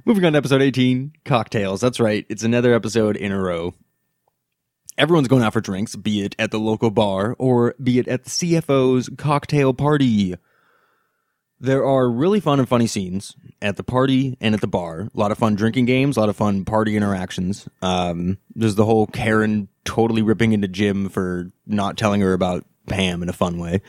Moving 0.05 0.25
on 0.25 0.33
to 0.33 0.39
episode 0.39 0.63
18, 0.63 1.13
cocktails. 1.25 1.81
That's 1.81 2.01
right. 2.01 2.27
It's 2.29 2.43
another 2.43 2.75
episode 2.75 3.17
in 3.17 3.31
a 3.31 3.41
row. 3.41 3.75
Everyone's 4.99 5.29
going 5.29 5.43
out 5.43 5.53
for 5.53 5.61
drinks, 5.61 5.95
be 5.95 6.23
it 6.23 6.35
at 6.39 6.51
the 6.51 6.59
local 6.59 6.91
bar 6.91 7.37
or 7.39 7.75
be 7.83 7.99
it 7.99 8.09
at 8.09 8.25
the 8.25 8.31
CFO's 8.31 9.09
cocktail 9.17 9.73
party. 9.73 10.35
There 11.59 11.87
are 11.87 12.11
really 12.11 12.41
fun 12.41 12.59
and 12.59 12.69
funny 12.69 12.87
scenes 12.87 13.37
at 13.63 13.77
the 13.77 13.83
party 13.83 14.37
and 14.41 14.55
at 14.55 14.61
the 14.61 14.67
bar. 14.67 15.03
A 15.03 15.11
lot 15.15 15.31
of 15.31 15.39
fun 15.39 15.55
drinking 15.55 15.87
games, 15.87 16.17
a 16.17 16.21
lot 16.21 16.29
of 16.29 16.37
fun 16.37 16.65
party 16.65 16.97
interactions. 16.97 17.69
Um, 17.83 18.39
there's 18.55 18.75
the 18.75 18.85
whole 18.85 19.07
Karen 19.07 19.69
totally 19.85 20.23
ripping 20.23 20.53
into 20.53 20.69
Jim 20.69 21.09
for 21.09 21.51
not 21.67 21.97
telling 21.97 22.21
her 22.21 22.33
about 22.33 22.65
Pam 22.89 23.23
in 23.23 23.29
a 23.29 23.33
fun 23.33 23.59
way. 23.59 23.81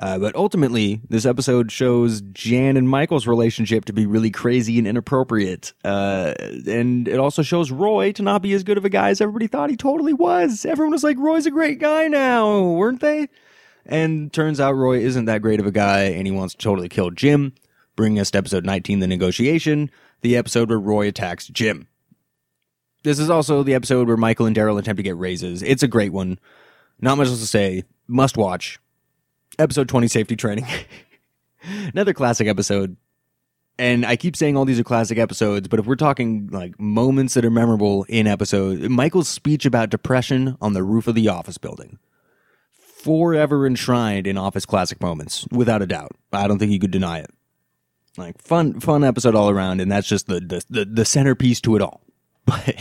Uh, 0.00 0.18
but 0.18 0.34
ultimately, 0.36 1.00
this 1.08 1.26
episode 1.26 1.72
shows 1.72 2.20
Jan 2.32 2.76
and 2.76 2.88
Michael's 2.88 3.26
relationship 3.26 3.84
to 3.86 3.92
be 3.92 4.06
really 4.06 4.30
crazy 4.30 4.78
and 4.78 4.86
inappropriate. 4.86 5.72
Uh, 5.84 6.34
and 6.66 7.08
it 7.08 7.18
also 7.18 7.42
shows 7.42 7.70
Roy 7.70 8.12
to 8.12 8.22
not 8.22 8.42
be 8.42 8.52
as 8.52 8.62
good 8.62 8.78
of 8.78 8.84
a 8.84 8.90
guy 8.90 9.10
as 9.10 9.20
everybody 9.20 9.46
thought 9.46 9.70
he 9.70 9.76
totally 9.76 10.12
was. 10.12 10.64
Everyone 10.64 10.92
was 10.92 11.02
like, 11.02 11.18
Roy's 11.18 11.46
a 11.46 11.50
great 11.50 11.80
guy 11.80 12.06
now, 12.06 12.62
weren't 12.62 13.00
they? 13.00 13.28
And 13.86 14.32
turns 14.32 14.60
out 14.60 14.72
Roy 14.72 14.98
isn't 14.98 15.24
that 15.24 15.42
great 15.42 15.60
of 15.60 15.66
a 15.66 15.72
guy 15.72 16.02
and 16.02 16.26
he 16.26 16.32
wants 16.32 16.54
to 16.54 16.58
totally 16.58 16.88
kill 16.88 17.10
Jim, 17.10 17.54
bringing 17.96 18.20
us 18.20 18.30
to 18.32 18.38
episode 18.38 18.66
19, 18.66 19.00
The 19.00 19.06
Negotiation, 19.06 19.90
the 20.20 20.36
episode 20.36 20.68
where 20.68 20.78
Roy 20.78 21.08
attacks 21.08 21.48
Jim. 21.48 21.87
This 23.04 23.18
is 23.18 23.30
also 23.30 23.62
the 23.62 23.74
episode 23.74 24.08
where 24.08 24.16
Michael 24.16 24.46
and 24.46 24.56
Darryl 24.56 24.78
attempt 24.78 24.98
to 24.98 25.02
get 25.02 25.16
raises. 25.16 25.62
It's 25.62 25.82
a 25.82 25.88
great 25.88 26.12
one. 26.12 26.38
Not 27.00 27.16
much 27.16 27.28
else 27.28 27.40
to 27.40 27.46
say. 27.46 27.84
Must 28.08 28.36
watch. 28.36 28.78
Episode 29.58 29.88
20 29.88 30.08
Safety 30.08 30.36
Training. 30.36 30.66
Another 31.92 32.12
classic 32.12 32.48
episode. 32.48 32.96
And 33.78 34.04
I 34.04 34.16
keep 34.16 34.34
saying 34.34 34.56
all 34.56 34.64
these 34.64 34.80
are 34.80 34.84
classic 34.84 35.18
episodes, 35.18 35.68
but 35.68 35.78
if 35.78 35.86
we're 35.86 35.94
talking 35.94 36.48
like 36.50 36.78
moments 36.80 37.34
that 37.34 37.44
are 37.44 37.50
memorable 37.50 38.04
in 38.08 38.26
episode, 38.26 38.80
Michael's 38.90 39.28
speech 39.28 39.64
about 39.64 39.90
depression 39.90 40.56
on 40.60 40.72
the 40.72 40.82
roof 40.82 41.06
of 41.06 41.14
the 41.14 41.28
office 41.28 41.58
building. 41.58 41.98
Forever 42.72 43.64
enshrined 43.64 44.26
in 44.26 44.36
office 44.36 44.66
classic 44.66 45.00
moments, 45.00 45.46
without 45.52 45.82
a 45.82 45.86
doubt. 45.86 46.10
I 46.32 46.48
don't 46.48 46.58
think 46.58 46.72
you 46.72 46.80
could 46.80 46.90
deny 46.90 47.20
it. 47.20 47.30
Like 48.16 48.42
fun, 48.42 48.80
fun 48.80 49.04
episode 49.04 49.36
all 49.36 49.48
around, 49.48 49.80
and 49.80 49.90
that's 49.92 50.08
just 50.08 50.26
the 50.26 50.40
the, 50.40 50.64
the, 50.68 50.84
the 50.84 51.04
centerpiece 51.04 51.60
to 51.60 51.76
it 51.76 51.82
all. 51.82 52.02
But 52.48 52.76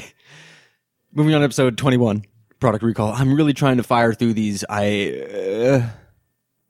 moving 1.13 1.33
on 1.33 1.41
to 1.41 1.45
episode 1.45 1.77
21, 1.77 2.23
product 2.59 2.83
recall. 2.83 3.11
I'm 3.11 3.33
really 3.35 3.53
trying 3.53 3.77
to 3.77 3.83
fire 3.83 4.13
through 4.13 4.33
these. 4.33 4.63
I 4.69 5.25
uh, 5.33 5.89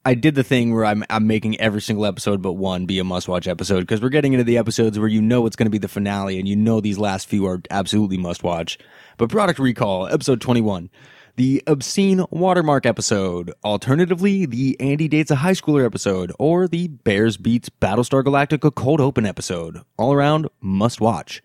I 0.05 0.13
did 0.13 0.35
the 0.35 0.43
thing 0.43 0.73
where 0.73 0.85
I'm 0.85 1.03
I'm 1.09 1.27
making 1.27 1.59
every 1.59 1.81
single 1.81 2.05
episode 2.05 2.41
but 2.41 2.53
one 2.53 2.85
be 2.85 2.97
a 2.99 3.03
must 3.03 3.27
watch 3.27 3.47
episode 3.47 3.81
because 3.81 4.01
we're 4.01 4.09
getting 4.09 4.33
into 4.33 4.45
the 4.45 4.57
episodes 4.57 4.97
where 4.97 5.09
you 5.09 5.21
know 5.21 5.45
it's 5.45 5.55
going 5.55 5.65
to 5.65 5.71
be 5.71 5.77
the 5.77 5.87
finale 5.87 6.39
and 6.39 6.47
you 6.47 6.55
know 6.55 6.79
these 6.79 6.97
last 6.97 7.27
few 7.27 7.45
are 7.45 7.61
absolutely 7.69 8.17
must 8.17 8.41
watch. 8.43 8.77
But 9.17 9.29
product 9.29 9.59
recall, 9.59 10.07
episode 10.07 10.39
21, 10.39 10.89
the 11.35 11.61
obscene 11.67 12.25
watermark 12.31 12.85
episode, 12.85 13.53
alternatively, 13.63 14.45
the 14.45 14.75
Andy 14.79 15.07
dates 15.07 15.29
a 15.29 15.35
high 15.35 15.51
schooler 15.51 15.85
episode, 15.85 16.31
or 16.39 16.67
the 16.67 16.87
Bears 16.87 17.37
beats 17.37 17.69
Battlestar 17.69 18.23
Galactica 18.23 18.73
cold 18.73 18.99
open 18.99 19.25
episode. 19.25 19.81
All 19.97 20.13
around, 20.13 20.47
must 20.61 20.99
watch. 20.99 21.43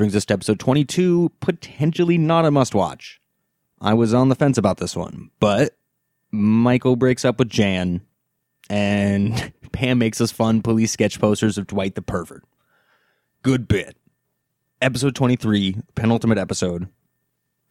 Brings 0.00 0.16
us 0.16 0.24
to 0.24 0.32
episode 0.32 0.58
22, 0.58 1.30
potentially 1.40 2.16
not 2.16 2.46
a 2.46 2.50
must 2.50 2.74
watch. 2.74 3.20
I 3.82 3.92
was 3.92 4.14
on 4.14 4.30
the 4.30 4.34
fence 4.34 4.56
about 4.56 4.78
this 4.78 4.96
one, 4.96 5.30
but 5.40 5.76
Michael 6.30 6.96
breaks 6.96 7.22
up 7.22 7.38
with 7.38 7.50
Jan, 7.50 8.00
and 8.70 9.52
Pam 9.72 9.98
makes 9.98 10.18
us 10.22 10.32
fun 10.32 10.62
police 10.62 10.90
sketch 10.90 11.20
posters 11.20 11.58
of 11.58 11.66
Dwight 11.66 11.96
the 11.96 12.00
pervert. 12.00 12.44
Good 13.42 13.68
bit. 13.68 13.94
Episode 14.80 15.14
23, 15.14 15.76
penultimate 15.94 16.38
episode. 16.38 16.88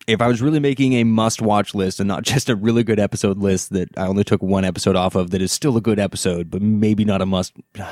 If 0.06 0.22
I 0.22 0.28
was 0.28 0.40
really 0.40 0.60
making 0.60 0.94
a 0.94 1.06
must 1.06 1.42
watch 1.42 1.74
list 1.74 2.00
and 2.00 2.08
not 2.08 2.22
just 2.26 2.48
a 2.48 2.56
really 2.56 2.84
good 2.84 3.00
episode 3.00 3.40
list 3.40 3.72
that 3.72 3.90
I 3.98 4.06
only 4.06 4.24
took 4.24 4.44
one 4.44 4.66
episode 4.66 4.96
off 4.96 5.16
of 5.16 5.32
that 5.32 5.42
is 5.42 5.52
still 5.52 5.78
a 5.78 5.82
good 5.82 5.98
episode, 5.98 6.52
but 6.52 6.62
maybe 6.62 7.06
not 7.06 7.24
a 7.24 7.26
must. 7.26 7.54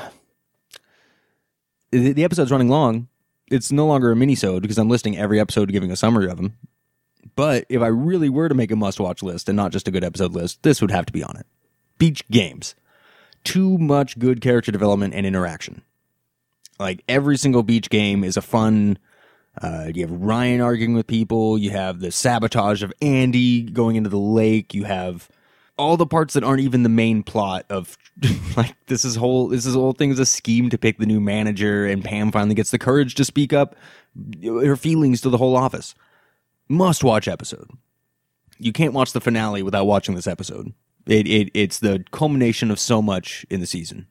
The 1.90 2.22
episode's 2.22 2.52
running 2.52 2.68
long. 2.68 3.08
It's 3.50 3.72
no 3.72 3.86
longer 3.86 4.10
a 4.10 4.16
mini-sode 4.16 4.62
because 4.62 4.78
I'm 4.78 4.88
listing 4.88 5.16
every 5.16 5.40
episode 5.40 5.72
giving 5.72 5.90
a 5.90 5.96
summary 5.96 6.30
of 6.30 6.36
them. 6.36 6.56
But 7.34 7.66
if 7.68 7.82
I 7.82 7.86
really 7.86 8.28
were 8.28 8.48
to 8.48 8.54
make 8.54 8.70
a 8.70 8.76
must 8.76 9.00
watch 9.00 9.22
list 9.22 9.48
and 9.48 9.56
not 9.56 9.72
just 9.72 9.88
a 9.88 9.90
good 9.90 10.04
episode 10.04 10.32
list, 10.32 10.62
this 10.62 10.80
would 10.80 10.90
have 10.90 11.06
to 11.06 11.12
be 11.12 11.22
on 11.22 11.36
it. 11.36 11.46
Beach 11.98 12.26
games. 12.30 12.74
Too 13.44 13.78
much 13.78 14.18
good 14.18 14.40
character 14.40 14.72
development 14.72 15.14
and 15.14 15.26
interaction. 15.26 15.82
Like 16.78 17.02
every 17.08 17.36
single 17.36 17.62
beach 17.62 17.90
game 17.90 18.24
is 18.24 18.36
a 18.36 18.42
fun. 18.42 18.98
Uh, 19.60 19.90
you 19.94 20.02
have 20.02 20.12
Ryan 20.12 20.60
arguing 20.60 20.94
with 20.94 21.06
people. 21.06 21.58
You 21.58 21.70
have 21.70 22.00
the 22.00 22.12
sabotage 22.12 22.82
of 22.82 22.92
Andy 23.02 23.62
going 23.62 23.96
into 23.96 24.10
the 24.10 24.18
lake. 24.18 24.74
You 24.74 24.84
have 24.84 25.28
all 25.78 25.96
the 25.96 26.06
parts 26.06 26.34
that 26.34 26.44
aren't 26.44 26.60
even 26.60 26.82
the 26.82 26.88
main 26.88 27.22
plot 27.22 27.64
of 27.70 27.96
like 28.56 28.74
this 28.86 29.04
is 29.04 29.16
whole 29.16 29.48
this 29.48 29.64
is 29.64 29.74
whole 29.74 29.92
thing 29.92 30.10
is 30.10 30.18
a 30.18 30.26
scheme 30.26 30.68
to 30.70 30.78
pick 30.78 30.98
the 30.98 31.06
new 31.06 31.20
manager 31.20 31.86
and 31.86 32.04
Pam 32.04 32.32
finally 32.32 32.54
gets 32.54 32.70
the 32.70 32.78
courage 32.78 33.14
to 33.14 33.24
speak 33.24 33.52
up 33.52 33.76
her 34.42 34.76
feelings 34.76 35.20
to 35.22 35.30
the 35.30 35.38
whole 35.38 35.56
office. 35.56 35.94
Must 36.68 37.04
watch 37.04 37.28
episode. 37.28 37.70
You 38.58 38.72
can't 38.72 38.92
watch 38.92 39.12
the 39.12 39.20
finale 39.20 39.62
without 39.62 39.86
watching 39.86 40.14
this 40.14 40.26
episode. 40.26 40.72
It, 41.06 41.26
it 41.26 41.50
it's 41.54 41.78
the 41.78 42.04
culmination 42.10 42.70
of 42.70 42.78
so 42.78 43.00
much 43.00 43.46
in 43.48 43.60
the 43.60 43.66
season. 43.66 44.06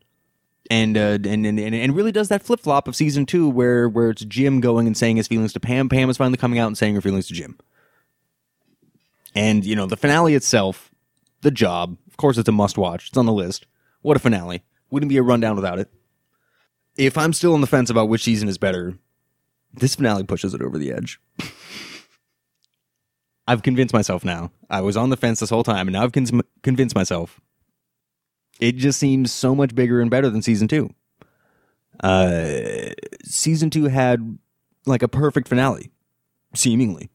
And, 0.70 0.98
uh, 0.98 1.20
and 1.24 1.46
and 1.46 1.60
and 1.60 1.76
and 1.76 1.96
really 1.96 2.12
does 2.12 2.28
that 2.28 2.44
flip 2.44 2.60
flop 2.60 2.90
of 2.90 2.96
season 2.96 3.26
two 3.26 3.48
where 3.48 3.88
where 3.88 4.10
it's 4.10 4.26
Jim 4.26 4.60
going 4.60 4.86
and 4.86 4.98
saying 4.98 5.16
his 5.16 5.28
feelings 5.28 5.54
to 5.54 5.60
Pam. 5.60 5.88
Pam 5.88 6.10
is 6.10 6.18
finally 6.18 6.38
coming 6.38 6.60
out 6.60 6.68
and 6.68 6.78
saying 6.78 6.96
her 6.96 7.02
feelings 7.02 7.28
to 7.28 7.34
Jim. 7.34 7.58
And 9.34 9.64
you 9.64 9.76
know 9.76 9.86
the 9.86 9.96
finale 9.96 10.34
itself, 10.34 10.92
the 11.42 11.52
job. 11.52 11.98
Of 12.08 12.18
course, 12.18 12.38
it's 12.38 12.50
a 12.50 12.54
must 12.54 12.78
watch. 12.78 13.10
It's 13.10 13.18
on 13.18 13.26
the 13.26 13.34
list. 13.34 13.68
What 14.02 14.18
a 14.18 14.20
finale! 14.20 14.64
Wouldn't 14.90 15.10
be 15.10 15.18
a 15.18 15.24
rundown 15.24 15.56
without 15.56 15.80
it. 15.80 15.92
If 16.96 17.18
I'm 17.18 17.34
still 17.34 17.54
on 17.54 17.62
the 17.62 17.68
fence 17.68 17.90
about 17.90 18.10
which 18.10 18.24
season 18.24 18.50
is 18.50 18.58
better, 18.58 18.98
this 19.74 19.96
finale 19.96 20.24
pushes 20.24 20.54
it 20.54 20.62
over 20.62 20.78
the 20.78 20.92
edge. 20.92 21.20
I've 23.48 23.64
convinced 23.64 23.94
myself 23.94 24.26
now. 24.26 24.52
I 24.70 24.82
was 24.82 24.98
on 24.98 25.10
the 25.10 25.18
fence 25.18 25.40
this 25.40 25.50
whole 25.50 25.64
time, 25.64 25.88
and 25.88 25.94
now 25.94 26.04
I've 26.04 26.12
con- 26.12 26.42
convinced 26.64 26.96
myself. 26.96 27.40
It 28.60 28.76
just 28.76 29.00
seems 29.00 29.32
so 29.32 29.56
much 29.56 29.76
bigger 29.76 30.02
and 30.02 30.10
better 30.10 30.30
than 30.30 30.42
season 30.42 30.68
two. 30.68 30.94
Uh, 32.04 32.92
season 33.24 33.70
two 33.70 33.86
had 33.86 34.38
like 34.86 35.04
a 35.04 35.08
perfect 35.08 35.48
finale, 35.48 35.92
seemingly. 36.54 37.10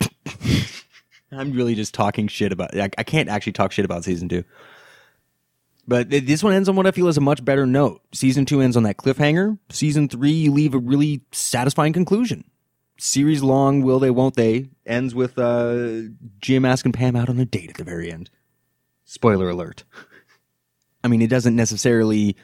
I'm 1.30 1.52
really 1.52 1.74
just 1.74 1.94
talking 1.94 2.28
shit 2.28 2.52
about. 2.52 2.76
I, 2.76 2.90
I 2.96 3.02
can't 3.02 3.28
actually 3.28 3.52
talk 3.52 3.72
shit 3.72 3.84
about 3.84 4.04
season 4.04 4.28
two. 4.28 4.44
But 5.86 6.10
th- 6.10 6.24
this 6.24 6.42
one 6.42 6.52
ends 6.52 6.68
on 6.68 6.76
what 6.76 6.86
I 6.86 6.90
feel 6.90 7.08
is 7.08 7.16
a 7.16 7.22
much 7.22 7.44
better 7.44 7.66
note. 7.66 8.02
Season 8.12 8.44
two 8.44 8.60
ends 8.60 8.76
on 8.76 8.82
that 8.84 8.98
cliffhanger. 8.98 9.58
Season 9.70 10.08
three, 10.08 10.30
you 10.30 10.52
leave 10.52 10.74
a 10.74 10.78
really 10.78 11.22
satisfying 11.32 11.92
conclusion. 11.92 12.44
Series 12.98 13.42
long, 13.42 13.82
will 13.82 13.98
they, 13.98 14.10
won't 14.10 14.34
they, 14.34 14.68
ends 14.84 15.14
with 15.14 15.38
uh, 15.38 16.10
Jim 16.40 16.64
asking 16.64 16.92
Pam 16.92 17.16
out 17.16 17.28
on 17.28 17.38
a 17.38 17.44
date 17.44 17.70
at 17.70 17.76
the 17.76 17.84
very 17.84 18.12
end. 18.12 18.28
Spoiler 19.04 19.48
alert. 19.48 19.84
I 21.04 21.08
mean, 21.08 21.22
it 21.22 21.30
doesn't 21.30 21.56
necessarily. 21.56 22.36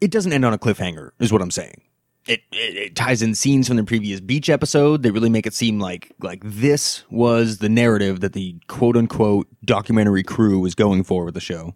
It 0.00 0.10
doesn't 0.10 0.32
end 0.32 0.44
on 0.44 0.52
a 0.52 0.58
cliffhanger, 0.58 1.10
is 1.18 1.32
what 1.32 1.42
I'm 1.42 1.50
saying. 1.50 1.82
It, 2.26 2.42
it, 2.52 2.76
it 2.76 2.96
ties 2.96 3.22
in 3.22 3.34
scenes 3.34 3.66
from 3.66 3.76
the 3.76 3.84
previous 3.84 4.20
beach 4.20 4.50
episode. 4.50 5.02
They 5.02 5.10
really 5.10 5.30
make 5.30 5.46
it 5.46 5.54
seem 5.54 5.80
like 5.80 6.12
like 6.20 6.42
this 6.44 7.04
was 7.10 7.58
the 7.58 7.68
narrative 7.68 8.20
that 8.20 8.34
the 8.34 8.56
quote 8.68 8.96
unquote 8.96 9.48
documentary 9.64 10.22
crew 10.22 10.60
was 10.60 10.74
going 10.74 11.02
for 11.02 11.24
with 11.24 11.34
the 11.34 11.40
show. 11.40 11.74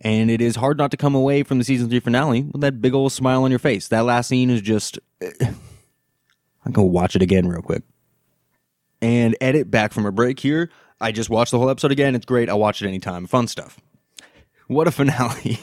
And 0.00 0.30
it 0.32 0.40
is 0.40 0.56
hard 0.56 0.78
not 0.78 0.90
to 0.90 0.96
come 0.96 1.14
away 1.14 1.44
from 1.44 1.58
the 1.58 1.64
season 1.64 1.88
three 1.88 2.00
finale 2.00 2.42
with 2.42 2.60
that 2.62 2.80
big 2.80 2.92
old 2.92 3.12
smile 3.12 3.44
on 3.44 3.50
your 3.50 3.60
face. 3.60 3.86
That 3.88 4.04
last 4.04 4.28
scene 4.28 4.50
is 4.50 4.60
just. 4.60 4.98
Eh, 5.20 5.30
I'm 6.64 6.72
gonna 6.72 6.88
watch 6.88 7.14
it 7.16 7.22
again 7.22 7.46
real 7.48 7.62
quick. 7.62 7.82
And 9.00 9.36
edit 9.40 9.70
back 9.70 9.92
from 9.92 10.06
a 10.06 10.12
break 10.12 10.38
here. 10.40 10.70
I 11.00 11.12
just 11.12 11.30
watched 11.30 11.50
the 11.50 11.58
whole 11.58 11.70
episode 11.70 11.92
again. 11.92 12.14
It's 12.14 12.26
great. 12.26 12.48
I'll 12.48 12.60
watch 12.60 12.82
it 12.82 12.88
anytime. 12.88 13.26
Fun 13.26 13.48
stuff. 13.48 13.78
What 14.66 14.86
a 14.88 14.90
finale. 14.92 15.58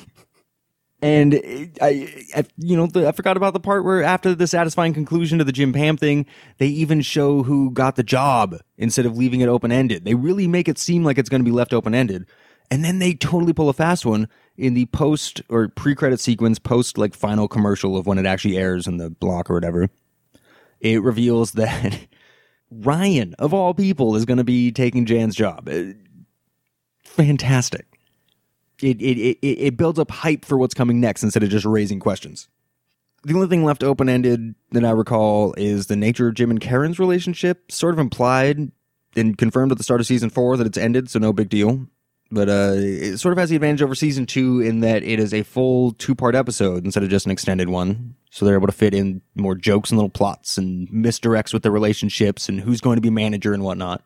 And 1.02 1.36
I, 1.82 2.28
I 2.36 2.46
you 2.58 2.76
know, 2.76 2.88
the, 2.88 3.08
I 3.08 3.14
forgot 3.14 3.38
about 3.38 3.54
the 3.54 3.60
part 3.60 3.86
where 3.86 4.04
after 4.04 4.36
the 4.36 4.48
satisfying 4.48 4.94
conclusion 4.94 5.38
to 5.38 5.46
the 5.46 5.54
Jim 5.54 5.72
Pam 5.72 5.96
thing, 5.96 6.26
they 6.58 6.68
even 6.68 7.02
show 7.02 7.44
who 7.44 7.72
got 7.72 7.96
the 7.96 8.04
job 8.04 8.58
instead 8.78 9.06
of 9.06 9.18
leaving 9.18 9.40
it 9.40 9.48
open 9.48 9.72
ended. 9.72 10.04
They 10.04 10.16
really 10.16 10.48
make 10.48 10.68
it 10.68 10.78
seem 10.78 11.06
like 11.06 11.18
it's 11.18 11.30
going 11.30 11.42
to 11.42 11.50
be 11.50 11.56
left 11.56 11.74
open 11.74 11.96
ended. 11.96 12.26
And 12.70 12.84
then 12.84 13.00
they 13.00 13.14
totally 13.14 13.54
pull 13.54 13.70
a 13.70 13.74
fast 13.74 14.06
one 14.06 14.28
in 14.58 14.74
the 14.74 14.86
post 14.88 15.42
or 15.50 15.70
pre 15.70 15.96
credit 15.96 16.20
sequence, 16.20 16.60
post 16.60 16.98
like 16.98 17.16
final 17.16 17.48
commercial 17.48 17.98
of 17.98 18.06
when 18.06 18.18
it 18.18 18.26
actually 18.26 18.58
airs 18.58 18.86
in 18.86 18.98
the 18.98 19.10
block 19.10 19.50
or 19.50 19.54
whatever. 19.54 19.90
It 20.82 21.02
reveals 21.02 21.54
that 21.54 22.08
Ryan, 22.72 23.36
of 23.40 23.54
all 23.54 23.74
people, 23.74 24.16
is 24.16 24.26
going 24.26 24.38
to 24.38 24.44
be 24.44 24.72
taking 24.72 25.06
Jan's 25.06 25.36
job. 25.36 25.70
Uh, 25.70 25.94
Fantastic 27.04 27.89
it, 28.82 29.02
it, 29.02 29.38
it, 29.42 29.46
it 29.46 29.78
builds 29.78 30.00
up 30.00 30.12
hype 30.12 30.46
for 30.46 30.58
what's 30.58 30.74
coming 30.74 31.00
next 31.00 31.24
instead 31.24 31.44
of 31.44 31.50
just 31.50 31.66
raising 31.66 32.00
questions. 32.00 32.48
The 33.24 33.34
only 33.34 33.48
thing 33.48 33.66
left 33.66 33.84
open 33.84 34.08
ended 34.08 34.56
that 34.72 34.86
I 34.86 34.92
recall 34.92 35.54
is 35.58 35.88
the 35.88 35.98
nature 35.98 36.30
of 36.30 36.36
Jim 36.36 36.52
and 36.52 36.62
Karen's 36.62 37.00
relationship, 37.00 37.72
sort 37.72 37.94
of 37.94 38.00
implied 38.00 38.72
and 39.16 39.38
confirmed 39.38 39.72
at 39.72 39.78
the 39.78 39.84
start 39.84 40.00
of 40.00 40.08
season 40.08 40.30
four 40.30 40.56
that 40.56 40.68
it's 40.68 40.78
ended, 40.78 41.10
so 41.10 41.20
no 41.20 41.34
big 41.34 41.50
deal. 41.50 41.88
But 42.32 42.48
uh, 42.48 42.74
it 42.76 43.18
sort 43.18 43.32
of 43.32 43.40
has 43.40 43.50
the 43.50 43.56
advantage 43.56 43.82
over 43.82 43.96
season 43.96 44.28
two 44.28 44.62
in 44.62 44.82
that 44.82 45.02
it 45.04 45.20
is 45.20 45.34
a 45.34 45.44
full 45.44 45.94
two 45.94 46.14
part 46.14 46.36
episode 46.36 46.86
instead 46.86 47.04
of 47.04 47.10
just 47.10 47.26
an 47.26 47.32
extended 47.32 47.70
one. 47.70 48.16
So 48.30 48.46
they're 48.46 48.56
able 48.56 48.68
to 48.68 48.74
fit 48.74 48.94
in 48.94 49.22
more 49.36 49.56
jokes 49.56 49.90
and 49.90 49.98
little 49.98 50.10
plots 50.10 50.58
and 50.58 50.88
misdirects 50.90 51.54
with 51.54 51.64
the 51.64 51.72
relationships 51.72 52.48
and 52.48 52.60
who's 52.60 52.82
going 52.82 52.98
to 52.98 53.02
be 53.02 53.10
manager 53.10 53.54
and 53.54 53.64
whatnot. 53.64 54.06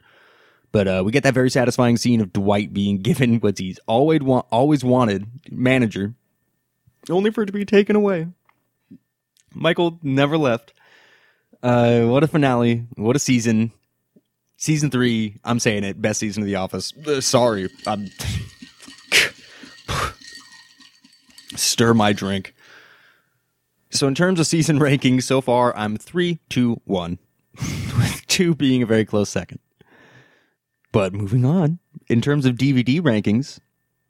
But 0.74 0.88
uh, 0.88 1.04
we 1.06 1.12
get 1.12 1.22
that 1.24 1.36
very 1.36 1.52
satisfying 1.52 1.98
scene 1.98 2.20
of 2.20 2.34
Dwight 2.34 2.74
being 2.74 2.98
given 3.02 3.40
what 3.40 3.60
he's 3.60 3.80
always 3.88 4.22
wa- 4.22 4.44
always 4.52 4.84
wanted, 4.84 5.28
manager, 5.52 6.16
only 7.10 7.30
for 7.32 7.44
it 7.44 7.46
to 7.46 7.54
be 7.54 7.64
taken 7.64 7.96
away. 7.96 8.28
Michael 9.54 10.00
never 10.02 10.36
left. 10.36 10.74
Uh, 11.62 12.06
what 12.06 12.24
a 12.24 12.28
finale! 12.28 12.88
What 12.96 13.16
a 13.16 13.20
season! 13.20 13.72
Season 14.58 14.90
three. 14.90 15.40
I'm 15.44 15.60
saying 15.60 15.84
it. 15.84 16.02
Best 16.02 16.20
season 16.20 16.42
of 16.42 16.48
The 16.48 16.56
Office. 16.56 16.92
Uh, 17.06 17.22
sorry, 17.22 17.70
I'm 17.86 18.10
stir 21.56 21.94
my 21.94 22.14
drink. 22.14 22.56
So 23.92 24.08
in 24.08 24.16
terms 24.16 24.40
of 24.40 24.48
season 24.48 24.80
rankings 24.82 25.22
so 25.24 25.40
far, 25.40 25.76
I'm 25.78 25.98
three, 25.98 26.40
two, 26.50 26.82
one, 26.86 27.20
with 27.60 28.24
two 28.26 28.56
being 28.56 28.82
a 28.82 28.88
very 28.88 29.06
close 29.06 29.30
second. 29.30 29.60
But 30.94 31.12
moving 31.12 31.44
on, 31.44 31.80
in 32.08 32.22
terms 32.22 32.46
of 32.46 32.56
DVD 32.56 33.02
rankings, 33.02 33.60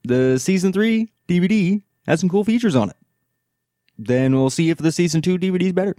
the 0.04 0.38
season 0.38 0.74
three 0.74 1.10
DVD 1.30 1.82
has 2.06 2.20
some 2.20 2.30
cool 2.30 2.44
features 2.44 2.76
on 2.76 2.90
it. 2.90 2.98
Then 3.98 4.36
we'll 4.36 4.50
see 4.50 4.70
if 4.70 4.78
the 4.78 4.92
season 4.92 5.22
two 5.22 5.38
DVD 5.38 5.64
is 5.64 5.74
better. 5.74 5.96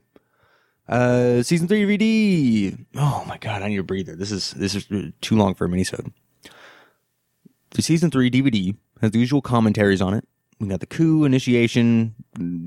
Uh, 0.86 1.42
season 1.42 1.66
three 1.66 1.84
DVD. 1.86 2.86
Oh 2.96 3.24
my 3.26 3.38
god, 3.38 3.62
I 3.62 3.68
need 3.68 3.78
a 3.78 3.82
breather. 3.82 4.14
This 4.14 4.30
is 4.30 4.50
this 4.52 4.74
is 4.74 4.86
too 5.22 5.36
long 5.36 5.54
for 5.54 5.64
a 5.64 5.68
minisode. 5.68 6.12
The 7.70 7.80
season 7.82 8.10
three 8.10 8.30
DVD 8.30 8.76
has 9.00 9.10
the 9.12 9.18
usual 9.18 9.40
commentaries 9.40 10.02
on 10.02 10.12
it. 10.12 10.28
We 10.60 10.68
got 10.68 10.80
the 10.80 10.86
coup, 10.86 11.24
initiation, 11.24 12.14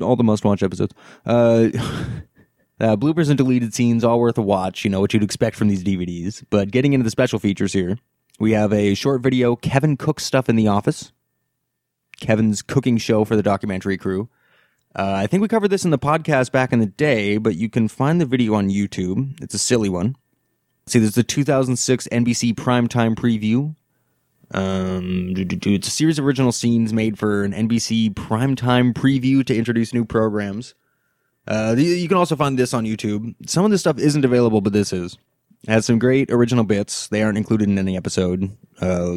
all 0.01 0.15
the 0.15 0.23
must 0.23 0.43
watch 0.43 0.63
episodes. 0.63 0.95
Uh, 1.23 1.69
uh, 2.79 2.95
bloopers 2.95 3.29
and 3.29 3.37
deleted 3.37 3.75
scenes, 3.75 4.03
all 4.03 4.19
worth 4.19 4.39
a 4.39 4.41
watch. 4.41 4.83
You 4.83 4.89
know 4.89 4.99
what 4.99 5.13
you'd 5.13 5.23
expect 5.23 5.55
from 5.55 5.67
these 5.67 5.83
DVDs. 5.83 6.43
But 6.49 6.71
getting 6.71 6.93
into 6.93 7.03
the 7.03 7.11
special 7.11 7.37
features 7.37 7.73
here, 7.73 7.97
we 8.39 8.51
have 8.51 8.73
a 8.73 8.93
short 8.93 9.21
video 9.21 9.55
Kevin 9.55 9.97
cooks 9.97 10.23
stuff 10.23 10.49
in 10.49 10.55
the 10.55 10.67
office. 10.67 11.11
Kevin's 12.19 12.61
cooking 12.61 12.97
show 12.97 13.23
for 13.23 13.35
the 13.35 13.43
documentary 13.43 13.97
crew. 13.97 14.29
Uh, 14.95 15.13
I 15.15 15.27
think 15.27 15.41
we 15.41 15.47
covered 15.47 15.69
this 15.69 15.85
in 15.85 15.91
the 15.91 15.99
podcast 15.99 16.51
back 16.51 16.73
in 16.73 16.79
the 16.79 16.87
day, 16.87 17.37
but 17.37 17.55
you 17.55 17.69
can 17.69 17.87
find 17.87 18.19
the 18.19 18.25
video 18.25 18.55
on 18.55 18.69
YouTube. 18.69 19.39
It's 19.41 19.53
a 19.53 19.59
silly 19.59 19.89
one. 19.89 20.15
See, 20.87 20.99
there's 20.99 21.15
the 21.15 21.23
2006 21.23 22.07
NBC 22.11 22.55
primetime 22.55 23.15
preview. 23.15 23.75
Um, 24.51 25.33
it's 25.37 25.87
a 25.87 25.91
series 25.91 26.17
of 26.17 26.25
original 26.25 26.51
scenes 26.51 26.93
made 26.93 27.19
for 27.19 27.43
an 27.43 27.51
NBC 27.51 28.13
primetime 28.13 28.93
preview 28.93 29.45
to 29.45 29.55
introduce 29.55 29.93
new 29.93 30.05
programs. 30.05 30.73
Uh, 31.45 31.75
you 31.77 32.07
can 32.07 32.17
also 32.17 32.35
find 32.35 32.57
this 32.57 32.73
on 32.73 32.85
YouTube. 32.85 33.35
Some 33.45 33.65
of 33.65 33.71
this 33.71 33.81
stuff 33.81 33.99
isn't 33.99 34.25
available, 34.25 34.61
but 34.61 34.73
this 34.73 34.91
is. 34.93 35.17
Has 35.67 35.85
some 35.85 35.99
great 35.99 36.31
original 36.31 36.63
bits. 36.63 37.07
They 37.09 37.21
aren't 37.21 37.37
included 37.37 37.67
in 37.67 37.77
any 37.77 37.97
episode. 37.97 38.55
Uh, 38.79 39.11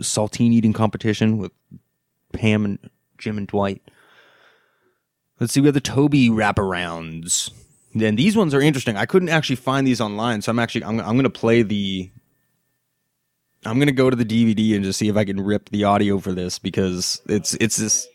saltine 0.00 0.52
eating 0.52 0.72
competition 0.72 1.36
with 1.36 1.52
Pam 2.32 2.64
and 2.64 2.78
Jim 3.18 3.36
and 3.36 3.46
Dwight. 3.46 3.82
Let's 5.38 5.52
see, 5.52 5.60
we 5.60 5.66
have 5.66 5.74
the 5.74 5.80
Toby 5.80 6.30
wraparounds. 6.30 7.50
Then 7.94 8.16
these 8.16 8.36
ones 8.36 8.54
are 8.54 8.60
interesting. 8.60 8.96
I 8.96 9.06
couldn't 9.06 9.28
actually 9.28 9.56
find 9.56 9.86
these 9.86 10.00
online, 10.00 10.40
so 10.40 10.50
I'm 10.50 10.58
actually 10.58 10.84
I'm, 10.84 10.98
I'm 11.00 11.14
going 11.14 11.24
to 11.24 11.30
play 11.30 11.62
the. 11.62 12.10
I'm 13.64 13.76
going 13.76 13.86
to 13.86 13.92
go 13.92 14.08
to 14.08 14.16
the 14.16 14.24
DVD 14.24 14.74
and 14.74 14.84
just 14.84 14.98
see 14.98 15.08
if 15.08 15.16
I 15.16 15.24
can 15.24 15.40
rip 15.40 15.68
the 15.68 15.84
audio 15.84 16.18
for 16.18 16.32
this 16.32 16.58
because 16.58 17.20
it's 17.28 17.54
it's 17.54 17.76
this. 17.76 18.08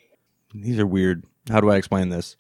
These 0.54 0.80
are 0.80 0.88
weird. 0.88 1.26
How 1.50 1.62
do 1.62 1.70
I 1.70 1.76
explain 1.76 2.10
this? 2.10 2.36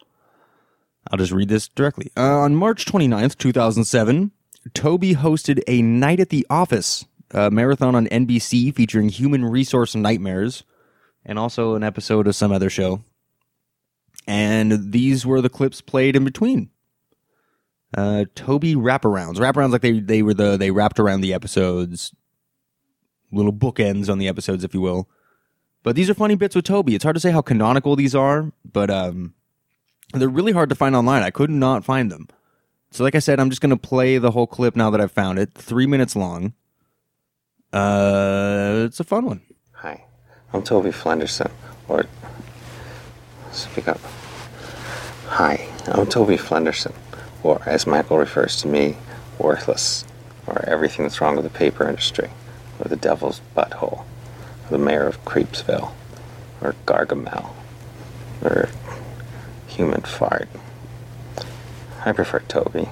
I'll 1.11 1.17
just 1.17 1.31
read 1.31 1.47
this 1.49 1.67
directly. 1.67 2.11
Uh, 2.17 2.39
on 2.39 2.55
March 2.55 2.85
29th, 2.85 3.37
2007, 3.37 4.31
Toby 4.73 5.15
hosted 5.15 5.61
a 5.67 5.81
Night 5.81 6.19
at 6.19 6.29
the 6.29 6.45
Office 6.49 7.05
marathon 7.33 7.95
on 7.95 8.07
NBC 8.07 8.73
featuring 8.73 9.09
human 9.09 9.45
resource 9.45 9.95
nightmares 9.95 10.63
and 11.25 11.37
also 11.37 11.75
an 11.75 11.83
episode 11.83 12.27
of 12.27 12.35
some 12.35 12.51
other 12.51 12.69
show. 12.69 13.03
And 14.25 14.91
these 14.91 15.25
were 15.25 15.41
the 15.41 15.49
clips 15.49 15.81
played 15.81 16.15
in 16.15 16.23
between. 16.23 16.69
Uh, 17.95 18.25
Toby 18.35 18.75
wraparounds. 18.75 19.35
Wraparounds 19.35 19.71
like 19.71 19.81
they, 19.81 19.99
they 19.99 20.21
were 20.21 20.33
the, 20.33 20.57
they 20.57 20.71
wrapped 20.71 20.99
around 20.99 21.21
the 21.21 21.33
episodes, 21.33 22.13
little 23.31 23.53
bookends 23.53 24.09
on 24.09 24.17
the 24.17 24.27
episodes, 24.27 24.63
if 24.63 24.73
you 24.73 24.81
will. 24.81 25.09
But 25.83 25.95
these 25.95 26.09
are 26.09 26.13
funny 26.13 26.35
bits 26.35 26.55
with 26.55 26.65
Toby. 26.65 26.95
It's 26.95 27.03
hard 27.03 27.15
to 27.15 27.19
say 27.19 27.31
how 27.31 27.41
canonical 27.41 27.95
these 27.95 28.15
are, 28.15 28.51
but, 28.69 28.89
um, 28.89 29.33
they're 30.13 30.27
really 30.29 30.51
hard 30.51 30.69
to 30.69 30.75
find 30.75 30.95
online. 30.95 31.23
I 31.23 31.31
could 31.31 31.49
not 31.49 31.85
find 31.85 32.11
them. 32.11 32.27
So, 32.91 33.03
like 33.03 33.15
I 33.15 33.19
said, 33.19 33.39
I'm 33.39 33.49
just 33.49 33.61
going 33.61 33.69
to 33.71 33.77
play 33.77 34.17
the 34.17 34.31
whole 34.31 34.47
clip 34.47 34.75
now 34.75 34.89
that 34.89 35.01
I've 35.01 35.11
found 35.11 35.39
it. 35.39 35.53
Three 35.53 35.85
minutes 35.85 36.15
long. 36.15 36.53
Uh, 37.73 38.83
it's 38.87 38.99
a 38.99 39.03
fun 39.03 39.25
one. 39.25 39.41
Hi, 39.73 40.03
I'm 40.53 40.63
Toby 40.63 40.89
Flenderson, 40.91 41.51
or 41.87 42.05
speak 43.51 43.87
up. 43.87 43.99
Hi, 45.27 45.67
I'm 45.87 46.07
Toby 46.07 46.37
Flenderson, 46.37 46.93
or 47.43 47.61
as 47.65 47.85
Michael 47.85 48.17
refers 48.17 48.55
to 48.61 48.67
me, 48.67 48.95
worthless, 49.37 50.05
or 50.47 50.63
everything 50.65 51.03
that's 51.03 51.19
wrong 51.19 51.35
with 51.35 51.43
the 51.43 51.51
paper 51.51 51.87
industry, 51.87 52.29
or 52.79 52.87
the 52.87 52.95
devil's 52.95 53.41
butthole, 53.55 53.99
or 53.99 54.69
the 54.69 54.77
mayor 54.77 55.05
of 55.05 55.23
Creepsville, 55.25 55.91
or 56.61 56.73
Gargamel, 56.85 57.49
or 58.41 58.69
human 59.67 60.01
fart. 60.01 60.47
I 62.07 62.13
prefer 62.13 62.39
Toby. 62.39 62.87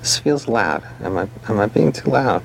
This 0.00 0.18
feels 0.18 0.46
loud. 0.48 0.84
Am 1.02 1.16
I 1.16 1.28
am 1.48 1.58
I 1.58 1.66
being 1.66 1.92
too 1.92 2.10
loud? 2.10 2.42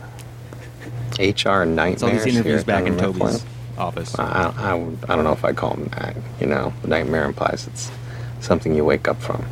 HR 1.20 1.64
nightmares. 1.64 2.03
all 2.03 2.10
these 2.10 2.26
interviews 2.26 2.62
at 2.62 2.66
back 2.66 2.86
in 2.86 2.97
Toby's 2.97 3.20
Point. 3.20 3.45
office. 3.78 4.18
I, 4.18 4.53
I, 4.56 4.74
I 4.74 5.16
don't 5.16 5.26
know 5.26 5.34
if 5.34 5.43
I 5.43 5.51
call 5.51 5.72
them 5.72 5.89
that. 5.97 6.16
You 6.39 6.47
know, 6.47 6.74
nightmare 6.86 7.26
implies 7.26 7.68
it's 7.68 7.91
something 8.39 8.74
you 8.76 8.86
wake 8.86 9.08
up 9.08 9.22
from. 9.22 9.45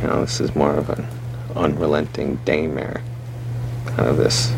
You 0.00 0.08
know, 0.08 0.20
this 0.22 0.40
is 0.40 0.54
more 0.54 0.74
of 0.74 0.88
an 0.88 1.06
unrelenting 1.54 2.38
daymare. 2.44 3.02
Kind 3.86 4.08
of 4.08 4.16
this 4.16 4.50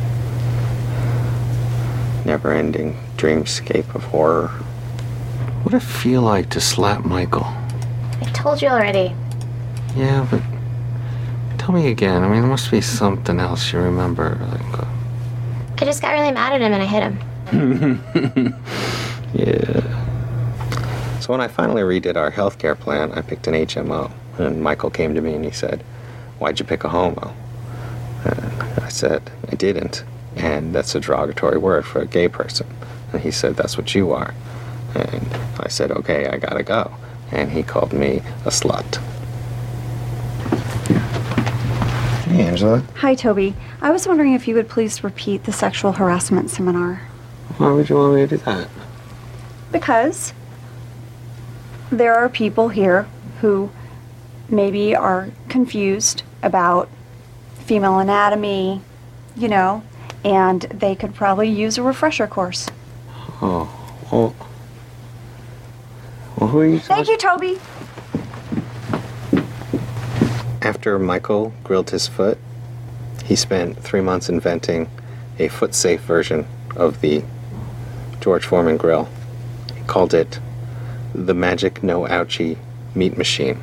never-ending 2.24 2.96
dreamscape 3.16 3.92
of 3.94 4.04
horror. 4.04 4.48
What 4.48 5.72
would 5.72 5.74
it 5.74 5.86
feel 5.86 6.22
like 6.22 6.50
to 6.50 6.60
slap 6.60 7.04
Michael? 7.04 7.46
I 8.20 8.30
told 8.32 8.62
you 8.62 8.68
already. 8.68 9.14
Yeah, 9.94 10.26
but 10.30 10.42
tell 11.58 11.72
me 11.74 11.90
again. 11.90 12.22
I 12.22 12.28
mean, 12.28 12.42
there 12.42 12.50
must 12.50 12.70
be 12.70 12.80
something 12.80 13.40
else 13.40 13.72
you 13.72 13.78
remember. 13.78 14.38
Like, 14.52 14.78
uh, 14.78 14.86
I 15.78 15.84
just 15.84 16.00
got 16.00 16.12
really 16.12 16.32
mad 16.32 16.52
at 16.52 16.60
him 16.60 16.72
and 16.72 16.82
I 16.82 16.86
hit 16.86 17.02
him. 17.02 17.18
yeah. 19.34 20.06
So 21.20 21.32
when 21.32 21.40
I 21.40 21.48
finally 21.48 21.82
redid 21.82 22.16
our 22.16 22.30
healthcare 22.30 22.78
plan, 22.78 23.12
I 23.12 23.20
picked 23.20 23.46
an 23.46 23.54
HMO, 23.54 24.12
and 24.38 24.62
Michael 24.62 24.90
came 24.90 25.14
to 25.14 25.20
me 25.20 25.34
and 25.34 25.44
he 25.44 25.50
said, 25.50 25.82
"Why'd 26.38 26.60
you 26.60 26.64
pick 26.64 26.84
a 26.84 26.88
homo?" 26.88 27.34
And 28.24 28.62
I 28.82 28.88
said, 28.88 29.30
"I 29.50 29.56
didn't," 29.56 30.04
and 30.36 30.74
that's 30.74 30.94
a 30.94 31.00
derogatory 31.00 31.58
word 31.58 31.84
for 31.84 32.00
a 32.00 32.06
gay 32.06 32.28
person. 32.28 32.66
And 33.12 33.22
he 33.22 33.30
said, 33.30 33.56
"That's 33.56 33.76
what 33.76 33.94
you 33.94 34.12
are." 34.12 34.34
And 34.94 35.26
I 35.58 35.68
said, 35.68 35.90
"Okay, 35.90 36.28
I 36.28 36.36
gotta 36.38 36.62
go." 36.62 36.92
And 37.32 37.50
he 37.50 37.62
called 37.62 37.92
me 37.92 38.22
a 38.44 38.50
slut. 38.50 39.02
Hey, 42.24 42.42
Angela. 42.42 42.82
Hi, 42.96 43.14
Toby. 43.14 43.54
I 43.80 43.90
was 43.90 44.06
wondering 44.06 44.34
if 44.34 44.46
you 44.48 44.54
would 44.54 44.68
please 44.68 45.02
repeat 45.04 45.44
the 45.44 45.52
sexual 45.52 45.92
harassment 45.92 46.50
seminar. 46.50 47.02
Why 47.58 47.72
would 47.72 47.88
you 47.88 47.96
want 47.96 48.14
me 48.14 48.20
to 48.22 48.26
do 48.26 48.36
that? 48.38 48.68
Because 49.72 50.32
there 51.90 52.14
are 52.14 52.28
people 52.28 52.68
here 52.68 53.08
who 53.40 53.70
maybe 54.48 54.94
are 54.94 55.30
confused 55.48 56.22
about 56.42 56.88
female 57.58 57.98
anatomy, 57.98 58.80
you 59.36 59.48
know, 59.48 59.82
and 60.24 60.62
they 60.62 60.94
could 60.94 61.14
probably 61.14 61.48
use 61.48 61.78
a 61.78 61.82
refresher 61.82 62.26
course. 62.26 62.68
Oh, 63.40 63.68
well, 64.10 64.34
well 64.38 64.45
who 66.48 66.60
are 66.60 66.66
you 66.66 66.78
Thank 66.78 67.08
you, 67.08 67.16
Toby. 67.16 67.58
After 70.62 70.98
Michael 70.98 71.52
grilled 71.62 71.90
his 71.90 72.08
foot, 72.08 72.38
he 73.24 73.36
spent 73.36 73.78
three 73.78 74.00
months 74.00 74.28
inventing 74.28 74.88
a 75.38 75.48
foot 75.48 75.74
safe 75.74 76.00
version 76.00 76.46
of 76.74 77.00
the 77.00 77.22
George 78.20 78.44
Foreman 78.44 78.76
grill. 78.76 79.08
He 79.74 79.82
called 79.84 80.14
it 80.14 80.40
the 81.14 81.34
Magic 81.34 81.82
No 81.82 82.02
Ouchie 82.02 82.58
Meat 82.94 83.16
Machine. 83.16 83.62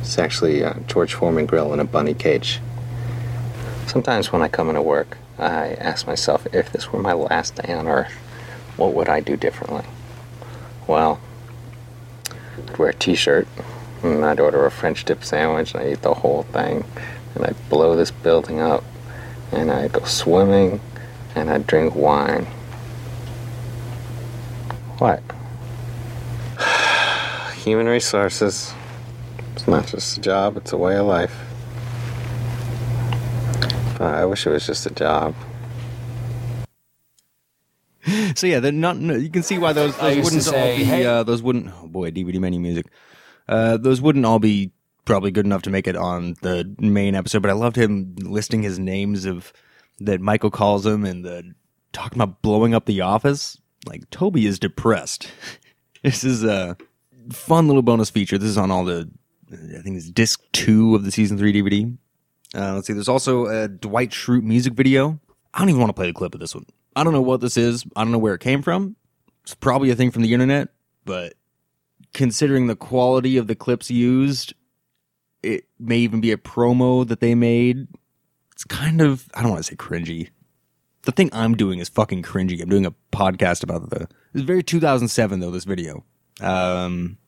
It's 0.00 0.18
actually 0.18 0.60
a 0.60 0.80
George 0.86 1.14
Foreman 1.14 1.46
grill 1.46 1.72
in 1.72 1.80
a 1.80 1.84
bunny 1.84 2.14
cage. 2.14 2.60
Sometimes 3.86 4.32
when 4.32 4.42
I 4.42 4.48
come 4.48 4.68
into 4.68 4.82
work, 4.82 5.16
I 5.38 5.74
ask 5.74 6.06
myself 6.06 6.46
if 6.52 6.70
this 6.72 6.92
were 6.92 7.00
my 7.00 7.12
last 7.12 7.56
day 7.56 7.72
on 7.72 7.88
earth, 7.88 8.12
what 8.76 8.92
would 8.92 9.08
I 9.08 9.20
do 9.20 9.36
differently? 9.36 9.84
Well, 10.86 11.20
I'd 12.56 12.76
wear 12.76 12.90
a 12.90 12.94
t 12.94 13.14
shirt, 13.14 13.48
and 14.02 14.24
I'd 14.24 14.40
order 14.40 14.64
a 14.66 14.70
French 14.70 15.04
dip 15.04 15.24
sandwich, 15.24 15.74
and 15.74 15.82
I'd 15.82 15.92
eat 15.92 16.02
the 16.02 16.14
whole 16.14 16.44
thing, 16.44 16.84
and 17.34 17.44
I'd 17.44 17.68
blow 17.68 17.96
this 17.96 18.10
building 18.10 18.60
up, 18.60 18.84
and 19.52 19.70
I'd 19.70 19.92
go 19.92 20.04
swimming, 20.04 20.80
and 21.34 21.50
I'd 21.50 21.66
drink 21.66 21.94
wine. 21.94 22.46
What? 24.98 25.22
Human 27.64 27.86
resources. 27.86 28.72
It's 29.54 29.68
not 29.68 29.86
just 29.86 30.18
a 30.18 30.20
job, 30.20 30.56
it's 30.56 30.72
a 30.72 30.76
way 30.76 30.96
of 30.96 31.06
life. 31.06 31.34
I 34.00 34.24
wish 34.24 34.46
it 34.46 34.50
was 34.50 34.66
just 34.66 34.86
a 34.86 34.90
job. 34.90 35.34
So 38.34 38.46
yeah, 38.46 38.60
they're 38.60 38.72
not. 38.72 38.96
no, 38.98 39.14
You 39.14 39.30
can 39.30 39.42
see 39.42 39.58
why 39.58 39.72
those 39.72 39.96
those 39.96 40.24
wouldn't 40.24 40.42
say, 40.42 40.72
all 40.72 40.76
be. 40.78 40.84
"Hey." 40.84 41.06
Uh, 41.06 41.22
those 41.22 41.42
wouldn't. 41.42 41.72
Oh 41.82 41.86
boy, 41.86 42.10
DVD 42.10 42.38
menu 42.38 42.60
music. 42.60 42.86
Uh, 43.48 43.76
those 43.76 44.00
wouldn't 44.00 44.24
all 44.26 44.38
be 44.38 44.72
probably 45.04 45.30
good 45.30 45.46
enough 45.46 45.62
to 45.62 45.70
make 45.70 45.86
it 45.86 45.96
on 45.96 46.34
the 46.42 46.74
main 46.78 47.14
episode. 47.14 47.42
But 47.42 47.50
I 47.50 47.54
loved 47.54 47.76
him 47.76 48.14
listing 48.18 48.62
his 48.62 48.78
names 48.78 49.24
of 49.24 49.52
that 50.00 50.20
Michael 50.20 50.50
calls 50.50 50.84
him 50.84 51.04
and 51.04 51.24
the 51.24 51.54
talking 51.92 52.20
about 52.20 52.42
blowing 52.42 52.74
up 52.74 52.86
the 52.86 53.00
office. 53.00 53.58
Like 53.86 54.08
Toby 54.10 54.46
is 54.46 54.58
depressed. 54.58 55.30
this 56.02 56.24
is 56.24 56.44
a 56.44 56.76
fun 57.30 57.66
little 57.66 57.82
bonus 57.82 58.10
feature. 58.10 58.38
This 58.38 58.50
is 58.50 58.58
on 58.58 58.70
all 58.70 58.84
the. 58.84 59.10
I 59.52 59.82
think 59.82 59.96
it's 59.96 60.10
disc 60.10 60.40
two 60.52 60.94
of 60.94 61.04
the 61.04 61.12
season 61.12 61.38
three 61.38 61.52
DVD. 61.52 61.96
Uh, 62.54 62.74
let's 62.74 62.86
see. 62.86 62.92
There's 62.92 63.08
also 63.08 63.46
a 63.46 63.68
Dwight 63.68 64.10
Schrute 64.10 64.42
music 64.42 64.74
video. 64.74 65.20
I 65.52 65.60
don't 65.60 65.68
even 65.68 65.80
want 65.80 65.90
to 65.90 65.94
play 65.94 66.06
the 66.06 66.12
clip 66.12 66.34
of 66.34 66.40
this 66.40 66.54
one. 66.54 66.66
I 66.96 67.04
don't 67.04 67.12
know 67.12 67.22
what 67.22 67.40
this 67.40 67.56
is. 67.56 67.84
I 67.96 68.02
don't 68.02 68.12
know 68.12 68.18
where 68.18 68.34
it 68.34 68.40
came 68.40 68.62
from. 68.62 68.96
It's 69.42 69.54
probably 69.54 69.90
a 69.90 69.96
thing 69.96 70.10
from 70.10 70.22
the 70.22 70.32
internet, 70.32 70.68
but 71.04 71.34
considering 72.12 72.66
the 72.66 72.76
quality 72.76 73.36
of 73.36 73.46
the 73.46 73.54
clips 73.54 73.90
used, 73.90 74.54
it 75.42 75.64
may 75.78 75.98
even 75.98 76.20
be 76.20 76.32
a 76.32 76.36
promo 76.36 77.06
that 77.06 77.20
they 77.20 77.34
made. 77.34 77.86
It's 78.52 78.64
kind 78.64 79.00
of, 79.00 79.28
I 79.34 79.42
don't 79.42 79.50
want 79.50 79.64
to 79.64 79.70
say 79.70 79.76
cringy. 79.76 80.30
The 81.02 81.12
thing 81.12 81.28
I'm 81.32 81.56
doing 81.56 81.80
is 81.80 81.90
fucking 81.90 82.22
cringy. 82.22 82.62
I'm 82.62 82.68
doing 82.70 82.86
a 82.86 82.94
podcast 83.12 83.62
about 83.62 83.90
the, 83.90 84.08
it's 84.32 84.44
very 84.44 84.62
2007 84.62 85.40
though, 85.40 85.50
this 85.50 85.64
video. 85.64 86.04
Um, 86.40 87.18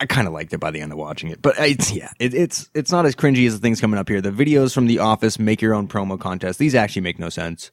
I 0.00 0.06
kind 0.06 0.26
of 0.26 0.32
liked 0.32 0.52
it 0.52 0.58
by 0.58 0.72
the 0.72 0.80
end 0.80 0.90
of 0.90 0.98
watching 0.98 1.30
it, 1.30 1.40
but 1.40 1.54
it's 1.58 1.92
yeah, 1.92 2.10
it, 2.18 2.34
it's 2.34 2.68
it's 2.74 2.90
not 2.90 3.06
as 3.06 3.14
cringy 3.14 3.46
as 3.46 3.54
the 3.54 3.60
things 3.60 3.80
coming 3.80 4.00
up 4.00 4.08
here. 4.08 4.20
The 4.20 4.32
videos 4.32 4.74
from 4.74 4.88
The 4.88 4.98
Office 4.98 5.38
make 5.38 5.62
your 5.62 5.74
own 5.74 5.86
promo 5.86 6.18
contest. 6.18 6.58
These 6.58 6.74
actually 6.74 7.02
make 7.02 7.20
no 7.20 7.28
sense. 7.28 7.70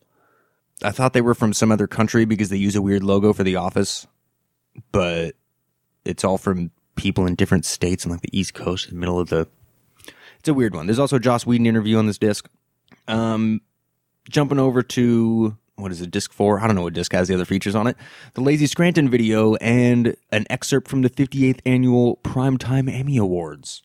I 0.84 0.91
thought 0.91 1.13
they 1.13 1.21
were 1.21 1.34
from 1.34 1.53
some 1.53 1.71
other 1.71 1.88
country 1.88 2.25
because 2.25 2.49
they 2.49 2.57
use 2.57 2.75
a 2.75 2.82
weird 2.82 3.03
logo 3.03 3.34
for 3.34 3.43
The 3.43 3.57
Office, 3.57 4.07
but 4.91 5.36
it's 6.05 6.23
all 6.23 6.38
from 6.38 6.71
people 6.95 7.25
in 7.25 7.36
different 7.36 7.65
states 7.65 8.03
and 8.03 8.11
like 8.11 8.21
the 8.21 8.38
East 8.38 8.53
Coast, 8.53 8.88
in 8.88 8.95
the 8.95 8.99
middle 8.99 9.19
of 9.19 9.30
the. 9.30 9.47
It's 10.39 10.47
a 10.47 10.53
weird 10.53 10.73
one. 10.73 10.88
There's 10.88 10.99
also 10.99 11.17
a 11.17 11.19
Joss 11.19 11.45
Whedon 11.45 11.65
interview 11.65 11.97
on 11.97 12.07
this 12.07 12.17
disc. 12.17 12.49
Um, 13.07 13.61
jumping 14.30 14.59
over 14.59 14.82
to 14.84 15.57
what 15.75 15.91
is 15.91 16.01
it, 16.01 16.11
disc 16.11 16.32
four? 16.34 16.59
I 16.59 16.67
don't 16.67 16.75
know 16.75 16.84
what 16.84 16.93
disc 16.93 17.11
has 17.13 17.27
the 17.27 17.34
other 17.34 17.45
features 17.45 17.75
on 17.75 17.88
it. 17.88 17.95
The 18.34 18.41
Lazy 18.41 18.67
Scranton 18.67 19.09
video 19.09 19.55
and 19.55 20.15
an 20.32 20.45
excerpt 20.49 20.88
from 20.88 21.01
the 21.01 21.09
58th 21.09 21.59
annual 21.65 22.17
Primetime 22.17 22.93
Emmy 22.93 23.17
Awards. 23.17 23.84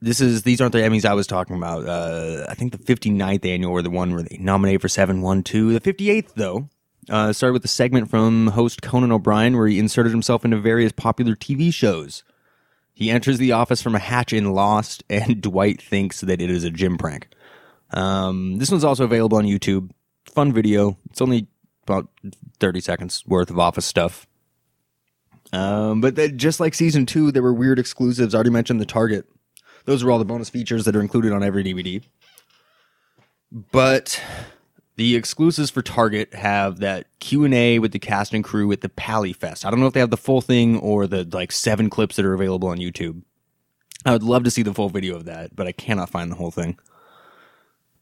This 0.00 0.20
is 0.20 0.42
these 0.42 0.60
aren't 0.60 0.72
the 0.72 0.80
Emmys 0.80 1.04
I 1.04 1.14
was 1.14 1.26
talking 1.26 1.56
about. 1.56 1.86
Uh, 1.86 2.44
I 2.48 2.54
think 2.54 2.72
the 2.72 2.78
59th 2.78 3.46
annual 3.46 3.72
or 3.72 3.82
the 3.82 3.90
one 3.90 4.12
where 4.12 4.22
they 4.22 4.36
nominated 4.38 4.82
for 4.82 4.88
seven, 4.88 5.22
one, 5.22 5.42
two. 5.42 5.78
The 5.78 5.80
58th 5.80 6.34
though 6.34 6.68
uh, 7.08 7.32
started 7.32 7.54
with 7.54 7.64
a 7.64 7.68
segment 7.68 8.10
from 8.10 8.48
host 8.48 8.82
Conan 8.82 9.12
O'Brien 9.12 9.56
where 9.56 9.68
he 9.68 9.78
inserted 9.78 10.12
himself 10.12 10.44
into 10.44 10.58
various 10.58 10.92
popular 10.92 11.34
TV 11.34 11.72
shows. 11.72 12.24
He 12.92 13.10
enters 13.10 13.38
the 13.38 13.52
office 13.52 13.82
from 13.82 13.94
a 13.94 13.98
hatch 13.98 14.32
in 14.32 14.52
Lost, 14.52 15.04
and 15.10 15.40
Dwight 15.40 15.82
thinks 15.82 16.20
that 16.22 16.40
it 16.40 16.50
is 16.50 16.64
a 16.64 16.70
Jim 16.70 16.98
prank. 16.98 17.28
Um, 17.90 18.58
this 18.58 18.70
one's 18.70 18.84
also 18.84 19.04
available 19.04 19.38
on 19.38 19.44
YouTube 19.44 19.90
fun 20.24 20.52
video. 20.52 20.98
It's 21.10 21.22
only 21.22 21.46
about 21.84 22.08
30 22.58 22.80
seconds 22.80 23.24
worth 23.26 23.50
of 23.50 23.58
office 23.58 23.86
stuff. 23.86 24.26
Um, 25.52 26.00
but 26.00 26.16
then 26.16 26.36
just 26.36 26.58
like 26.58 26.74
season 26.74 27.06
two, 27.06 27.30
there 27.30 27.42
were 27.42 27.54
weird 27.54 27.78
exclusives. 27.78 28.34
I 28.34 28.36
already 28.36 28.50
mentioned 28.50 28.80
the 28.80 28.86
Target. 28.86 29.26
Those 29.86 30.02
are 30.02 30.10
all 30.10 30.18
the 30.18 30.24
bonus 30.24 30.50
features 30.50 30.84
that 30.84 30.94
are 30.94 31.00
included 31.00 31.32
on 31.32 31.42
every 31.42 31.64
DVD. 31.64 32.02
But 33.50 34.22
the 34.96 35.16
exclusives 35.16 35.70
for 35.70 35.82
Target 35.82 36.34
have 36.34 36.80
that 36.80 37.06
Q 37.20 37.44
and 37.44 37.54
A 37.54 37.78
with 37.78 37.92
the 37.92 37.98
cast 37.98 38.34
and 38.34 38.44
crew 38.44 38.70
at 38.72 38.82
the 38.82 38.88
PaleyFest. 38.88 39.64
I 39.64 39.70
don't 39.70 39.80
know 39.80 39.86
if 39.86 39.94
they 39.94 40.00
have 40.00 40.10
the 40.10 40.16
full 40.16 40.40
thing 40.42 40.78
or 40.78 41.06
the 41.06 41.24
like 41.32 41.52
seven 41.52 41.88
clips 41.88 42.16
that 42.16 42.26
are 42.26 42.34
available 42.34 42.68
on 42.68 42.78
YouTube. 42.78 43.22
I 44.04 44.12
would 44.12 44.22
love 44.22 44.44
to 44.44 44.50
see 44.50 44.62
the 44.62 44.74
full 44.74 44.90
video 44.90 45.16
of 45.16 45.24
that, 45.24 45.56
but 45.56 45.66
I 45.66 45.72
cannot 45.72 46.10
find 46.10 46.30
the 46.30 46.36
whole 46.36 46.50
thing 46.50 46.78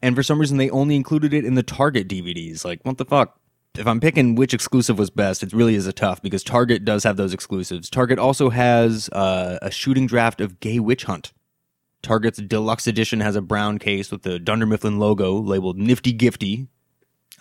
and 0.04 0.14
for 0.14 0.22
some 0.22 0.38
reason 0.38 0.58
they 0.58 0.68
only 0.68 0.96
included 0.96 1.32
it 1.32 1.46
in 1.46 1.54
the 1.54 1.62
Target 1.62 2.08
DVDs. 2.08 2.62
Like, 2.62 2.80
what 2.82 2.98
the 2.98 3.06
fuck? 3.06 3.40
If 3.74 3.86
I'm 3.86 4.00
picking 4.00 4.34
which 4.34 4.52
exclusive 4.52 4.98
was 4.98 5.08
best, 5.08 5.42
it 5.42 5.54
really 5.54 5.74
is 5.74 5.86
a 5.86 5.94
tough 5.94 6.20
because 6.20 6.44
Target 6.44 6.84
does 6.84 7.04
have 7.04 7.16
those 7.16 7.32
exclusives. 7.32 7.88
Target 7.88 8.18
also 8.18 8.50
has 8.50 9.08
uh, 9.08 9.58
a 9.62 9.70
shooting 9.70 10.06
draft 10.06 10.42
of 10.42 10.60
Gay 10.60 10.78
Witch 10.78 11.04
Hunt. 11.04 11.32
Target's 12.04 12.38
deluxe 12.38 12.86
edition 12.86 13.20
has 13.20 13.34
a 13.34 13.42
brown 13.42 13.78
case 13.78 14.10
with 14.10 14.22
the 14.22 14.38
Dunder 14.38 14.66
Mifflin 14.66 14.98
logo 14.98 15.34
labeled 15.34 15.78
Nifty 15.78 16.12
Gifty. 16.12 16.68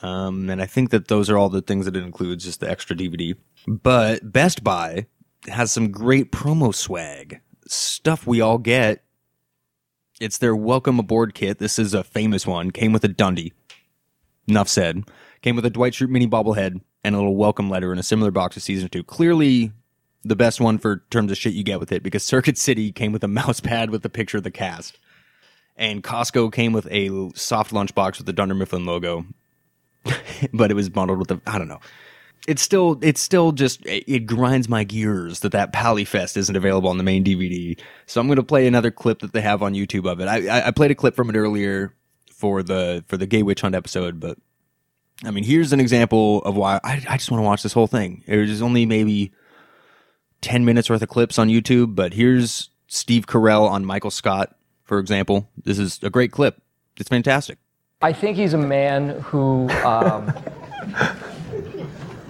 Um, 0.01 0.49
and 0.49 0.61
I 0.61 0.65
think 0.65 0.89
that 0.89 1.07
those 1.07 1.29
are 1.29 1.37
all 1.37 1.49
the 1.49 1.61
things 1.61 1.85
that 1.85 1.95
it 1.95 2.03
includes, 2.03 2.43
just 2.43 2.59
the 2.59 2.69
extra 2.69 2.95
DVD. 2.95 3.35
But 3.67 4.31
Best 4.31 4.63
Buy 4.63 5.05
has 5.47 5.71
some 5.71 5.91
great 5.91 6.31
promo 6.31 6.73
swag, 6.73 7.39
stuff 7.67 8.25
we 8.25 8.41
all 8.41 8.57
get 8.57 9.03
it's 10.23 10.37
their 10.37 10.55
welcome 10.55 10.99
aboard 10.99 11.33
kit. 11.33 11.57
This 11.59 11.77
is 11.77 11.93
a 11.93 12.03
famous 12.03 12.47
one. 12.47 12.71
Came 12.71 12.93
with 12.93 13.03
a 13.03 13.09
Dundie. 13.09 13.51
Enough 14.47 14.69
said. 14.69 15.03
Came 15.41 15.55
with 15.55 15.65
a 15.65 15.69
Dwight 15.69 15.93
Schrute 15.93 16.09
mini 16.09 16.27
bobblehead 16.27 16.79
and 17.03 17.15
a 17.15 17.17
little 17.17 17.35
welcome 17.35 17.69
letter 17.69 17.91
in 17.91 17.99
a 17.99 18.03
similar 18.03 18.31
box 18.31 18.53
to 18.53 18.61
season 18.61 18.89
two. 18.89 19.03
Clearly 19.03 19.73
the 20.23 20.35
best 20.35 20.61
one 20.61 20.77
for 20.77 21.03
terms 21.09 21.31
of 21.31 21.37
shit 21.37 21.53
you 21.53 21.63
get 21.63 21.79
with 21.79 21.91
it 21.91 22.03
because 22.03 22.23
Circuit 22.23 22.57
City 22.57 22.91
came 22.91 23.11
with 23.11 23.23
a 23.23 23.27
mouse 23.39 23.59
pad 23.59 23.89
with 23.89 24.05
a 24.05 24.09
picture 24.09 24.37
of 24.37 24.43
the 24.43 24.51
cast. 24.51 24.97
And 25.75 26.03
Costco 26.03 26.53
came 26.53 26.71
with 26.71 26.87
a 26.91 27.31
soft 27.33 27.71
lunchbox 27.71 28.17
with 28.17 28.27
the 28.27 28.33
Dunder 28.33 28.53
Mifflin 28.53 28.85
logo. 28.85 29.25
but 30.53 30.69
it 30.69 30.75
was 30.75 30.89
bundled 30.89 31.17
with 31.17 31.29
the 31.29 31.41
I 31.47 31.57
don't 31.57 31.69
know 31.69 31.79
it's 32.47 32.61
still 32.61 32.99
it's 33.01 33.21
still 33.21 33.51
just 33.51 33.79
it 33.85 34.25
grinds 34.25 34.67
my 34.67 34.83
gears 34.83 35.39
that 35.41 35.53
that 35.53 35.71
PaleyFest 35.71 36.35
isn't 36.37 36.55
available 36.55 36.89
on 36.89 36.97
the 36.97 37.03
main 37.03 37.23
DVD. 37.23 37.79
So 38.05 38.19
I'm 38.19 38.27
going 38.27 38.37
to 38.37 38.43
play 38.43 38.67
another 38.67 38.91
clip 38.91 39.19
that 39.19 39.33
they 39.33 39.41
have 39.41 39.63
on 39.63 39.73
YouTube 39.73 40.09
of 40.09 40.19
it. 40.19 40.27
I 40.27 40.67
I 40.67 40.71
played 40.71 40.91
a 40.91 40.95
clip 40.95 41.15
from 41.15 41.29
it 41.29 41.35
earlier 41.35 41.93
for 42.31 42.61
the 42.61 43.03
for 43.07 43.17
the 43.17 43.25
Gay 43.25 43.43
Witch 43.43 43.61
Hunt 43.61 43.75
episode, 43.75 44.19
but 44.19 44.37
I 45.23 45.31
mean 45.31 45.43
here's 45.43 45.71
an 45.71 45.79
example 45.79 46.41
of 46.43 46.55
why 46.57 46.79
I 46.83 47.01
I 47.07 47.17
just 47.17 47.31
want 47.31 47.39
to 47.39 47.45
watch 47.45 47.63
this 47.63 47.73
whole 47.73 47.87
thing. 47.87 48.23
There's 48.27 48.61
only 48.61 48.85
maybe 48.85 49.31
ten 50.43 50.63
minutes 50.65 50.89
worth 50.89 51.01
of 51.01 51.09
clips 51.09 51.39
on 51.39 51.47
YouTube, 51.47 51.95
but 51.95 52.13
here's 52.13 52.69
Steve 52.87 53.25
Carell 53.25 53.67
on 53.67 53.83
Michael 53.85 54.11
Scott, 54.11 54.55
for 54.83 54.99
example. 54.99 55.49
This 55.63 55.79
is 55.79 55.99
a 56.03 56.09
great 56.11 56.31
clip. 56.31 56.61
It's 56.97 57.09
fantastic. 57.09 57.57
I 58.01 58.13
think 58.13 58.37
he's 58.37 58.53
a 58.53 58.57
man 58.57 59.19
who. 59.21 59.69
Um, 59.69 60.31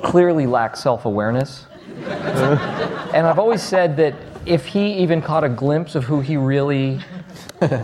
clearly 0.04 0.46
lacks 0.46 0.82
self 0.82 1.06
awareness. 1.06 1.66
and 2.06 3.26
I've 3.26 3.40
always 3.40 3.64
said 3.64 3.98
that 3.98 4.14
if 4.46 4.66
he 4.66 4.94
even 4.96 5.22
caught 5.22 5.44
a 5.44 5.50
glimpse 5.50 5.96
of 5.96 6.04
who 6.04 6.20
he 6.20 6.36
really 6.38 7.00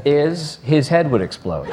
is, 0.05 0.57
his 0.57 0.89
head 0.89 1.09
would 1.09 1.21
explode. 1.21 1.69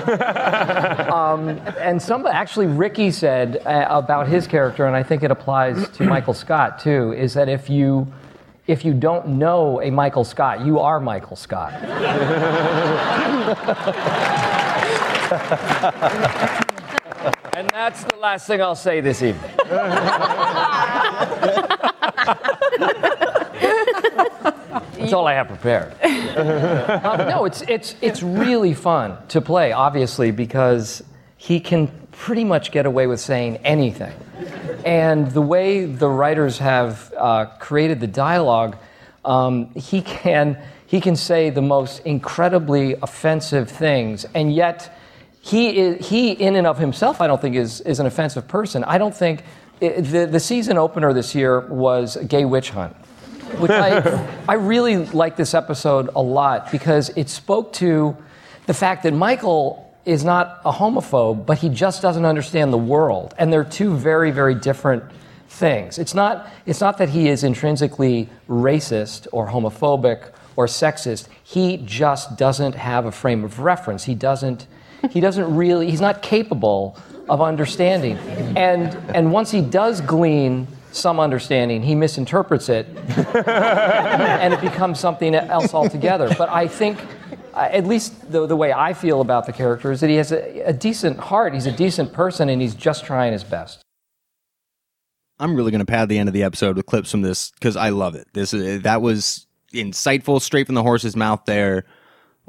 Um, 1.07 1.49
and 1.81 2.01
some 2.01 2.27
actually, 2.27 2.67
Ricky 2.67 3.11
said 3.11 3.63
uh, 3.67 3.87
about 3.91 4.29
his 4.29 4.47
character, 4.47 4.87
and 4.87 4.95
I 4.95 5.03
think 5.03 5.23
it 5.23 5.31
applies 5.31 5.89
to 5.91 6.05
Michael 6.05 6.35
Scott 6.35 6.79
too, 6.79 7.13
is 7.13 7.35
that 7.35 7.49
if 7.49 7.69
you 7.69 8.13
if 8.67 8.85
you 8.85 8.95
don't 8.95 9.29
know 9.29 9.83
a 9.83 9.91
Michael 9.91 10.25
Scott, 10.25 10.65
you 10.65 10.79
are 10.79 11.01
Michael 11.01 11.37
Scott. 11.37 11.73
And 17.57 17.71
that's 17.71 18.05
the 18.05 18.17
last 18.17 18.47
thing 18.47 18.61
I'll 18.61 18.75
say 18.75 19.01
this 19.01 19.23
evening. 19.23 19.51
That's 24.99 25.15
all 25.15 25.27
I 25.27 25.33
have 25.33 25.49
prepared. 25.49 25.93
Um, 26.03 26.47
no, 27.29 27.47
it's, 27.47 27.63
it's, 27.63 27.97
it's 28.03 28.23
really 28.23 28.75
fun 28.75 29.17
to 29.29 29.41
play, 29.41 29.73
obviously, 29.73 30.33
because 30.33 31.03
he 31.39 31.59
can 31.59 31.91
pretty 32.19 32.45
much 32.45 32.71
get 32.71 32.87
away 32.87 33.07
with 33.07 33.21
saying 33.21 33.59
anything. 33.59 34.13
And 34.85 35.31
the 35.31 35.43
way 35.43 35.85
the 35.85 36.09
writers 36.09 36.59
have 36.59 37.13
uh, 37.17 37.47
created 37.59 38.01
the 38.01 38.07
dialogue, 38.07 38.77
um, 39.25 39.73
he, 39.75 40.03
can, 40.03 40.59
he 40.87 41.01
can 41.01 41.17
say 41.17 41.51
the 41.51 41.63
most 41.63 42.01
incredibly 42.01 42.95
offensive 42.95 43.71
things, 43.71 44.25
and 44.35 44.55
yet 44.55 44.97
he, 45.41 45.79
is, 45.79 46.09
he 46.09 46.33
in 46.33 46.57
and 46.57 46.67
of 46.67 46.79
himself, 46.79 47.21
I 47.21 47.27
don't 47.27 47.41
think, 47.41 47.55
is, 47.55 47.81
is 47.83 48.01
an 48.01 48.07
offensive 48.07 48.49
person. 48.49 48.83
I 48.85 48.99
don't 48.99 49.15
think 49.15 49.45
it, 49.81 50.03
the, 50.03 50.27
the 50.27 50.41
season 50.41 50.79
opener 50.79 51.13
this 51.13 51.35
year 51.35 51.61
was 51.61 52.17
Gay 52.29 52.45
Witch 52.45 52.71
Hunt, 52.71 52.97
which 53.59 53.71
I, 53.71 54.27
I 54.49 54.55
really 54.55 54.97
like 55.07 55.37
this 55.37 55.55
episode 55.55 56.11
a 56.17 56.23
lot 56.23 56.73
because 56.73 57.11
it 57.11 57.29
spoke 57.29 57.73
to 57.75 58.17
the 58.67 58.75
fact 58.75 59.05
that 59.05 59.13
Michael 59.13 59.86
is 60.07 60.25
not 60.25 60.61
a 60.65 60.73
homophobe, 60.73 61.45
but 61.45 61.59
he 61.59 61.69
just 61.69 62.01
doesn't 62.01 62.25
understand 62.25 62.73
the 62.73 62.79
world. 62.79 63.35
And 63.39 63.53
they're 63.53 63.65
two 63.65 63.95
very, 63.95 64.31
very 64.31 64.55
different 64.55 65.05
things. 65.49 65.99
It's 65.99 66.15
not, 66.15 66.49
it's 66.65 66.81
not 66.81 66.97
that 66.99 67.11
he 67.11 67.29
is 67.29 67.45
intrinsically 67.45 68.31
racist 68.49 69.27
or 69.33 69.49
homophobic 69.49 70.33
or 70.57 70.67
sexist. 70.67 71.29
He 71.43 71.77
just 71.79 72.39
doesn't 72.39 72.77
have 72.77 73.05
a 73.05 73.13
frame 73.13 73.45
of 73.45 73.59
reference. 73.59 74.05
He 74.05 74.15
doesn't 74.15 74.67
he 75.11 75.21
doesn't 75.21 75.55
really, 75.55 75.91
he's 75.91 76.01
not 76.01 76.23
capable 76.23 76.97
of 77.29 77.41
understanding. 77.41 78.17
And, 78.57 78.95
and 79.15 79.33
once 79.33 79.51
he 79.51 79.61
does 79.61 80.01
glean 80.01 80.67
some 80.93 81.21
understanding, 81.21 81.83
he 81.83 81.95
misinterprets 81.95 82.69
it, 82.69 82.87
and 83.37 84.55
it 84.55 84.61
becomes 84.61 84.99
something 84.99 85.35
else 85.35 85.75
altogether. 85.75 86.35
But 86.37 86.49
I 86.49 86.67
think, 86.67 86.99
at 87.57 87.87
least 87.87 88.31
the, 88.31 88.47
the 88.47 88.57
way 88.57 88.73
I 88.73 88.93
feel 88.93 89.21
about 89.21 89.47
the 89.47 89.53
character, 89.53 89.91
is 89.91 90.01
that 90.01 90.11
he 90.11 90.17
has 90.17 90.33
a, 90.33 90.69
a 90.69 90.73
decent 90.73 91.19
heart, 91.19 91.55
he's 91.55 91.67
a 91.67 91.73
decent 91.73 92.13
person, 92.13 92.49
and 92.49 92.61
he's 92.61 92.75
just 92.75 93.05
trying 93.05 93.33
his 93.33 93.45
best. 93.45 93.83
I'm 95.39 95.55
really 95.55 95.71
going 95.71 95.81
to 95.81 95.87
pad 95.87 96.09
the 96.09 96.19
end 96.19 96.29
of 96.29 96.33
the 96.33 96.43
episode 96.43 96.77
with 96.77 96.87
clips 96.87 97.11
from 97.11 97.23
this 97.23 97.51
because 97.51 97.77
I 97.77 97.91
love 97.91 98.15
it. 98.15 98.29
This 98.33 98.53
that 98.53 99.03
was 99.03 99.47
insightful, 99.73 100.41
straight 100.41 100.67
from 100.67 100.75
the 100.75 100.83
horse's 100.83 101.15
mouth. 101.17 101.43
There, 101.47 101.85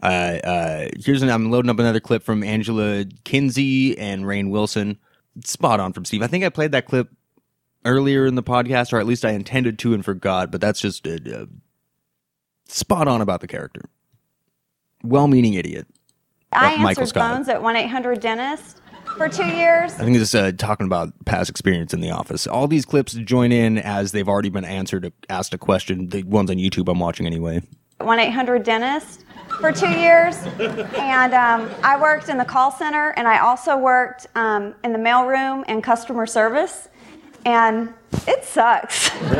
uh, 0.01 0.05
uh, 0.05 0.87
here's 1.03 1.21
an, 1.21 1.29
I'm 1.29 1.51
loading 1.51 1.69
up 1.69 1.79
another 1.79 1.99
clip 1.99 2.23
from 2.23 2.43
Angela 2.43 3.05
Kinsey 3.23 3.97
and 3.97 4.23
Rainn 4.23 4.51
Wilson. 4.51 4.99
Spot 5.43 5.79
on 5.79 5.93
from 5.93 6.05
Steve. 6.05 6.23
I 6.23 6.27
think 6.27 6.43
I 6.43 6.49
played 6.49 6.71
that 6.71 6.85
clip 6.85 7.09
earlier 7.85 8.25
in 8.25 8.35
the 8.35 8.43
podcast, 8.43 8.93
or 8.93 8.99
at 8.99 9.05
least 9.05 9.25
I 9.25 9.31
intended 9.31 9.77
to 9.79 9.93
and 9.93 10.03
forgot, 10.03 10.51
but 10.51 10.61
that's 10.61 10.79
just 10.79 11.05
uh, 11.07 11.45
spot 12.67 13.07
on 13.07 13.21
about 13.21 13.41
the 13.41 13.47
character. 13.47 13.81
Well 15.03 15.27
meaning 15.27 15.53
idiot. 15.53 15.87
I 16.51 16.77
Michael 16.77 16.87
answered 17.03 17.07
Scott. 17.09 17.35
phones 17.35 17.49
at 17.49 17.61
1 17.61 17.75
800 17.75 18.19
Dentist. 18.19 18.81
for 19.17 19.27
two 19.29 19.45
years. 19.45 19.93
I 19.93 20.03
think 20.03 20.17
this 20.17 20.29
is 20.29 20.35
uh, 20.35 20.51
talking 20.57 20.85
about 20.85 21.13
past 21.25 21.49
experience 21.49 21.93
in 21.93 22.01
the 22.01 22.11
office. 22.11 22.45
All 22.47 22.67
these 22.67 22.85
clips 22.85 23.13
join 23.13 23.51
in 23.51 23.77
as 23.77 24.11
they've 24.11 24.27
already 24.27 24.49
been 24.49 24.65
answered, 24.65 25.11
asked 25.29 25.53
a 25.53 25.57
question. 25.57 26.09
The 26.09 26.23
ones 26.23 26.49
on 26.51 26.57
YouTube 26.57 26.89
I'm 26.89 26.99
watching 26.99 27.25
anyway. 27.25 27.61
1 27.99 28.19
800 28.19 28.63
dentist 28.63 29.25
for 29.59 29.71
two 29.71 29.89
years. 29.89 30.37
And 30.97 31.33
um, 31.33 31.69
I 31.83 31.99
worked 31.99 32.29
in 32.29 32.37
the 32.37 32.45
call 32.45 32.71
center 32.71 33.09
and 33.17 33.27
I 33.27 33.39
also 33.39 33.75
worked 33.77 34.27
um, 34.35 34.75
in 34.83 34.93
the 34.93 34.99
mailroom 34.99 35.63
and 35.67 35.83
customer 35.83 36.25
service. 36.27 36.89
And 37.47 37.93
it 38.27 38.43
sucks. 38.43 39.09
and, 39.21 39.31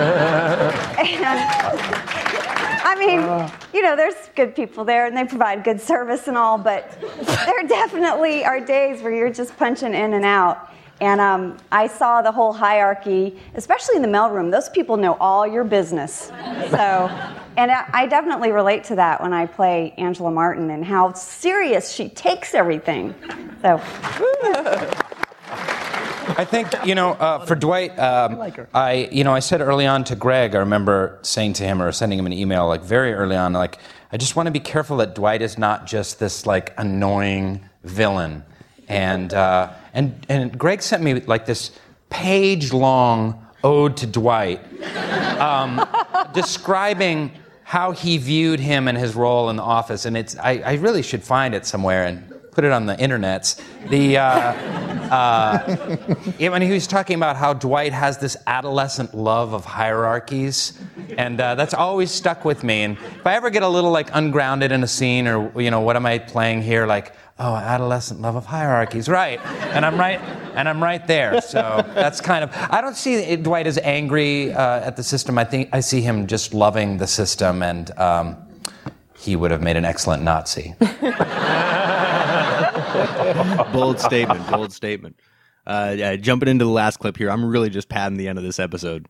I 2.86 2.96
mean, 2.98 3.20
you 3.74 3.82
know, 3.82 3.98
there's 3.98 4.16
good 4.34 4.56
people 4.56 4.86
there 4.86 5.08
and 5.08 5.18
they 5.18 5.26
provide 5.26 5.66
good 5.66 5.82
service 5.82 6.30
and 6.30 6.38
all, 6.38 6.58
but 6.58 6.98
there 7.02 7.68
definitely 7.68 8.46
are 8.46 8.62
days 8.62 9.02
where 9.02 9.14
you're 9.14 9.30
just 9.30 9.58
punching 9.58 9.94
in 9.94 10.14
and 10.14 10.24
out. 10.24 10.72
And 11.02 11.20
um, 11.20 11.58
I 11.70 11.88
saw 11.88 12.22
the 12.22 12.32
whole 12.32 12.54
hierarchy, 12.54 13.38
especially 13.56 13.98
in 13.98 14.02
the 14.02 14.08
mailroom. 14.08 14.52
Those 14.52 14.70
people 14.70 14.96
know 14.96 15.18
all 15.20 15.46
your 15.46 15.66
business. 15.66 16.28
So, 16.72 17.12
and 17.58 17.70
I, 17.70 17.90
I 17.92 18.08
definitely 18.08 18.54
relate 18.54 18.86
to 18.86 18.96
that 18.96 19.22
when 19.22 19.34
I 19.34 19.48
play 19.48 19.94
Angela 19.98 20.32
Martin 20.32 20.70
and 20.70 20.86
how 20.86 21.12
serious 21.12 21.92
she 21.92 22.08
takes 22.08 22.56
everything. 22.56 23.14
So, 23.62 23.82
I 26.30 26.46
think 26.46 26.68
you 26.86 26.96
know 26.96 27.12
uh, 27.12 27.46
for 27.46 27.56
Dwight, 27.56 27.98
um, 27.98 28.42
I 28.74 29.10
you 29.12 29.24
know 29.24 29.34
I 29.34 29.40
said 29.40 29.62
early 29.62 29.88
on 29.88 30.04
to 30.06 30.16
Greg. 30.16 30.56
I 30.56 30.60
remember 30.60 31.20
saying 31.22 31.54
to 31.54 31.64
him 31.64 31.82
or 31.82 31.92
sending 31.92 32.20
him 32.20 32.26
an 32.26 32.34
email 32.34 32.68
like 32.68 32.82
very 32.82 33.14
early 33.14 33.36
on, 33.36 33.54
like 33.54 33.80
I 34.12 34.18
just 34.18 34.36
want 34.36 34.48
to 34.48 34.52
be 34.52 34.60
careful 34.60 34.98
that 34.98 35.16
Dwight 35.16 35.42
is 35.42 35.58
not 35.58 35.86
just 35.86 36.20
this 36.20 36.46
like 36.46 36.74
annoying 36.78 37.62
villain. 37.84 38.44
And 38.88 39.34
uh, 39.34 39.72
and 39.94 40.26
and 40.30 40.58
Greg 40.58 40.82
sent 40.82 41.04
me 41.04 41.16
like 41.22 41.46
this 41.46 41.72
page 42.10 42.72
long 42.72 43.46
ode 43.64 43.98
to 43.98 44.08
Dwight, 44.08 44.62
um, 45.40 45.86
describing 46.34 47.32
how 47.64 47.92
he 47.92 48.18
viewed 48.18 48.62
him 48.62 48.88
and 48.88 48.98
his 48.98 49.14
role 49.14 49.50
in 49.50 49.58
the 49.58 49.64
office. 49.64 50.06
And 50.06 50.16
it's 50.16 50.38
I, 50.38 50.62
I 50.66 50.74
really 50.76 51.02
should 51.02 51.24
find 51.24 51.54
it 51.54 51.66
somewhere 51.66 52.06
and 52.06 52.34
put 52.58 52.66
it 52.66 52.72
on 52.72 52.88
the 52.88 52.96
internets. 52.96 53.62
The 53.88 54.18
uh, 54.18 54.24
uh, 55.14 55.60
when 56.40 56.64
he 56.64 56.72
was 56.72 56.88
talking 56.88 57.16
about 57.16 57.36
how 57.36 57.54
Dwight 57.54 57.94
has 57.94 58.18
this 58.18 58.36
adolescent 58.48 59.14
love 59.14 59.54
of 59.54 59.64
hierarchies, 59.64 60.74
and 61.20 61.40
uh, 61.40 61.54
that's 61.54 61.76
always 61.76 62.10
stuck 62.10 62.46
with 62.46 62.64
me. 62.64 62.82
And 62.82 62.98
if 62.98 63.28
I 63.28 63.36
ever 63.36 63.52
get 63.52 63.62
a 63.62 63.68
little 63.68 63.92
like 63.92 64.10
ungrounded 64.12 64.72
in 64.72 64.82
a 64.82 64.88
scene, 64.88 65.28
or 65.28 65.62
you 65.62 65.70
know, 65.70 65.82
what 65.82 65.96
am 65.96 66.08
I 66.08 66.18
playing 66.18 66.64
here? 66.64 66.88
Like, 66.88 67.14
oh, 67.38 67.56
adolescent 67.56 68.22
love 68.22 68.36
of 68.36 68.48
hierarchies, 68.48 69.08
right? 69.08 69.40
And 69.76 69.86
I'm 69.86 70.00
right, 70.00 70.20
and 70.56 70.68
I'm 70.68 70.82
right 70.82 71.06
there. 71.06 71.40
So 71.42 71.86
that's 71.94 72.22
kind 72.22 72.44
of. 72.44 72.50
I 72.72 72.82
don't 72.82 72.98
see 72.98 73.36
Dwight 73.36 73.68
as 73.68 73.78
angry 73.78 74.52
uh, 74.52 74.80
at 74.80 74.96
the 74.96 75.04
system. 75.04 75.38
I 75.38 75.44
think 75.44 75.70
I 75.74 75.80
see 75.80 76.02
him 76.02 76.26
just 76.26 76.56
loving 76.56 76.98
the 76.98 77.06
system, 77.06 77.62
and 77.62 77.92
um, 78.00 78.47
he 79.18 79.36
would 79.36 79.52
have 79.52 79.62
made 79.62 79.78
an 79.78 79.86
excellent 79.86 80.24
Nazi. 80.24 80.76
bold 83.74 84.00
statement. 84.00 84.50
Bold 84.50 84.72
statement. 84.74 85.20
Uh, 85.66 85.94
yeah, 85.98 86.16
jumping 86.16 86.50
into 86.50 86.66
the 86.66 86.72
last 86.72 86.98
clip 86.98 87.18
here, 87.18 87.30
I'm 87.30 87.46
really 87.46 87.70
just 87.70 87.90
padding 87.90 88.18
the 88.18 88.28
end 88.28 88.38
of 88.38 88.44
this 88.44 88.60
episode. 88.60 89.08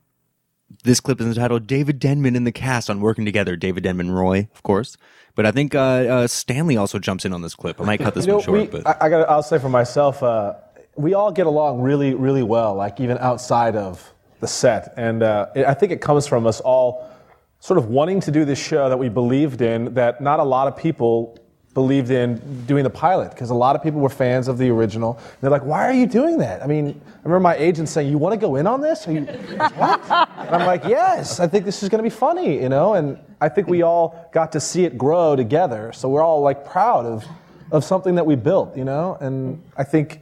This 0.83 0.99
clip 0.99 1.21
is 1.21 1.27
entitled 1.27 1.65
"David 1.67 1.99
Denman 1.99 2.35
in 2.35 2.43
the 2.43 2.51
cast 2.51 2.89
on 2.89 2.99
working 2.99 3.25
together." 3.25 3.55
David 3.55 3.83
Denman, 3.83 4.11
Roy, 4.11 4.49
of 4.53 4.63
course, 4.63 4.97
but 5.35 5.45
I 5.45 5.51
think 5.51 5.75
uh, 5.75 5.79
uh, 5.79 6.27
Stanley 6.27 6.75
also 6.75 6.99
jumps 6.99 7.23
in 7.25 7.31
on 7.31 7.41
this 7.41 7.55
clip. 7.55 7.79
I 7.79 7.85
might 7.85 7.99
cut 8.01 8.15
this 8.15 8.25
You 8.25 8.31
know, 8.33 8.37
one 8.37 8.45
short, 8.45 8.59
we- 8.59 8.67
but 8.81 8.87
I, 8.87 9.05
I 9.05 9.09
got. 9.09 9.29
I'll 9.29 9.43
say 9.43 9.59
for 9.59 9.69
myself, 9.69 10.21
uh, 10.23 10.55
we 10.95 11.13
all 11.13 11.31
get 11.31 11.45
along 11.47 11.81
really, 11.81 12.15
really 12.15 12.43
well. 12.43 12.75
Like 12.75 12.99
even 12.99 13.17
outside 13.19 13.75
of 13.77 14.11
the 14.41 14.47
set, 14.47 14.93
and 14.97 15.23
uh, 15.23 15.47
it, 15.55 15.65
I 15.65 15.73
think 15.73 15.93
it 15.93 16.01
comes 16.01 16.27
from 16.27 16.45
us 16.45 16.59
all 16.59 17.09
sort 17.59 17.77
of 17.77 17.87
wanting 17.87 18.19
to 18.21 18.31
do 18.31 18.45
this 18.45 18.59
show 18.59 18.89
that 18.89 18.97
we 18.97 19.09
believed 19.09 19.61
in. 19.61 19.93
That 19.95 20.21
not 20.21 20.39
a 20.39 20.43
lot 20.43 20.67
of 20.67 20.77
people 20.77 21.37
believed 21.73 22.09
in 22.09 22.65
doing 22.65 22.83
the 22.83 22.89
pilot 22.89 23.29
because 23.29 23.51
a 23.51 23.55
lot 23.55 23.75
of 23.75 23.83
people 23.83 23.99
were 23.99 24.09
fans 24.09 24.47
of 24.47 24.57
the 24.57 24.67
original. 24.69 25.13
And 25.17 25.41
they're 25.41 25.51
like, 25.51 25.65
"Why 25.65 25.87
are 25.87 25.93
you 25.93 26.07
doing 26.07 26.39
that?" 26.39 26.63
I 26.63 26.67
mean, 26.67 26.99
I 27.05 27.23
remember 27.23 27.39
my 27.39 27.55
agent 27.55 27.89
saying, 27.89 28.09
"You 28.09 28.17
want 28.17 28.33
to 28.33 28.39
go 28.39 28.55
in 28.55 28.65
on 28.65 28.81
this?" 28.81 29.07
Are 29.07 29.11
you, 29.11 29.21
what? 29.21 30.01
And 30.09 30.55
I'm 30.55 30.65
like, 30.65 30.85
"Yes, 30.85 31.39
I 31.39 31.47
think 31.47 31.65
this 31.65 31.83
is 31.83 31.89
going 31.89 31.99
to 31.99 32.03
be 32.03 32.09
funny," 32.09 32.61
you 32.61 32.69
know. 32.69 32.95
And 32.95 33.19
I 33.39 33.49
think 33.49 33.67
we 33.67 33.83
all 33.83 34.29
got 34.31 34.51
to 34.53 34.59
see 34.59 34.85
it 34.85 34.97
grow 34.97 35.35
together. 35.35 35.91
So 35.93 36.09
we're 36.09 36.23
all 36.23 36.41
like 36.41 36.65
proud 36.65 37.05
of 37.05 37.25
of 37.71 37.83
something 37.83 38.15
that 38.15 38.25
we 38.25 38.35
built, 38.35 38.75
you 38.77 38.85
know. 38.85 39.17
And 39.19 39.61
I 39.75 39.83
think 39.83 40.21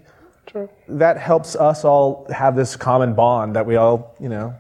that 0.88 1.18
helps 1.18 1.56
us 1.56 1.86
all 1.86 2.28
have 2.32 2.56
this 2.56 2.76
common 2.76 3.14
bond 3.14 3.56
that 3.56 3.66
we 3.66 3.76
all, 3.76 4.16
you 4.20 4.30
know. 4.30 4.56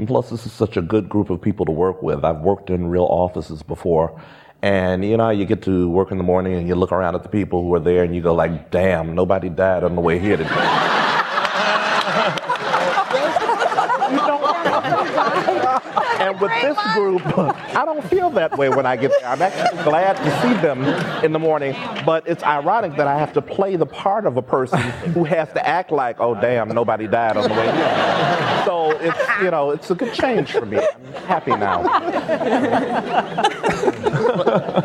And 0.00 0.08
plus, 0.08 0.30
this 0.30 0.46
is 0.46 0.52
such 0.52 0.78
a 0.78 0.80
good 0.80 1.10
group 1.10 1.28
of 1.28 1.42
people 1.42 1.66
to 1.66 1.72
work 1.72 2.02
with. 2.02 2.24
I've 2.24 2.40
worked 2.40 2.70
in 2.70 2.86
real 2.86 3.04
offices 3.04 3.62
before. 3.62 4.18
And 4.62 5.04
you 5.04 5.18
know, 5.18 5.28
you 5.28 5.44
get 5.44 5.60
to 5.64 5.90
work 5.90 6.10
in 6.10 6.16
the 6.16 6.24
morning 6.24 6.54
and 6.54 6.66
you 6.66 6.74
look 6.74 6.90
around 6.90 7.16
at 7.16 7.22
the 7.22 7.28
people 7.28 7.62
who 7.62 7.74
are 7.74 7.80
there 7.80 8.02
and 8.02 8.14
you 8.14 8.22
go 8.22 8.32
like, 8.32 8.70
damn, 8.70 9.14
nobody 9.14 9.50
died 9.50 9.84
on 9.84 9.94
the 9.96 10.00
way 10.00 10.18
here 10.18 10.38
today. 10.38 10.48
and 16.18 16.29
with 16.40 16.50
this 16.62 16.78
group, 16.94 17.22
I 17.38 17.84
don't 17.84 18.04
feel 18.08 18.30
that 18.30 18.56
way 18.56 18.68
when 18.68 18.86
I 18.86 18.96
get 18.96 19.12
there. 19.20 19.28
I'm 19.28 19.42
actually 19.42 19.82
glad 19.82 20.16
to 20.16 20.42
see 20.42 20.54
them 20.60 20.84
in 21.24 21.32
the 21.32 21.38
morning, 21.38 21.74
but 22.04 22.26
it's 22.26 22.42
ironic 22.42 22.96
that 22.96 23.06
I 23.06 23.18
have 23.18 23.32
to 23.34 23.42
play 23.42 23.76
the 23.76 23.86
part 23.86 24.26
of 24.26 24.36
a 24.36 24.42
person 24.42 24.80
who 25.12 25.24
has 25.24 25.48
to 25.52 25.66
act 25.66 25.90
like, 25.90 26.16
oh 26.20 26.34
damn, 26.40 26.68
nobody 26.68 27.06
died 27.06 27.36
on 27.36 27.48
the 27.48 27.54
way 27.54 27.70
here. 27.72 28.62
So 28.64 28.90
it's 28.98 29.42
you 29.42 29.50
know, 29.50 29.70
it's 29.70 29.90
a 29.90 29.94
good 29.94 30.14
change 30.14 30.52
for 30.52 30.66
me. 30.66 30.78
I'm 30.78 31.12
happy 31.24 31.50
now. 31.52 31.82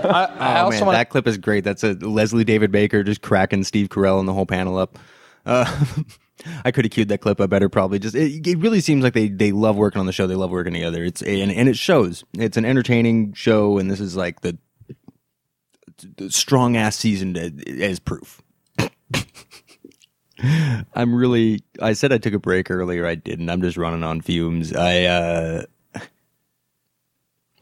I 0.05 0.61
oh 0.61 0.69
man, 0.69 0.85
that 0.87 1.09
clip 1.09 1.27
is 1.27 1.37
great. 1.37 1.63
That's 1.63 1.83
a 1.83 1.93
Leslie 1.93 2.43
David 2.43 2.71
Baker 2.71 3.03
just 3.03 3.21
cracking 3.21 3.63
Steve 3.63 3.89
Carell 3.89 4.19
and 4.19 4.27
the 4.27 4.33
whole 4.33 4.45
panel 4.45 4.77
up. 4.77 4.97
Uh, 5.45 5.85
I 6.63 6.71
could 6.71 6.85
have 6.85 6.91
queued 6.91 7.07
that 7.09 7.19
clip 7.19 7.39
up 7.39 7.49
better, 7.49 7.69
probably. 7.69 7.99
Just 7.99 8.15
it, 8.15 8.45
it 8.45 8.57
really 8.57 8.81
seems 8.81 9.03
like 9.03 9.13
they 9.13 9.29
they 9.29 9.51
love 9.51 9.77
working 9.77 9.99
on 9.99 10.05
the 10.05 10.11
show. 10.11 10.27
They 10.27 10.35
love 10.35 10.51
working 10.51 10.73
together. 10.73 11.03
It's 11.03 11.21
and, 11.21 11.51
and 11.51 11.69
it 11.69 11.77
shows. 11.77 12.23
It's 12.33 12.57
an 12.57 12.65
entertaining 12.65 13.33
show, 13.33 13.77
and 13.77 13.89
this 13.89 13.99
is 13.99 14.15
like 14.15 14.41
the, 14.41 14.57
strong 16.29 16.75
ass 16.75 16.97
season 16.97 17.37
as 17.81 17.99
proof. 17.99 18.41
I'm 20.93 21.15
really. 21.15 21.63
I 21.81 21.93
said 21.93 22.11
I 22.11 22.17
took 22.17 22.33
a 22.33 22.39
break 22.39 22.69
earlier. 22.69 23.05
I 23.05 23.15
didn't. 23.15 23.49
I'm 23.49 23.61
just 23.61 23.77
running 23.77 24.03
on 24.03 24.21
fumes. 24.21 24.73
I. 24.73 25.03
uh 25.03 25.63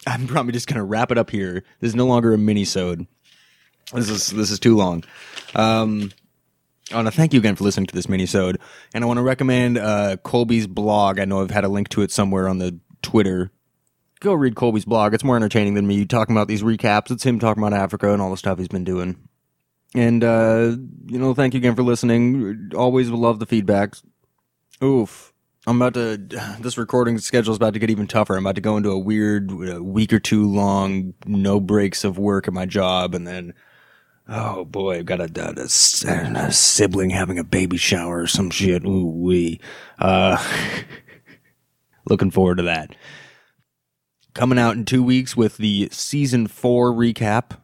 I'm 0.07 0.28
probably 0.28 0.51
just 0.51 0.67
gonna 0.67 0.84
wrap 0.84 1.11
it 1.11 1.17
up 1.19 1.30
here. 1.30 1.63
This 1.80 1.89
is 1.89 1.95
no 1.95 2.07
longer 2.07 2.34
a 2.34 2.38
mini-sode. 2.38 3.05
This 3.93 4.09
is 4.09 4.32
this 4.32 4.49
is 4.49 4.59
too 4.59 4.76
long. 4.76 5.03
Um, 5.53 6.11
I 6.92 6.96
want 6.96 7.08
to 7.08 7.12
thank 7.12 7.34
you 7.34 7.40
again 7.40 7.56
for 7.56 7.64
listening 7.64 7.88
to 7.88 7.96
this 7.96 8.10
mini-sode, 8.10 8.60
and 8.94 9.04
I 9.04 9.08
want 9.08 9.18
to 9.18 9.24
recommend 9.24 9.78
uh, 9.78 10.18
Colby's 10.18 10.68
blog. 10.68 11.20
I 11.20 11.26
know 11.26 11.42
I've 11.42 11.52
had 11.52 11.64
a 11.64 11.70
link 11.70 11.90
to 11.90 12.02
it 12.02 12.12
somewhere 12.12 12.48
on 12.48 12.60
the 12.60 12.80
Twitter. 13.02 13.52
Go 14.20 14.34
read 14.34 14.56
Colby's 14.56 14.86
blog. 14.86 15.14
It's 15.14 15.24
more 15.24 15.36
entertaining 15.36 15.74
than 15.76 15.88
me 15.88 16.06
talking 16.06 16.36
about 16.36 16.48
these 16.48 16.62
recaps. 16.62 17.12
It's 17.12 17.26
him 17.26 17.40
talking 17.40 17.64
about 17.64 17.78
Africa 17.78 18.12
and 18.12 18.22
all 18.22 18.32
the 18.32 18.38
stuff 18.38 18.58
he's 18.58 18.68
been 18.68 18.84
doing. 18.84 19.28
And 19.96 20.24
uh, 20.24 20.76
you 21.08 21.20
know, 21.20 21.34
thank 21.34 21.54
you 21.54 21.60
again 21.60 21.76
for 21.76 21.84
listening. 21.84 22.72
Always 22.76 23.10
love 23.10 23.40
the 23.40 23.46
feedback. 23.46 23.96
Oof. 24.84 25.34
I'm 25.66 25.82
about 25.82 25.94
to. 25.94 26.58
This 26.60 26.78
recording 26.78 27.18
schedule 27.20 27.52
is 27.52 27.58
about 27.58 27.74
to 27.74 27.80
get 27.80 27.90
even 27.90 28.08
tougher. 28.08 28.36
I'm 28.36 28.46
about 28.46 28.56
to 28.56 28.62
go 28.62 28.78
into 28.78 28.90
a 28.90 28.98
weird 28.98 29.52
uh, 29.52 29.84
week 29.84 30.14
or 30.14 30.20
two 30.20 30.50
long, 30.50 31.14
no 31.26 31.60
breaks 31.60 32.04
of 32.04 32.18
work 32.18 32.48
at 32.48 32.54
my 32.54 32.66
job, 32.66 33.16
and 33.16 33.28
then, 33.28 33.54
oh 34.28 34.65
boy, 34.65 34.99
I've 34.99 35.05
got 35.05 35.19
a, 35.19 35.30
a, 35.36 36.11
a, 36.11 36.47
a 36.47 36.51
sibling 36.51 37.09
having 37.09 37.39
a 37.39 37.43
baby 37.43 37.78
shower 37.78 38.21
or 38.21 38.28
some 38.28 38.49
shit. 38.49 38.86
Ooh 38.86 39.05
wee. 39.05 39.59
Uh, 39.99 40.38
looking 42.09 42.32
forward 42.32 42.57
to 42.57 42.63
that. 42.63 42.95
Coming 44.34 44.57
out 44.57 44.76
in 44.76 44.86
two 44.86 45.03
weeks 45.03 45.38
with 45.38 45.57
the 45.57 45.89
season 45.91 46.47
four 46.47 46.91
recap. 46.91 47.57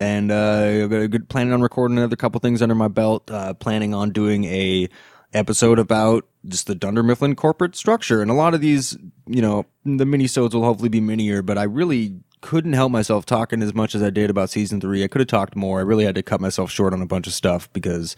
And 0.00 0.30
uh, 0.30 0.82
I've 0.84 0.90
got 0.90 1.00
a 1.00 1.08
good 1.08 1.28
planning 1.28 1.52
on 1.52 1.62
recording 1.62 1.98
another 1.98 2.16
couple 2.16 2.40
things 2.40 2.62
under 2.62 2.74
my 2.74 2.88
belt. 2.88 3.30
Uh, 3.30 3.54
planning 3.54 3.94
on 3.94 4.10
doing 4.10 4.44
a 4.44 4.88
episode 5.32 5.78
about 5.78 6.26
just 6.46 6.66
the 6.66 6.74
Dunder 6.74 7.02
Mifflin 7.02 7.34
corporate 7.34 7.74
structure. 7.74 8.22
And 8.22 8.30
a 8.30 8.34
lot 8.34 8.54
of 8.54 8.60
these, 8.60 8.96
you 9.26 9.42
know, 9.42 9.66
the 9.84 10.06
mini-sodes 10.06 10.54
will 10.54 10.64
hopefully 10.64 10.88
be 10.88 11.00
minier, 11.00 11.42
but 11.42 11.58
I 11.58 11.64
really 11.64 12.20
couldn't 12.44 12.74
help 12.74 12.92
myself 12.92 13.24
talking 13.24 13.62
as 13.62 13.72
much 13.72 13.94
as 13.94 14.02
I 14.02 14.10
did 14.10 14.28
about 14.28 14.50
season 14.50 14.78
three. 14.78 15.02
I 15.02 15.08
could 15.08 15.22
have 15.22 15.28
talked 15.28 15.56
more. 15.56 15.78
I 15.78 15.82
really 15.82 16.04
had 16.04 16.14
to 16.16 16.22
cut 16.22 16.42
myself 16.42 16.70
short 16.70 16.92
on 16.92 17.00
a 17.00 17.06
bunch 17.06 17.26
of 17.26 17.32
stuff 17.32 17.72
because 17.72 18.16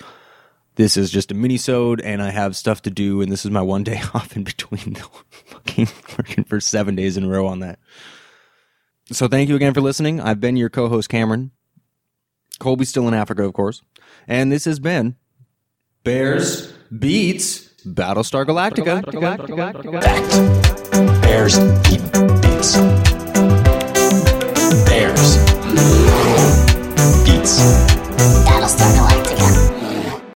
this 0.74 0.96
is 0.96 1.12
just 1.12 1.30
a 1.30 1.34
mini-sode 1.34 2.00
and 2.00 2.20
I 2.20 2.30
have 2.30 2.56
stuff 2.56 2.82
to 2.82 2.90
do 2.90 3.20
and 3.22 3.30
this 3.30 3.44
is 3.44 3.52
my 3.52 3.62
one 3.62 3.84
day 3.84 4.02
off 4.14 4.34
in 4.34 4.42
between 4.42 4.94
the 4.94 5.08
fucking 5.30 5.86
working 6.18 6.42
for 6.42 6.60
seven 6.60 6.96
days 6.96 7.16
in 7.16 7.22
a 7.22 7.28
row 7.28 7.46
on 7.46 7.60
that. 7.60 7.78
So 9.12 9.28
thank 9.28 9.48
you 9.48 9.54
again 9.54 9.74
for 9.74 9.80
listening. 9.80 10.20
I've 10.20 10.40
been 10.40 10.56
your 10.56 10.70
co-host 10.70 11.08
Cameron. 11.08 11.52
Colby's 12.58 12.88
still 12.88 13.06
in 13.06 13.14
Africa, 13.14 13.44
of 13.44 13.52
course. 13.52 13.80
And 14.26 14.50
this 14.50 14.64
has 14.64 14.80
been 14.80 15.14
Bears 16.02 16.72
beats 16.98 17.68
Battlestar 17.84 18.44
Galactica. 18.44 19.04
Bears 21.22 21.60
beat 21.84 22.02
beats. 22.42 23.65
Bears 24.84 25.38
beats. 27.24 27.60
Battlestar 28.44 28.92
Galactica. 28.94 29.85